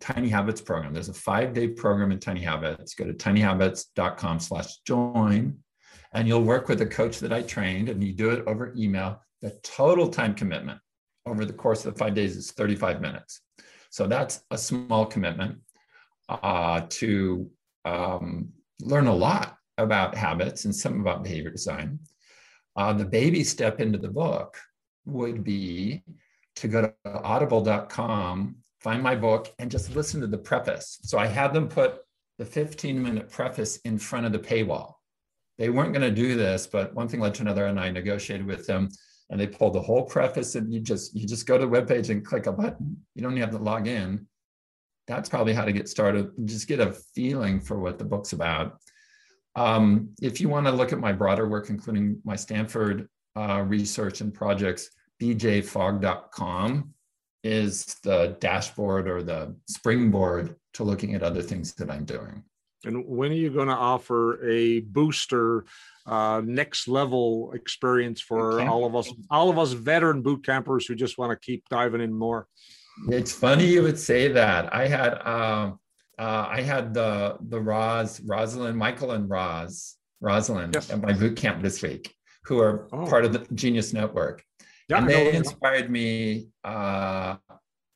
Tiny 0.00 0.28
Habits 0.28 0.60
program. 0.60 0.94
There's 0.94 1.10
a 1.10 1.14
five-day 1.14 1.68
program 1.68 2.10
in 2.10 2.18
Tiny 2.18 2.40
Habits. 2.40 2.94
Go 2.94 3.04
to 3.04 3.12
tinyhabits.com 3.12 4.40
slash 4.40 4.78
join, 4.86 5.58
and 6.14 6.26
you'll 6.26 6.42
work 6.42 6.68
with 6.68 6.80
a 6.80 6.86
coach 6.86 7.20
that 7.20 7.32
I 7.32 7.42
trained, 7.42 7.88
and 7.88 8.02
you 8.02 8.12
do 8.12 8.30
it 8.30 8.42
over 8.46 8.72
email. 8.76 9.20
The 9.42 9.50
total 9.62 10.08
time 10.08 10.34
commitment 10.34 10.80
over 11.26 11.44
the 11.44 11.52
course 11.52 11.84
of 11.84 11.94
the 11.94 11.98
five 11.98 12.14
days 12.14 12.36
is 12.36 12.50
35 12.52 13.00
minutes. 13.00 13.42
So 13.90 14.06
that's 14.06 14.42
a 14.50 14.58
small 14.58 15.04
commitment 15.04 15.58
uh, 16.28 16.82
to 16.88 17.50
um, 17.84 18.50
learn 18.80 19.06
a 19.06 19.14
lot 19.14 19.56
about 19.76 20.14
habits 20.14 20.64
and 20.64 20.74
some 20.74 21.00
about 21.00 21.24
behavior 21.24 21.50
design. 21.50 21.98
Uh, 22.76 22.92
the 22.92 23.04
baby 23.04 23.44
step 23.44 23.80
into 23.80 23.98
the 23.98 24.08
book 24.08 24.56
would 25.04 25.42
be 25.42 26.02
to 26.56 26.68
go 26.68 26.82
to 26.82 26.94
audible.com, 27.04 28.56
find 28.80 29.02
my 29.02 29.16
book, 29.16 29.52
and 29.58 29.70
just 29.70 29.94
listen 29.94 30.20
to 30.20 30.26
the 30.26 30.38
preface. 30.38 30.98
So 31.02 31.18
I 31.18 31.26
had 31.26 31.52
them 31.52 31.68
put 31.68 32.00
the 32.38 32.44
15 32.44 33.02
minute 33.02 33.30
preface 33.30 33.78
in 33.78 33.98
front 33.98 34.26
of 34.26 34.32
the 34.32 34.38
paywall. 34.38 34.94
They 35.58 35.68
weren't 35.68 35.92
going 35.92 36.08
to 36.08 36.14
do 36.14 36.36
this, 36.36 36.66
but 36.66 36.94
one 36.94 37.06
thing 37.06 37.20
led 37.20 37.34
to 37.34 37.42
another, 37.42 37.66
and 37.66 37.78
I 37.78 37.90
negotiated 37.90 38.46
with 38.46 38.66
them, 38.66 38.88
and 39.28 39.38
they 39.38 39.46
pulled 39.46 39.74
the 39.74 39.82
whole 39.82 40.04
preface, 40.04 40.54
and 40.54 40.72
you 40.72 40.80
just 40.80 41.14
you 41.14 41.26
just 41.26 41.46
go 41.46 41.58
to 41.58 41.66
the 41.66 41.70
webpage 41.70 42.08
and 42.08 42.24
click 42.24 42.46
a 42.46 42.52
button. 42.52 42.96
You 43.14 43.22
don't 43.22 43.32
even 43.32 43.42
have 43.42 43.50
to 43.50 43.62
log 43.62 43.86
in. 43.86 44.26
That's 45.06 45.28
probably 45.28 45.52
how 45.52 45.64
to 45.64 45.72
get 45.72 45.88
started. 45.88 46.30
Just 46.46 46.66
get 46.66 46.80
a 46.80 46.92
feeling 47.14 47.60
for 47.60 47.78
what 47.78 47.98
the 47.98 48.04
book's 48.04 48.32
about. 48.32 48.78
Um, 49.60 50.08
if 50.22 50.40
you 50.40 50.48
want 50.48 50.66
to 50.66 50.72
look 50.72 50.92
at 50.92 50.98
my 50.98 51.12
broader 51.12 51.46
work, 51.46 51.68
including 51.68 52.20
my 52.24 52.34
Stanford 52.34 53.08
uh, 53.36 53.62
research 53.66 54.22
and 54.22 54.32
projects, 54.32 54.90
bjfogg.com 55.20 56.94
is 57.44 57.84
the 58.02 58.36
dashboard 58.40 59.06
or 59.06 59.22
the 59.22 59.54
springboard 59.68 60.56
to 60.74 60.84
looking 60.84 61.14
at 61.14 61.22
other 61.22 61.42
things 61.42 61.74
that 61.74 61.90
I'm 61.90 62.04
doing. 62.04 62.42
And 62.84 63.06
when 63.06 63.32
are 63.32 63.34
you 63.34 63.50
going 63.50 63.68
to 63.68 63.74
offer 63.74 64.42
a 64.48 64.80
booster, 64.80 65.66
uh, 66.06 66.40
next 66.42 66.88
level 66.88 67.52
experience 67.52 68.22
for 68.22 68.62
all 68.62 68.86
of 68.86 68.96
us, 68.96 69.12
all 69.30 69.50
of 69.50 69.58
us 69.58 69.72
veteran 69.72 70.22
boot 70.22 70.44
campers 70.44 70.86
who 70.86 70.94
just 70.94 71.18
want 71.18 71.32
to 71.32 71.38
keep 71.44 71.68
diving 71.68 72.00
in 72.00 72.14
more? 72.14 72.46
It's 73.08 73.32
funny 73.32 73.66
you 73.66 73.82
would 73.82 73.98
say 73.98 74.28
that. 74.28 74.74
I 74.74 74.86
had 74.86 75.10
uh, 75.22 75.72
uh, 76.20 76.46
I 76.50 76.60
had 76.60 76.92
the 76.92 77.38
the 77.48 77.58
Roz 77.58 78.20
Rosalind 78.20 78.76
Michael 78.76 79.12
and 79.12 79.28
Roz 79.28 79.96
Rosalind 80.20 80.74
yes. 80.74 80.90
at 80.90 81.00
my 81.00 81.14
boot 81.14 81.34
camp 81.34 81.62
this 81.62 81.82
week, 81.82 82.14
who 82.44 82.60
are 82.60 82.88
oh. 82.92 83.06
part 83.06 83.24
of 83.24 83.32
the 83.32 83.46
Genius 83.54 83.94
Network, 83.94 84.44
yeah, 84.90 84.98
and 84.98 85.08
they 85.08 85.32
inspired 85.32 85.90
me. 85.90 86.48
Uh, 86.62 87.36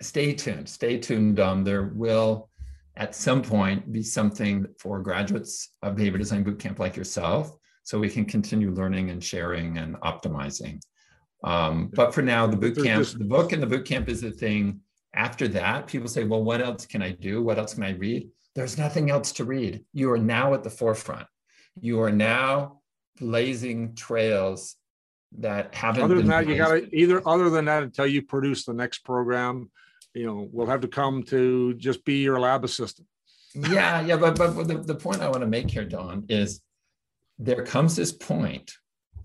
stay 0.01 0.33
tuned, 0.33 0.69
stay 0.69 0.97
tuned. 0.97 1.39
Um, 1.39 1.65
there 1.65 1.85
will 1.95 2.49
at 2.97 3.15
some 3.15 3.43
point 3.43 3.93
be 3.93 4.03
something 4.03 4.67
for 4.79 5.01
graduates 5.01 5.71
of 5.83 5.97
behavior 5.97 6.19
design 6.19 6.45
bootcamp 6.45 6.79
like 6.79 6.97
yourself 6.97 7.55
so 7.83 7.99
we 7.99 8.09
can 8.09 8.25
continue 8.25 8.71
learning 8.71 9.11
and 9.11 9.23
sharing 9.23 9.79
and 9.79 9.97
optimizing 9.97 10.81
um, 11.43 11.91
but 11.93 12.15
for 12.15 12.23
now 12.23 12.47
the 12.47 12.57
boot 12.57 12.77
bootcamp 12.77 13.19
the 13.19 13.25
book 13.25 13.53
and 13.53 13.61
the 13.61 13.67
bootcamp 13.67 14.09
is 14.09 14.21
the 14.21 14.31
thing 14.31 14.81
after 15.15 15.49
that 15.49 15.87
people 15.87 16.09
say 16.09 16.25
well 16.25 16.43
what 16.43 16.61
else 16.61 16.87
can 16.87 17.03
i 17.03 17.11
do? 17.11 17.43
What 17.43 17.59
else 17.59 17.75
can 17.75 17.85
i 17.85 17.91
read? 17.91 18.29
There's 18.55 18.79
nothing 18.79 19.11
else 19.11 19.33
to 19.33 19.45
read. 19.45 19.85
You 19.93 20.13
are 20.13 20.19
now 20.19 20.55
at 20.55 20.63
the 20.63 20.71
forefront. 20.71 21.27
You 21.81 22.01
are 22.03 22.13
now 22.13 22.81
blazing 23.19 23.97
trails 23.97 24.77
that 25.39 25.75
haven't 25.75 26.05
other 26.05 26.15
than 26.17 26.29
that 26.29 26.47
you 26.47 26.57
got 26.57 26.69
to 26.69 26.97
either 26.97 27.27
other 27.27 27.51
than 27.51 27.65
that 27.65 27.83
until 27.83 28.07
you 28.07 28.23
produce 28.23 28.65
the 28.65 28.73
next 28.73 29.01
program 29.01 29.71
you 30.15 30.27
know, 30.27 30.49
we'll 30.53 30.69
have 30.69 30.81
to 30.81 30.89
come 30.89 31.23
to 31.25 31.75
just 31.75 32.05
be 32.05 32.23
your 32.23 32.39
lab 32.39 32.65
assistant. 32.65 33.07
yeah, 33.55 34.01
yeah, 34.01 34.17
but 34.17 34.39
but 34.39 34.53
the, 34.67 34.79
the 34.79 34.95
point 34.95 35.21
I 35.21 35.29
want 35.29 35.43
to 35.43 35.47
make 35.47 35.71
here, 35.71 35.85
Don, 35.85 36.25
is 36.29 36.63
there 37.39 37.65
comes 37.65 37.97
this 37.97 38.13
point 38.13 38.73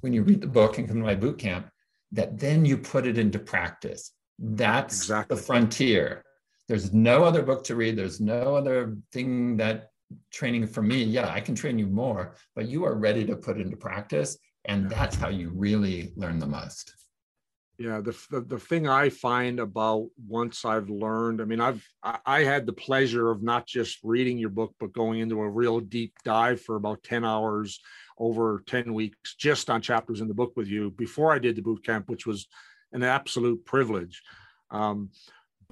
when 0.02 0.14
you 0.14 0.24
read 0.24 0.42
the 0.42 0.48
book 0.48 0.78
and 0.78 0.88
come 0.88 0.98
to 0.98 1.04
my 1.04 1.16
boot 1.16 1.38
camp 1.38 1.70
that 2.12 2.40
then 2.40 2.66
you 2.66 2.78
put 2.78 3.06
it 3.06 3.18
into 3.18 3.38
practice. 3.38 4.12
That's 4.40 4.98
exactly. 4.98 5.36
the 5.36 5.42
frontier. 5.42 6.24
There's 6.68 6.94
no 6.94 7.24
other 7.24 7.42
book 7.42 7.64
to 7.66 7.76
read. 7.76 7.98
There's 7.98 8.22
no 8.22 8.56
other 8.56 8.96
thing 9.12 9.58
that 9.58 9.92
training 10.32 10.68
for 10.68 10.82
me. 10.82 11.04
Yeah, 11.04 11.30
I 11.30 11.40
can 11.40 11.56
train 11.56 11.78
you 11.78 11.88
more, 11.88 12.36
but 12.56 12.68
you 12.68 12.86
are 12.86 12.96
ready 12.96 13.26
to 13.26 13.36
put 13.36 13.60
into 13.60 13.76
practice. 13.76 14.38
And 14.66 14.90
that's 14.90 15.16
how 15.16 15.30
you 15.30 15.52
really 15.54 16.14
learn 16.16 16.40
the 16.40 16.48
most 16.48 16.94
yeah 17.80 18.02
the, 18.02 18.16
the, 18.30 18.42
the 18.42 18.60
thing 18.60 18.88
i 18.88 19.10
find 19.10 19.60
about 19.60 20.08
once 20.28 20.66
i've 20.66 20.90
learned 20.90 21.42
i 21.42 21.46
mean 21.46 21.62
i've 21.62 21.84
I, 22.04 22.20
I, 22.26 22.40
had 22.44 22.66
the 22.66 22.74
pleasure 22.74 23.32
of 23.32 23.42
not 23.42 23.66
just 23.66 24.00
reading 24.04 24.38
your 24.38 24.50
book 24.50 24.76
but 24.80 24.92
going 24.92 25.22
into 25.22 25.40
a 25.40 25.50
real 25.50 25.80
deep 25.80 26.14
dive 26.24 26.62
for 26.62 26.76
about 26.76 27.02
10 27.04 27.24
hours 27.24 27.80
over 28.18 28.62
10 28.68 28.94
weeks 28.94 29.36
just 29.36 29.70
on 29.70 29.82
chapters 29.82 30.20
in 30.20 30.28
the 30.28 30.34
book 30.34 30.54
with 30.58 30.68
you 30.68 30.92
before 30.92 31.32
i 31.32 31.40
did 31.40 31.56
the 31.56 31.62
boot 31.62 31.84
camp 31.84 32.10
which 32.10 32.28
was 32.28 32.48
an 32.94 33.04
absolute 33.04 33.66
privilege 33.66 34.22
um, 34.72 35.10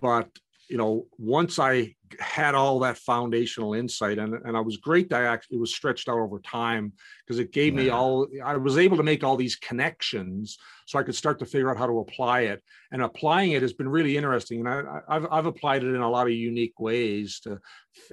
but 0.02 0.30
you 0.70 0.78
know, 0.78 1.06
once 1.18 1.60
I 1.60 1.96
had 2.20 2.56
all 2.56 2.80
that 2.80 2.98
foundational 2.98 3.74
insight, 3.74 4.18
and, 4.18 4.34
and 4.34 4.58
I 4.58 4.60
was 4.60 4.78
great 4.78 5.10
that 5.10 5.22
I 5.22 5.26
actually, 5.26 5.58
it 5.58 5.62
was 5.62 5.74
stretched 5.74 6.10
out 6.10 6.20
over 6.20 6.40
time 6.40 6.94
because 7.26 7.40
it 7.40 7.54
gave 7.54 7.74
yeah. 7.74 7.84
me 7.84 7.90
all, 7.90 8.28
I 8.44 8.58
was 8.58 8.78
able 8.78 8.98
to 8.98 9.04
make 9.04 9.24
all 9.24 9.38
these 9.38 9.56
connections 9.56 10.58
so 10.86 11.00
I 11.00 11.04
could 11.04 11.16
start 11.16 11.40
to 11.40 11.46
figure 11.46 11.70
out 11.70 11.78
how 11.78 11.88
to 11.88 12.00
apply 12.00 12.42
it. 12.42 12.62
And 12.92 13.02
applying 13.02 13.52
it 13.52 13.62
has 13.62 13.74
been 13.74 13.90
really 13.90 14.18
interesting. 14.18 14.66
And 14.66 14.70
I, 14.70 15.02
have 15.10 15.28
I've 15.32 15.46
applied 15.46 15.84
it 15.84 15.96
in 15.96 16.02
a 16.02 16.10
lot 16.10 16.28
of 16.28 16.34
unique 16.34 16.80
ways 16.80 17.40
to 17.42 17.60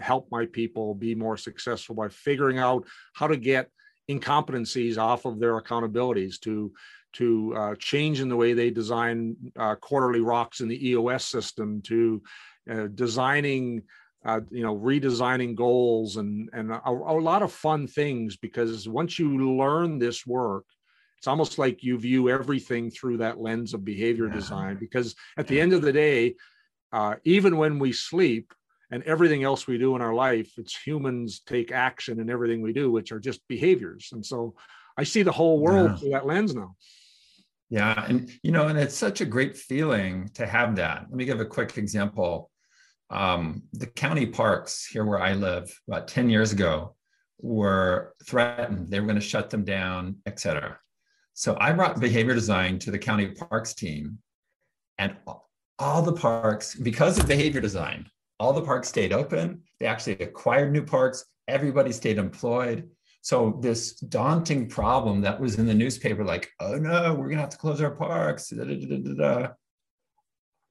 help 0.00 0.28
my 0.30 0.46
people 0.46 0.94
be 0.94 1.14
more 1.14 1.36
successful 1.36 1.96
by 1.96 2.08
figuring 2.08 2.58
out 2.58 2.86
how 3.14 3.26
to 3.26 3.36
get 3.36 3.68
incompetencies 4.08 4.98
off 4.98 5.24
of 5.24 5.40
their 5.40 5.60
accountabilities 5.60 6.38
to 6.40 6.72
to 7.14 7.54
uh, 7.56 7.74
change 7.78 8.20
in 8.20 8.28
the 8.28 8.36
way 8.36 8.52
they 8.52 8.70
design 8.70 9.36
uh, 9.58 9.74
quarterly 9.76 10.20
rocks 10.20 10.60
in 10.60 10.68
the 10.68 10.88
EOS 10.90 11.24
system, 11.24 11.80
to 11.82 12.22
uh, 12.70 12.86
designing, 12.94 13.82
uh, 14.24 14.40
you 14.50 14.62
know, 14.62 14.76
redesigning 14.76 15.54
goals 15.54 16.16
and 16.16 16.50
and 16.52 16.70
a, 16.70 16.88
a, 16.88 17.20
lot 17.20 17.42
of 17.42 17.52
fun 17.52 17.86
things. 17.86 18.36
Because 18.36 18.88
once 18.88 19.18
you 19.18 19.56
learn 19.56 19.98
this 19.98 20.26
work, 20.26 20.64
it's 21.18 21.26
almost 21.26 21.58
like 21.58 21.82
you 21.82 21.98
view 21.98 22.28
everything 22.28 22.90
through 22.90 23.18
that 23.18 23.40
lens 23.40 23.74
of 23.74 23.84
behavior 23.84 24.26
yeah. 24.28 24.34
design. 24.34 24.76
Because 24.78 25.14
at 25.36 25.46
the 25.46 25.60
end 25.60 25.72
of 25.72 25.82
the 25.82 25.92
day, 25.92 26.34
uh, 26.92 27.16
even 27.24 27.56
when 27.56 27.78
we 27.78 27.92
sleep, 27.92 28.52
and 28.90 29.02
everything 29.04 29.42
else 29.42 29.66
we 29.66 29.76
do 29.76 29.96
in 29.96 30.02
our 30.02 30.14
life, 30.14 30.52
it's 30.56 30.76
humans 30.76 31.40
take 31.46 31.72
action 31.72 32.20
in 32.20 32.30
everything 32.30 32.62
we 32.62 32.72
do, 32.72 32.92
which 32.92 33.10
are 33.10 33.18
just 33.18 33.40
behaviors. 33.48 34.10
And 34.12 34.24
so 34.24 34.54
I 34.96 35.02
see 35.02 35.22
the 35.22 35.32
whole 35.32 35.58
world 35.58 35.90
yeah. 35.90 35.96
through 35.96 36.10
that 36.10 36.26
lens 36.26 36.54
now. 36.54 36.76
Yeah. 37.70 38.04
And, 38.06 38.30
you 38.42 38.52
know, 38.52 38.68
and 38.68 38.78
it's 38.78 38.96
such 38.96 39.20
a 39.20 39.26
great 39.26 39.56
feeling 39.56 40.28
to 40.34 40.46
have 40.46 40.76
that. 40.76 41.06
Let 41.08 41.16
me 41.16 41.24
give 41.24 41.40
a 41.40 41.46
quick 41.46 41.76
example. 41.78 42.50
Um, 43.10 43.62
the 43.72 43.86
county 43.86 44.26
parks 44.26 44.86
here 44.86 45.04
where 45.04 45.20
I 45.20 45.34
live 45.34 45.72
about 45.88 46.08
10 46.08 46.28
years 46.30 46.52
ago 46.52 46.94
were 47.40 48.14
threatened. 48.26 48.90
They 48.90 49.00
were 49.00 49.06
going 49.06 49.20
to 49.20 49.26
shut 49.26 49.50
them 49.50 49.64
down, 49.64 50.16
et 50.26 50.40
cetera. 50.40 50.78
So 51.34 51.56
I 51.60 51.72
brought 51.72 52.00
behavior 52.00 52.34
design 52.34 52.78
to 52.80 52.90
the 52.90 52.98
county 52.98 53.28
parks 53.28 53.74
team, 53.74 54.18
and 54.98 55.16
all 55.78 56.00
the 56.02 56.12
parks, 56.12 56.76
because 56.76 57.18
of 57.18 57.26
behavior 57.26 57.60
design, 57.60 58.06
all 58.38 58.52
the 58.52 58.62
parks 58.62 58.88
stayed 58.88 59.12
open. 59.12 59.62
They 59.80 59.86
actually 59.86 60.14
acquired 60.20 60.72
new 60.72 60.84
parks. 60.84 61.24
Everybody 61.48 61.92
stayed 61.92 62.18
employed. 62.18 62.88
So 63.24 63.58
this 63.62 63.94
daunting 63.94 64.68
problem 64.68 65.22
that 65.22 65.40
was 65.40 65.58
in 65.58 65.64
the 65.64 65.72
newspaper, 65.72 66.22
like, 66.22 66.50
oh 66.60 66.74
no, 66.74 67.14
we're 67.14 67.30
gonna 67.30 67.40
have 67.40 67.48
to 67.48 67.56
close 67.56 67.80
our 67.80 67.90
parks. 67.90 68.50
Da, 68.50 68.64
da, 68.64 69.14
da, 69.14 69.48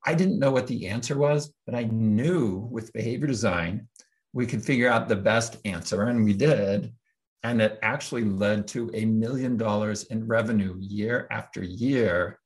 I 0.06 0.14
didn't 0.14 0.38
know 0.38 0.52
what 0.52 0.68
the 0.68 0.88
answer 0.88 1.18
was, 1.18 1.52
but 1.66 1.74
I 1.74 1.86
knew 1.86 2.68
with 2.72 2.94
behavior 2.94 3.26
design, 3.26 3.88
we 4.34 4.46
could 4.46 4.64
figure 4.64 4.88
out 4.88 5.08
the 5.08 5.16
best 5.16 5.58
answer, 5.66 6.04
and 6.04 6.24
we 6.24 6.34
did. 6.34 6.94
And 7.42 7.60
it 7.60 7.80
actually 7.82 8.24
led 8.24 8.68
to 8.68 8.92
a 8.94 9.04
million 9.04 9.58
dollars 9.58 10.04
in 10.04 10.28
revenue 10.28 10.76
year 10.80 11.28
after 11.32 11.64
year 11.64 12.40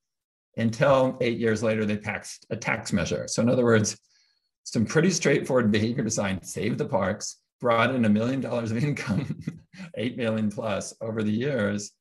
until 0.56 1.17
eight 1.20 1.38
years 1.38 1.62
later, 1.62 1.84
they 1.84 1.98
passed 1.98 2.46
a 2.50 2.56
tax 2.56 2.93
measure. 2.93 3.28
So, 3.28 3.41
in 3.41 3.50
other 3.50 3.65
words, 3.65 4.00
some 4.63 4.86
pretty 4.86 5.12
straightforward 5.12 5.70
behavior 5.70 6.06
design 6.06 6.41
saved 6.43 6.78
the 6.78 6.86
parks 6.86 7.41
brought 7.60 7.93
in 7.93 8.06
a 8.06 8.10
million 8.10 8.39
dollars 8.39 8.72
of 8.72 8.82
income, 8.82 9.39
eight 9.95 10.17
million 10.17 10.49
plus 10.49 10.93
over 11.01 11.23
the 11.23 11.31
years. 11.31 11.91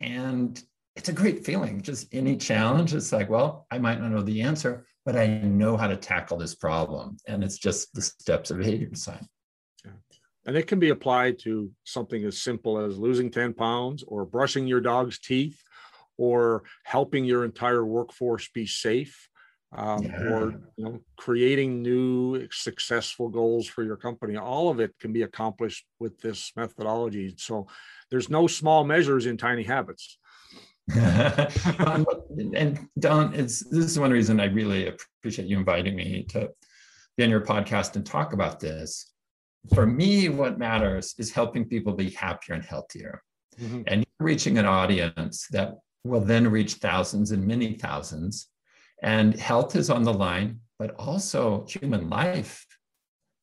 And 0.00 0.62
it's 0.96 1.08
a 1.08 1.12
great 1.12 1.44
feeling. 1.44 1.80
Just 1.80 2.12
any 2.12 2.36
challenge, 2.36 2.94
it's 2.94 3.12
like, 3.12 3.30
well, 3.30 3.66
I 3.70 3.78
might 3.78 4.00
not 4.00 4.10
know 4.10 4.22
the 4.22 4.42
answer, 4.42 4.84
but 5.06 5.16
I 5.16 5.26
know 5.26 5.76
how 5.76 5.86
to 5.86 5.96
tackle 5.96 6.36
this 6.36 6.54
problem. 6.54 7.16
And 7.26 7.42
it's 7.42 7.58
just 7.58 7.94
the 7.94 8.02
steps 8.02 8.50
of 8.50 8.58
behavior 8.58 8.88
design. 8.88 9.26
And 10.44 10.56
it 10.56 10.66
can 10.66 10.80
be 10.80 10.90
applied 10.90 11.38
to 11.40 11.70
something 11.84 12.24
as 12.24 12.42
simple 12.42 12.78
as 12.78 12.98
losing 12.98 13.30
10 13.30 13.54
pounds 13.54 14.02
or 14.06 14.24
brushing 14.24 14.66
your 14.66 14.80
dog's 14.80 15.20
teeth 15.20 15.60
or 16.18 16.64
helping 16.84 17.24
your 17.24 17.44
entire 17.44 17.84
workforce 17.84 18.48
be 18.52 18.66
safe 18.66 19.28
um, 19.74 20.02
yeah. 20.02 20.28
or 20.28 20.50
you 20.76 20.84
know 20.84 21.00
creating 21.16 21.82
new 21.82 22.46
successful 22.50 23.28
goals 23.28 23.66
for 23.66 23.82
your 23.82 23.96
company 23.96 24.36
all 24.36 24.68
of 24.68 24.80
it 24.80 24.94
can 25.00 25.12
be 25.12 25.22
accomplished 25.22 25.84
with 25.98 26.20
this 26.20 26.52
methodology 26.56 27.34
so 27.38 27.66
there's 28.10 28.28
no 28.28 28.46
small 28.46 28.84
measures 28.84 29.26
in 29.26 29.36
tiny 29.36 29.62
habits 29.62 30.18
um, 31.78 32.04
and 32.54 32.88
don 32.98 33.32
it's 33.34 33.60
this 33.70 33.84
is 33.84 33.98
one 33.98 34.10
reason 34.10 34.40
i 34.40 34.46
really 34.46 34.88
appreciate 34.88 35.48
you 35.48 35.56
inviting 35.56 35.94
me 35.94 36.24
to 36.28 36.50
be 37.16 37.24
on 37.24 37.30
your 37.30 37.40
podcast 37.40 37.96
and 37.96 38.04
talk 38.04 38.32
about 38.32 38.58
this 38.58 39.12
for 39.74 39.86
me 39.86 40.28
what 40.28 40.58
matters 40.58 41.14
is 41.18 41.30
helping 41.30 41.64
people 41.64 41.92
be 41.92 42.10
happier 42.10 42.56
and 42.56 42.64
healthier 42.64 43.22
mm-hmm. 43.60 43.82
and 43.86 44.04
reaching 44.18 44.58
an 44.58 44.66
audience 44.66 45.46
that 45.50 45.74
will 46.04 46.20
then 46.20 46.50
reach 46.50 46.74
thousands 46.74 47.30
and 47.30 47.46
many 47.46 47.74
thousands 47.74 48.48
and 49.02 49.38
health 49.38 49.76
is 49.76 49.90
on 49.90 50.02
the 50.04 50.12
line, 50.12 50.60
but 50.78 50.94
also 50.96 51.66
human 51.68 52.08
life 52.08 52.66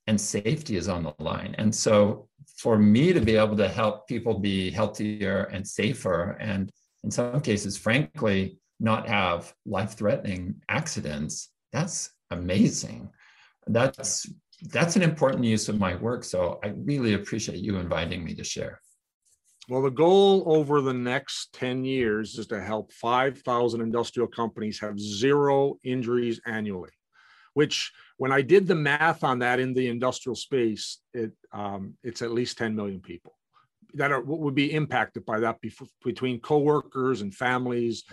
and 0.07 0.20
safety 0.20 0.76
is 0.76 0.88
on 0.88 1.03
the 1.03 1.14
line. 1.20 1.53
And 1.57 1.74
so 1.74 2.28
for 2.57 2.78
me 2.78 3.14
to 3.14 3.22
be 3.22 3.36
able 3.36 3.57
to 3.57 3.68
help 3.68 4.07
people 4.07 4.39
be 4.39 4.72
healthier 4.72 5.43
and 5.43 5.68
safer, 5.68 6.32
and 6.39 6.72
in 7.03 7.12
some 7.12 7.41
cases, 7.41 7.78
frankly, 7.78 8.57
not 8.80 9.07
have 9.07 9.53
life 9.66 9.93
threatening 9.93 10.55
accidents, 10.70 11.49
that's 11.72 12.10
amazing. 12.32 13.10
That's 13.68 14.26
that's 14.72 14.95
an 14.95 15.03
important 15.03 15.45
use 15.45 15.70
of 15.70 15.80
my 15.80 15.95
work. 15.95 16.24
So 16.24 16.60
I 16.64 16.70
really 16.70 17.14
appreciate 17.14 17.60
you 17.60 17.78
inviting 17.78 18.24
me 18.24 18.34
to 18.36 18.43
share. 18.43 18.82
Well, 19.70 19.84
the 19.84 19.91
goal 19.91 20.43
over 20.47 20.82
the 20.82 20.95
next 20.95 21.53
10 21.53 21.86
years 21.86 22.39
is 22.39 22.47
to 22.47 22.59
help 22.59 22.91
5,000 22.91 23.82
industrial 23.82 24.28
companies 24.28 24.80
have 24.80 24.99
zero 24.99 25.76
injuries 25.84 26.41
annually, 26.47 26.89
which 27.53 27.91
when 28.17 28.32
I 28.32 28.41
did 28.41 28.65
the 28.65 28.74
math 28.74 29.24
on 29.24 29.38
that 29.39 29.59
in 29.59 29.76
the 29.76 29.88
industrial 29.88 30.36
space, 30.36 30.97
it 31.13 31.34
um, 31.53 31.93
it's 32.03 32.24
at 32.24 32.32
least 32.32 32.57
10 32.57 32.76
million 32.76 32.99
people 32.99 33.36
that 33.93 34.11
are 34.11 34.22
would 34.22 34.55
be 34.55 34.74
impacted 34.74 35.24
by 35.26 35.39
that 35.39 35.57
between 36.03 36.39
coworkers 36.39 37.22
and 37.22 37.34
families. 37.34 38.03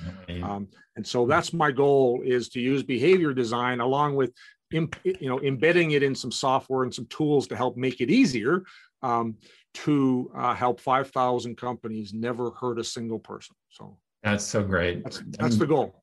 Um, 0.42 0.68
and 0.96 1.06
so 1.06 1.26
that's 1.26 1.54
my 1.54 1.70
goal 1.70 2.22
is 2.24 2.50
to 2.50 2.60
use 2.60 2.82
behavior 2.82 3.32
design 3.32 3.80
along 3.80 4.14
with 4.14 4.32
you 4.70 4.88
know 5.22 5.40
embedding 5.40 5.92
it 5.92 6.02
in 6.02 6.14
some 6.14 6.32
software 6.32 6.82
and 6.82 6.94
some 6.94 7.06
tools 7.06 7.46
to 7.48 7.56
help 7.56 7.76
make 7.76 8.00
it 8.00 8.10
easier 8.10 8.64
um, 9.06 9.36
to 9.72 10.30
uh, 10.36 10.54
help 10.54 10.80
5,000 10.80 11.56
companies 11.56 12.12
never 12.12 12.50
hurt 12.50 12.78
a 12.78 12.84
single 12.84 13.18
person. 13.18 13.54
So 13.68 13.98
that's 14.22 14.44
so 14.44 14.62
great. 14.64 15.04
That's, 15.04 15.22
that's 15.38 15.56
the 15.56 15.66
goal. 15.66 16.02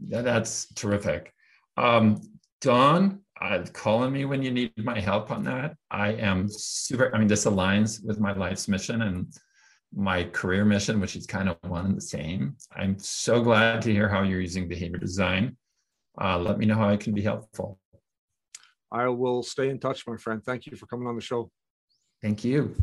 That's 0.00 0.72
terrific. 0.74 1.32
Um, 1.76 2.20
Don, 2.60 3.20
uh, 3.40 3.64
calling 3.72 4.12
me 4.12 4.24
when 4.24 4.42
you 4.42 4.50
need 4.50 4.72
my 4.78 4.98
help 4.98 5.30
on 5.30 5.44
that. 5.44 5.76
I 5.90 6.12
am 6.12 6.48
super. 6.48 7.14
I 7.14 7.18
mean, 7.18 7.28
this 7.28 7.44
aligns 7.44 8.04
with 8.04 8.18
my 8.18 8.32
life's 8.32 8.66
mission 8.66 9.02
and 9.02 9.32
my 9.94 10.24
career 10.24 10.64
mission, 10.64 11.00
which 11.00 11.14
is 11.14 11.26
kind 11.26 11.48
of 11.48 11.56
one 11.62 11.86
and 11.86 11.96
the 11.96 12.00
same. 12.00 12.56
I'm 12.74 12.98
so 12.98 13.42
glad 13.42 13.82
to 13.82 13.92
hear 13.92 14.08
how 14.08 14.22
you're 14.22 14.40
using 14.40 14.68
behavior 14.68 14.98
design. 14.98 15.56
Uh, 16.20 16.38
let 16.38 16.58
me 16.58 16.66
know 16.66 16.74
how 16.74 16.88
I 16.88 16.96
can 16.96 17.12
be 17.14 17.22
helpful. 17.22 17.78
I 18.90 19.06
will 19.08 19.42
stay 19.42 19.68
in 19.68 19.78
touch, 19.78 20.06
my 20.06 20.16
friend. 20.16 20.42
Thank 20.42 20.66
you 20.66 20.76
for 20.76 20.86
coming 20.86 21.06
on 21.06 21.14
the 21.14 21.20
show. 21.20 21.50
Thank 22.20 22.44
you. 22.44 22.74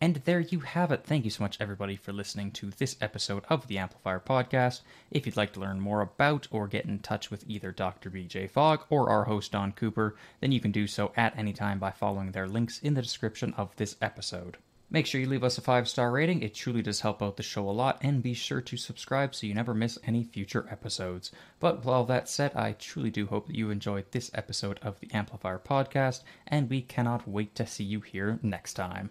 And 0.00 0.16
there 0.24 0.40
you 0.40 0.60
have 0.60 0.92
it. 0.92 1.02
Thank 1.04 1.24
you 1.24 1.30
so 1.30 1.42
much, 1.42 1.60
everybody, 1.60 1.96
for 1.96 2.12
listening 2.12 2.52
to 2.52 2.70
this 2.70 2.96
episode 3.00 3.44
of 3.48 3.66
the 3.66 3.78
Amplifier 3.78 4.20
Podcast. 4.20 4.82
If 5.10 5.26
you'd 5.26 5.36
like 5.36 5.52
to 5.54 5.60
learn 5.60 5.80
more 5.80 6.00
about 6.00 6.46
or 6.52 6.68
get 6.68 6.84
in 6.84 7.00
touch 7.00 7.32
with 7.32 7.42
either 7.48 7.72
Dr. 7.72 8.08
BJ 8.08 8.48
Fogg 8.48 8.84
or 8.90 9.10
our 9.10 9.24
host, 9.24 9.50
Don 9.50 9.72
Cooper, 9.72 10.14
then 10.40 10.52
you 10.52 10.60
can 10.60 10.70
do 10.70 10.86
so 10.86 11.12
at 11.16 11.36
any 11.36 11.52
time 11.52 11.80
by 11.80 11.90
following 11.90 12.30
their 12.30 12.46
links 12.46 12.78
in 12.78 12.94
the 12.94 13.02
description 13.02 13.52
of 13.54 13.74
this 13.74 13.96
episode. 14.00 14.58
Make 14.90 15.04
sure 15.04 15.20
you 15.20 15.28
leave 15.28 15.44
us 15.44 15.58
a 15.58 15.60
five 15.60 15.86
star 15.86 16.10
rating, 16.10 16.42
it 16.42 16.54
truly 16.54 16.80
does 16.80 17.00
help 17.00 17.22
out 17.22 17.36
the 17.36 17.42
show 17.42 17.68
a 17.68 17.72
lot, 17.72 17.98
and 18.00 18.22
be 18.22 18.32
sure 18.32 18.62
to 18.62 18.76
subscribe 18.78 19.34
so 19.34 19.46
you 19.46 19.52
never 19.52 19.74
miss 19.74 19.98
any 20.02 20.24
future 20.24 20.66
episodes. 20.70 21.30
But 21.60 21.78
with 21.78 21.86
all 21.86 22.04
that 22.06 22.26
said, 22.26 22.56
I 22.56 22.72
truly 22.72 23.10
do 23.10 23.26
hope 23.26 23.48
that 23.48 23.56
you 23.56 23.68
enjoyed 23.68 24.10
this 24.12 24.30
episode 24.32 24.78
of 24.80 24.98
the 25.00 25.12
Amplifier 25.12 25.58
Podcast, 25.58 26.22
and 26.46 26.70
we 26.70 26.80
cannot 26.80 27.28
wait 27.28 27.54
to 27.56 27.66
see 27.66 27.84
you 27.84 28.00
here 28.00 28.38
next 28.42 28.74
time. 28.74 29.10